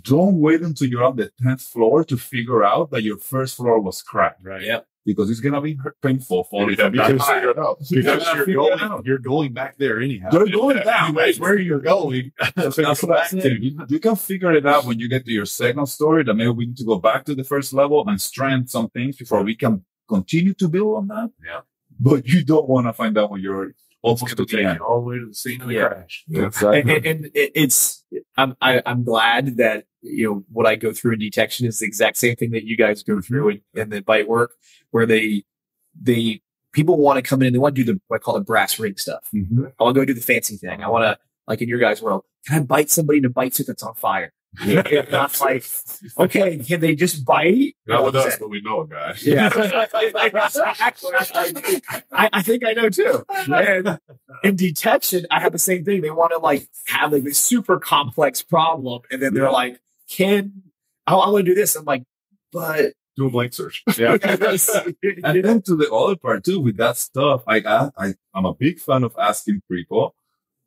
[0.01, 3.81] Don't wait until you're on the 10th floor to figure out that your first floor
[3.81, 4.63] was cracked Right.
[4.63, 4.81] Yeah.
[5.05, 6.77] Because it's going to be painful for you.
[6.77, 7.79] Because Because figure it out.
[7.91, 9.05] You Because gotta you're going, out.
[9.05, 10.29] you're going back there anyhow.
[10.33, 11.15] You're going down.
[11.15, 12.33] Where you're going.
[12.57, 13.63] That's what I said.
[13.63, 16.51] You, you can figure it out when you get to your second story that maybe
[16.51, 19.55] we need to go back to the first level and strengthen some things before we
[19.55, 21.31] can continue to build on that.
[21.45, 21.61] Yeah.
[22.01, 23.75] But you don't want to find out when you're
[24.05, 24.81] almost to the take end.
[24.81, 25.89] all the way to the scene of the Yeah.
[25.89, 26.25] crash.
[26.29, 26.51] Yeah.
[26.63, 28.05] and, and, and it's
[28.37, 31.87] I'm I, I'm glad that you know what I go through in detection is the
[31.87, 34.53] exact same thing that you guys go through in, in the bite work,
[34.91, 35.45] where they
[36.01, 38.35] they people want to come in and they want to do the what I call
[38.35, 39.29] the brass ring stuff.
[39.35, 39.73] Mhm.
[39.79, 40.83] I want to go do the fancy thing.
[40.83, 41.19] I want to
[41.49, 43.95] like in your guys' world, can I bite somebody in a bite suit that's on
[43.95, 44.33] fire?
[44.61, 45.65] It's not like
[46.19, 47.75] okay, can they just bite?
[47.87, 49.15] Not with us, but we know a guy.
[49.23, 49.51] Yeah.
[52.13, 53.25] I, I think I know too.
[53.29, 53.99] And
[54.43, 56.01] in detection, I have the same thing.
[56.03, 60.63] They want to like have like this super complex problem, and then they're like, "Can
[61.07, 62.05] I, I want to do this?" I'm like,
[62.53, 63.83] "But Do a blank search.
[63.99, 64.17] Yeah.
[64.23, 68.55] And then to the other part too, with that stuff, I, I, I I'm a
[68.55, 70.15] big fan of asking people,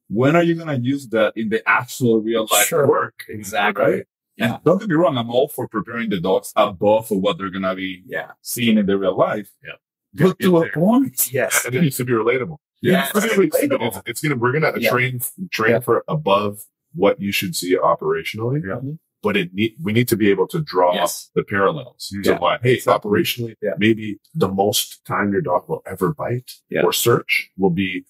[0.10, 2.88] when are you going to use that in the actual real life Sure.
[2.88, 3.24] work?
[3.30, 4.06] exactly, Right?
[4.40, 7.50] And don't get me wrong, I'm all for preparing the dogs above for what they're
[7.50, 9.50] going to be yeah, seeing in the real life.
[9.66, 9.74] Yeah.
[10.14, 11.34] But to a point.
[11.34, 12.58] yes, And it needs to be relatable.
[12.82, 13.08] Yeah.
[13.16, 13.98] It's, Relatable.
[13.98, 14.92] it's, it's gonna we're gonna Yeah.
[14.92, 15.20] train
[15.52, 15.80] train Yeah.
[15.80, 16.64] for above
[16.94, 18.62] what you should see operationally.
[18.64, 18.76] Yeah.
[18.76, 19.00] Mhm.
[19.24, 21.32] But it need we need to be able to draw Yes.
[21.34, 22.12] the parallels.
[22.14, 22.22] Yeah.
[22.24, 23.72] So why hey, operationally, Yeah.
[23.80, 26.84] maybe the most time your dog will ever bite Yeah.
[26.84, 28.06] or search will be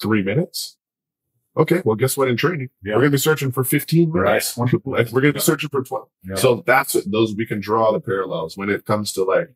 [0.00, 0.76] three minutes.
[1.56, 2.70] Okay, well guess what in training?
[2.82, 2.94] Yeah.
[2.94, 4.56] We're gonna be searching for 15 minutes.
[4.56, 4.72] Right.
[4.84, 6.08] We're gonna be searching for 12.
[6.24, 6.34] Yeah.
[6.36, 9.50] So that's what those we can draw the parallels when it comes to like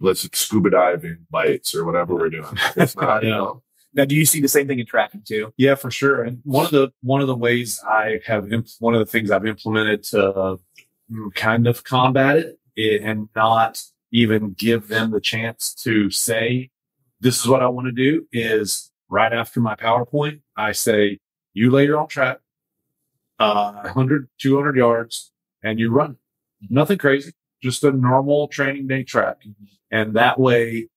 [0.00, 2.46] let's scuba diving bites or whatever we're doing.
[2.76, 3.62] It's not, you know.
[3.92, 5.52] Now, do you see the same thing in tracking too?
[5.56, 6.22] Yeah, for sure.
[6.22, 9.30] And one of the one of the ways I have imp- one of the things
[9.30, 10.56] I've implemented to uh,
[11.34, 13.82] kind of combat it, i- and not
[14.12, 16.70] even give them the chance to say,
[17.20, 21.18] "This is what I want to do." Is right after my PowerPoint, I say,
[21.52, 22.38] "You lay your own track,
[23.38, 25.32] uh, 100, 200 yards,
[25.62, 26.16] and you run.
[26.70, 27.32] Nothing crazy,
[27.62, 29.36] just a normal training day track.
[29.90, 30.88] and that way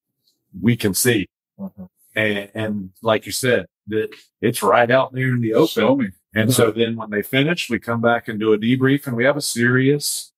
[0.62, 1.28] we can see."
[1.60, 1.86] Mm-hmm.
[2.16, 4.10] And, and like you said, that
[4.42, 6.14] it's right out there in the open.
[6.36, 6.80] And so mm-hmm.
[6.80, 9.42] then when they finish, we come back and do a debrief and we have a
[9.42, 10.32] serious,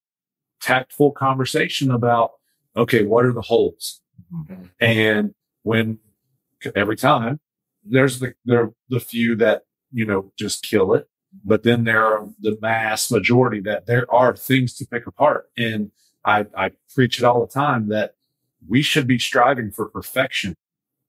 [0.61, 2.31] tactful conversation about,
[2.75, 4.01] okay, what are the holes?
[4.33, 4.63] Mm-hmm.
[4.79, 5.33] And
[5.63, 5.99] when
[6.75, 7.39] every time
[7.85, 11.07] there's the, there, the few that, you know, just kill it.
[11.43, 15.49] But then there are the mass majority that there are things to pick apart.
[15.57, 15.91] And
[16.23, 18.15] I, I preach it all the time that
[18.67, 20.55] we should be striving for perfection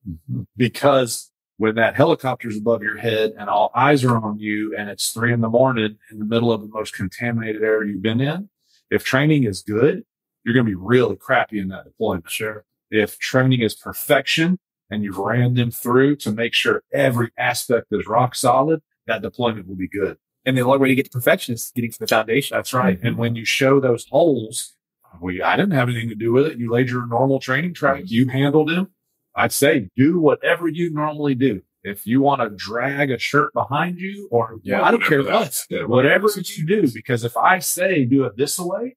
[0.08, 0.42] mm-hmm.
[0.56, 5.10] because when that helicopter's above your head and all eyes are on you and it's
[5.10, 8.50] three in the morning in the middle of the most contaminated area you've been in,
[8.90, 10.04] if training is good,
[10.44, 12.30] you're going to be really crappy in that deployment.
[12.30, 12.64] Sure.
[12.90, 14.58] If training is perfection
[14.90, 19.66] and you've ran them through to make sure every aspect is rock solid, that deployment
[19.66, 20.16] will be good.
[20.44, 22.56] And the only way to get to perfection is getting to the foundation.
[22.56, 22.98] That's right.
[23.02, 24.74] And when you show those holes,
[25.20, 26.58] we, I didn't have anything to do with it.
[26.58, 27.98] You laid your normal training track.
[27.98, 28.14] Mm-hmm.
[28.14, 28.92] You handled them.
[29.34, 31.62] I'd say do whatever you normally do.
[31.82, 35.64] If you want to drag a shirt behind you or Yeah, I don't care what,
[35.70, 38.96] yeah, whatever whatever you do, because if I say do it this way,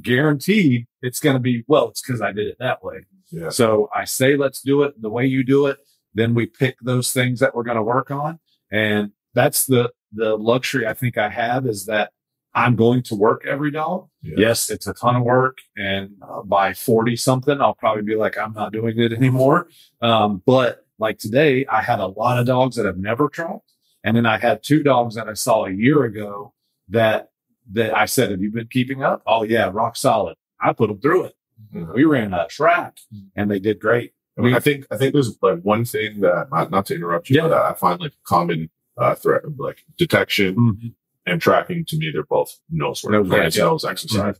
[0.00, 3.00] guaranteed it's going to be, well, it's because I did it that way.
[3.30, 3.50] Yeah.
[3.50, 5.78] So I say, let's do it the way you do it.
[6.14, 8.40] Then we pick those things that we're going to work on.
[8.70, 12.12] And that's the, the luxury I think I have is that
[12.52, 14.08] I'm going to work every dog.
[14.22, 14.34] Yeah.
[14.36, 15.58] Yes, it's a ton of work.
[15.76, 19.68] And uh, by 40 something, I'll probably be like, I'm not doing it anymore.
[20.02, 23.60] Um, but like today, I had a lot of dogs that have never tried.
[24.02, 26.54] And then I had two dogs that I saw a year ago
[26.88, 27.29] that,
[27.72, 29.22] that I said, have you been keeping up?
[29.26, 30.36] Oh yeah, rock solid.
[30.60, 31.34] I put them through it.
[31.74, 31.94] Mhm.
[31.94, 32.98] We ran a track
[33.36, 34.12] and they did great.
[34.38, 37.28] I mean, I think I think there's like one thing that not, not to interrupt
[37.30, 37.48] you, Yeah.
[37.48, 40.94] but I find like common uh, threat of like detection
[41.26, 41.84] and tracking.
[41.86, 43.56] To me, they're both nose work, Nose work, right?
[43.56, 43.64] yeah.
[43.64, 44.36] nose exercise.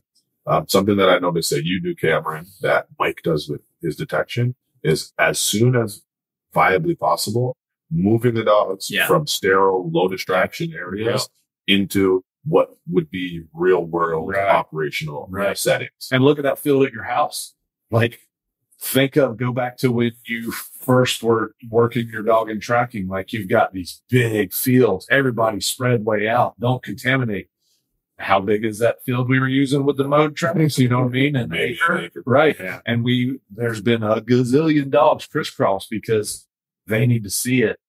[0.47, 4.55] Um, something that I noticed that you do, Cameron, that Mike does with his detection
[4.83, 6.01] is as soon as
[6.55, 7.55] viably possible,
[7.91, 9.05] moving the dogs Yeah.
[9.07, 11.29] from sterile, low distraction areas
[11.67, 14.49] into what would be real world Right.
[14.49, 15.57] operational Right.
[15.57, 16.09] settings.
[16.11, 17.53] And look at that field at your house.
[17.91, 18.19] Like,
[18.79, 23.07] think of, go back to when you first were working your dog in tracking.
[23.07, 27.49] Like, you've got these big fields, everybody spread way out, don't contaminate.
[28.17, 30.77] How big is that field we were using with the mode tracks?
[30.77, 31.35] You know what I mean?
[31.35, 31.93] An Maybe acre.
[31.95, 32.23] an acre.
[32.25, 32.55] Right.
[32.59, 32.81] Yeah.
[32.85, 36.47] And we, there's been a gazillion dogs crisscross because
[36.87, 37.79] they need to see it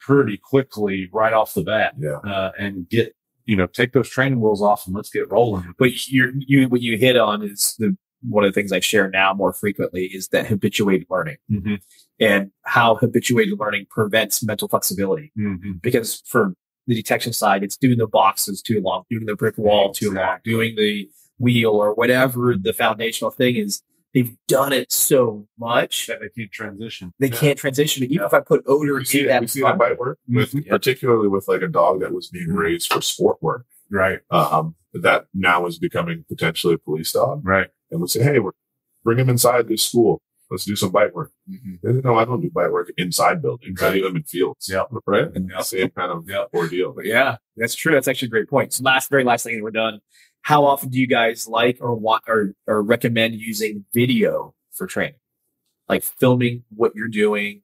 [0.00, 2.18] pretty quickly right off the bat Yeah.
[2.18, 3.14] uh, and get,
[3.50, 5.74] you know, take those training wheels off and let's get rolling.
[5.76, 9.10] But you're, you, what you hit on is the, one of the things I share
[9.10, 11.74] now more frequently is that habituated learning Mm-hmm.
[12.20, 15.32] and how habituated learning prevents mental flexibility.
[15.36, 15.72] Mm-hmm.
[15.82, 16.54] Because for
[16.86, 20.38] the detection side, it's doing the boxes too long, doing the brick wall too long,
[20.44, 21.08] doing the
[21.40, 23.82] wheel or whatever the foundational thing is.
[24.12, 27.12] They've done it so much That they can't transition.
[27.20, 28.04] they can't transition.
[28.04, 30.68] Even if I put odor We in that, we see that bite work with Mhm.
[30.68, 33.66] particularly with like a dog that was being raised for sport work.
[33.90, 34.20] Right.
[34.30, 37.42] Um, that now is becoming potentially a police dog.
[37.46, 37.68] Right.
[37.92, 38.52] And we say, Hey, we're,
[39.04, 40.20] bring him inside this school.
[40.50, 41.30] Let's do some bite work.
[41.48, 41.80] Mhm.
[41.80, 43.80] Say, No, I don't do bite work inside buildings.
[43.80, 44.68] I do them in fields.
[44.68, 44.84] Yeah.
[45.06, 45.28] Right.
[45.32, 45.60] And Yeah.
[45.60, 46.46] same kind of Yeah.
[46.52, 46.92] ordeal.
[46.92, 47.92] But yeah, that's true.
[47.92, 48.72] That's actually a great point.
[48.72, 50.00] So last, very last thing that we're done.
[50.42, 55.14] How often do you guys like or want or, or recommend using video for training?
[55.88, 57.62] Like filming what you're doing,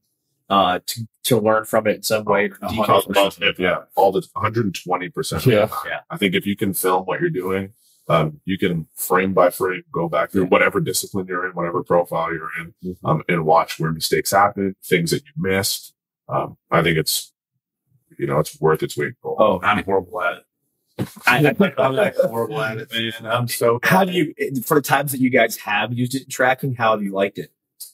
[0.48, 2.50] uh, to, to learn from it in some way.
[2.62, 5.46] A Talk about it, yeah, all the 120 percent.
[5.46, 5.68] Yeah.
[6.10, 7.72] I think if you can film what you're doing,
[8.08, 12.32] um, you can frame by frame go back through whatever discipline you're in, whatever profile
[12.32, 15.92] you're in, um, and watch where mistakes happen, things that you missed.
[16.28, 17.32] Um, I think it's,
[18.18, 19.36] you know, it's worth its weight in gold.
[19.40, 20.45] Oh, I'm horrible at it.
[21.26, 23.30] I, I'm like horrible at it, man.
[23.30, 26.28] I'm so how do you, for the times that you guys have used it in
[26.28, 27.50] tracking, how have you liked it?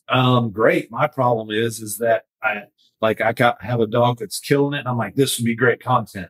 [0.08, 0.90] um great.
[0.90, 2.64] My problem is is that I
[3.00, 5.54] like I got have a dog that's killing it, and I'm like, this would be
[5.54, 6.28] great content.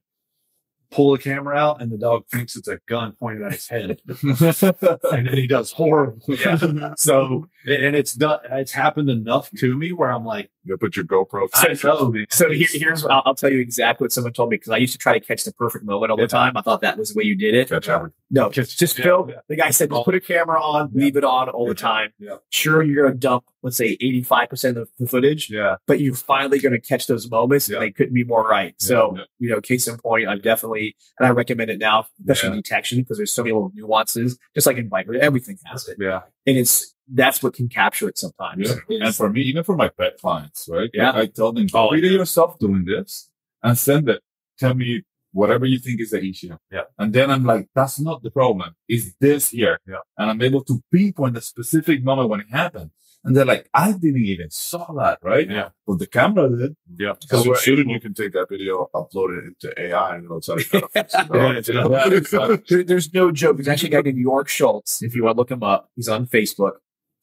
[0.90, 4.00] Pull the camera out, and the dog thinks it's a gun pointed at his head,
[4.22, 6.20] and then he does horrible.
[6.28, 6.94] Yeah.
[6.96, 8.40] So and it's done.
[8.50, 11.48] It's happened enough to me where I'm like, You put your GoPro.
[11.54, 12.24] I know.
[12.30, 14.92] So here, here's I'll, I'll tell you exactly what someone told me because I used
[14.92, 16.26] to try to catch the perfect moment all the Yeah.
[16.28, 16.56] time.
[16.56, 17.68] I thought that was the way you did it.
[17.68, 17.88] Catch.
[18.30, 19.32] No, just just Yeah, film.
[19.48, 22.12] The guy said just put a camera on, leave it on all the time.
[22.18, 22.36] Yeah.
[22.50, 25.76] Sure, you're gonna dump let's say 85 percent of the footage, Yeah.
[25.86, 28.74] but you're finally gonna catch those moments, and they couldn't be more right.
[28.78, 32.98] So you know, case in point, I'm definitely and I recommend it now, especially detection
[33.00, 36.20] because there's so many little nuances, just like in bite, everything has it, Yeah.
[36.46, 38.74] and it's that's what can capture it sometimes.
[38.88, 39.06] Yeah.
[39.06, 40.90] And for me, even for my pet clients, right?
[40.94, 41.12] Yeah.
[41.14, 43.30] I tell them, Oh, video yourself doing this
[43.62, 44.20] and send it.
[44.58, 45.02] Tell me
[45.32, 46.56] whatever you think is the issue.
[46.70, 46.82] Yeah.
[46.98, 48.74] And then I'm like, that's not the problem.
[48.88, 49.78] It's this here.
[49.86, 49.96] Yeah.
[50.18, 52.90] And I'm able to pinpoint the specific moment when it happened.
[53.24, 55.48] And they're like, I didn't even saw that, right?
[55.48, 55.68] Yeah.
[55.86, 56.76] But the camera did.
[56.98, 57.12] Yeah.
[57.20, 60.58] Because we're shooting, you can take that video, upload it into AI, and it'll tell
[60.60, 61.12] you how it.
[61.14, 62.56] Yeah, it's- Yeah, exactly.
[62.68, 63.58] There- there's no joke.
[63.58, 65.02] There's actually a guy named York Schultz.
[65.04, 66.72] If you want to look him up, he's on Facebook.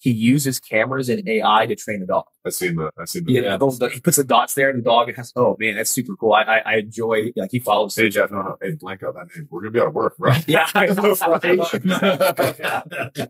[0.01, 2.23] He uses cameras and AI to train the dog.
[2.45, 3.33] I've seen the, I've seen the.
[3.33, 5.33] Yeah, those, he puts the dots there, and the dog has.
[5.35, 6.31] Oh man, that's super cool.
[6.31, 7.33] I I, I enjoy.
[7.35, 7.97] Like he follows.
[7.97, 9.49] Hey Jeff, no, no, hey, blank out that name.
[9.51, 10.43] We're gonna be out of work, right?
[10.47, 11.15] Yeah, I know.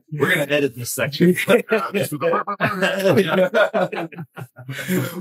[0.11, 1.35] We're gonna edit this section.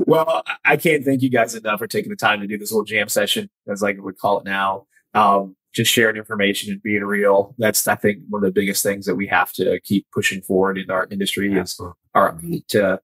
[0.06, 2.84] well, I- can't thank you guys enough for taking the time to do this little
[2.84, 4.86] jam session, as like we call it now.
[5.14, 7.54] Um, just sharing information and being real.
[7.58, 10.78] That's I think one of the biggest things that we have to keep pushing forward
[10.78, 11.80] in our industry is
[12.14, 12.38] our
[12.68, 13.00] to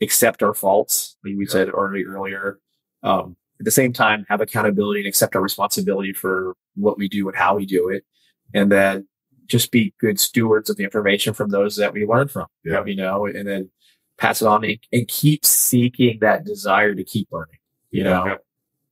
[0.00, 1.16] accept our faults.
[1.24, 2.58] Like we said already earlier.
[3.02, 7.28] Um, at the same time, have accountability and accept our responsibility for what we do
[7.28, 8.04] and how we do it,
[8.52, 9.06] and then
[9.46, 12.46] just be good stewards of the information from those that we learn from.
[12.64, 12.84] Yeah.
[12.84, 13.70] you know, and then
[14.18, 17.58] pass it on and, and keep seeking that desire to keep learning.
[17.90, 18.36] You know, Yeah.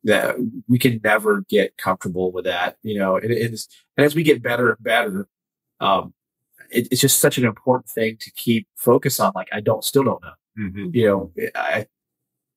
[0.04, 0.36] That
[0.68, 2.76] we can never get comfortable with that.
[2.82, 3.58] You know, and, and
[3.98, 5.28] as we get better and better,
[5.80, 6.14] um,
[6.70, 9.32] it, it's just such an important thing to keep focus on.
[9.34, 10.94] Like, I don't, still don't know Mhm.
[10.94, 11.86] you know, I,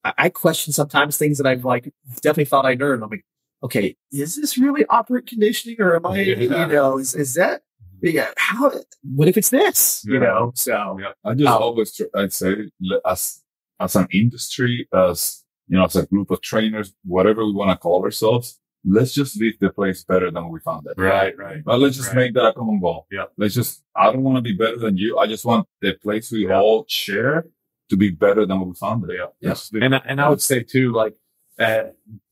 [0.04, 3.04] I question sometimes things that I've like definitely thought I learned.
[3.04, 3.26] I'm like,
[3.62, 7.62] okay, is this really operant conditioning or am I, you know, is, is that,
[8.02, 8.72] yeah, how,
[9.16, 10.52] what if it's this, you know?
[10.56, 11.12] So, Yeah.
[11.24, 12.70] I just Um, always, tr- I'd say,
[13.06, 13.42] as
[13.80, 17.78] as an industry, as you know, as a group of trainers, whatever we want to
[17.78, 20.94] call ourselves, let's just leave the place better than we found it.
[20.98, 21.64] Right, right.
[21.64, 22.18] But let's just Right.
[22.18, 23.08] make that a common goal.
[23.12, 23.26] Yeah.
[23.38, 23.82] Let's just.
[23.96, 25.18] I don't want to be better than you.
[25.18, 26.60] I just want the place we Yeah.
[26.60, 27.46] all share
[27.90, 29.16] to be better than what we found it.
[29.18, 29.50] Yeah.
[29.52, 31.16] Just leave And I- and I would say too, like,
[31.60, 31.84] uh,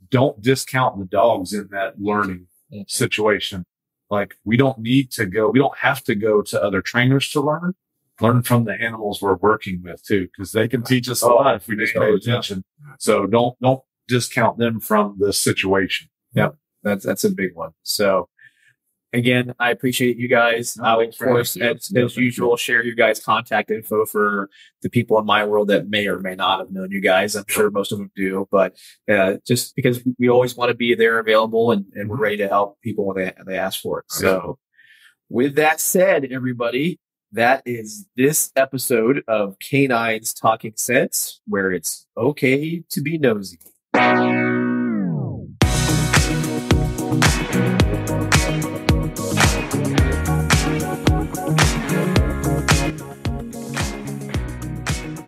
[0.09, 2.47] don't discount the dogs in that learning
[2.87, 3.65] situation.
[4.09, 5.49] Like, we don't need to go.
[5.49, 7.75] We don't have to go to other trainers to learn.
[8.22, 11.56] Learn from the animals we're working with too, because they can teach us a lot
[11.56, 12.64] if we just pay Oh, attention.
[12.99, 16.10] So don't don't discount them from the situation.
[16.34, 16.49] Yeah,
[16.84, 17.72] that's that's a big one.
[17.84, 18.30] So
[19.14, 20.77] again, I appreciate you guys.
[20.77, 24.49] No, I will, of course, as, as usual, share you guys' contact info for
[24.81, 27.35] the people in my world that may or may not have known you guys.
[27.35, 28.77] I'm sure most of them do, but
[29.11, 32.48] uh, just because we always want to be there available and, and we're ready to
[32.48, 34.06] help people when they, they ask for it.
[34.07, 34.57] So
[35.30, 36.99] with that said, everybody,
[37.31, 43.59] that is this episode of Canines Talking Scents, where it's okay to be nosy.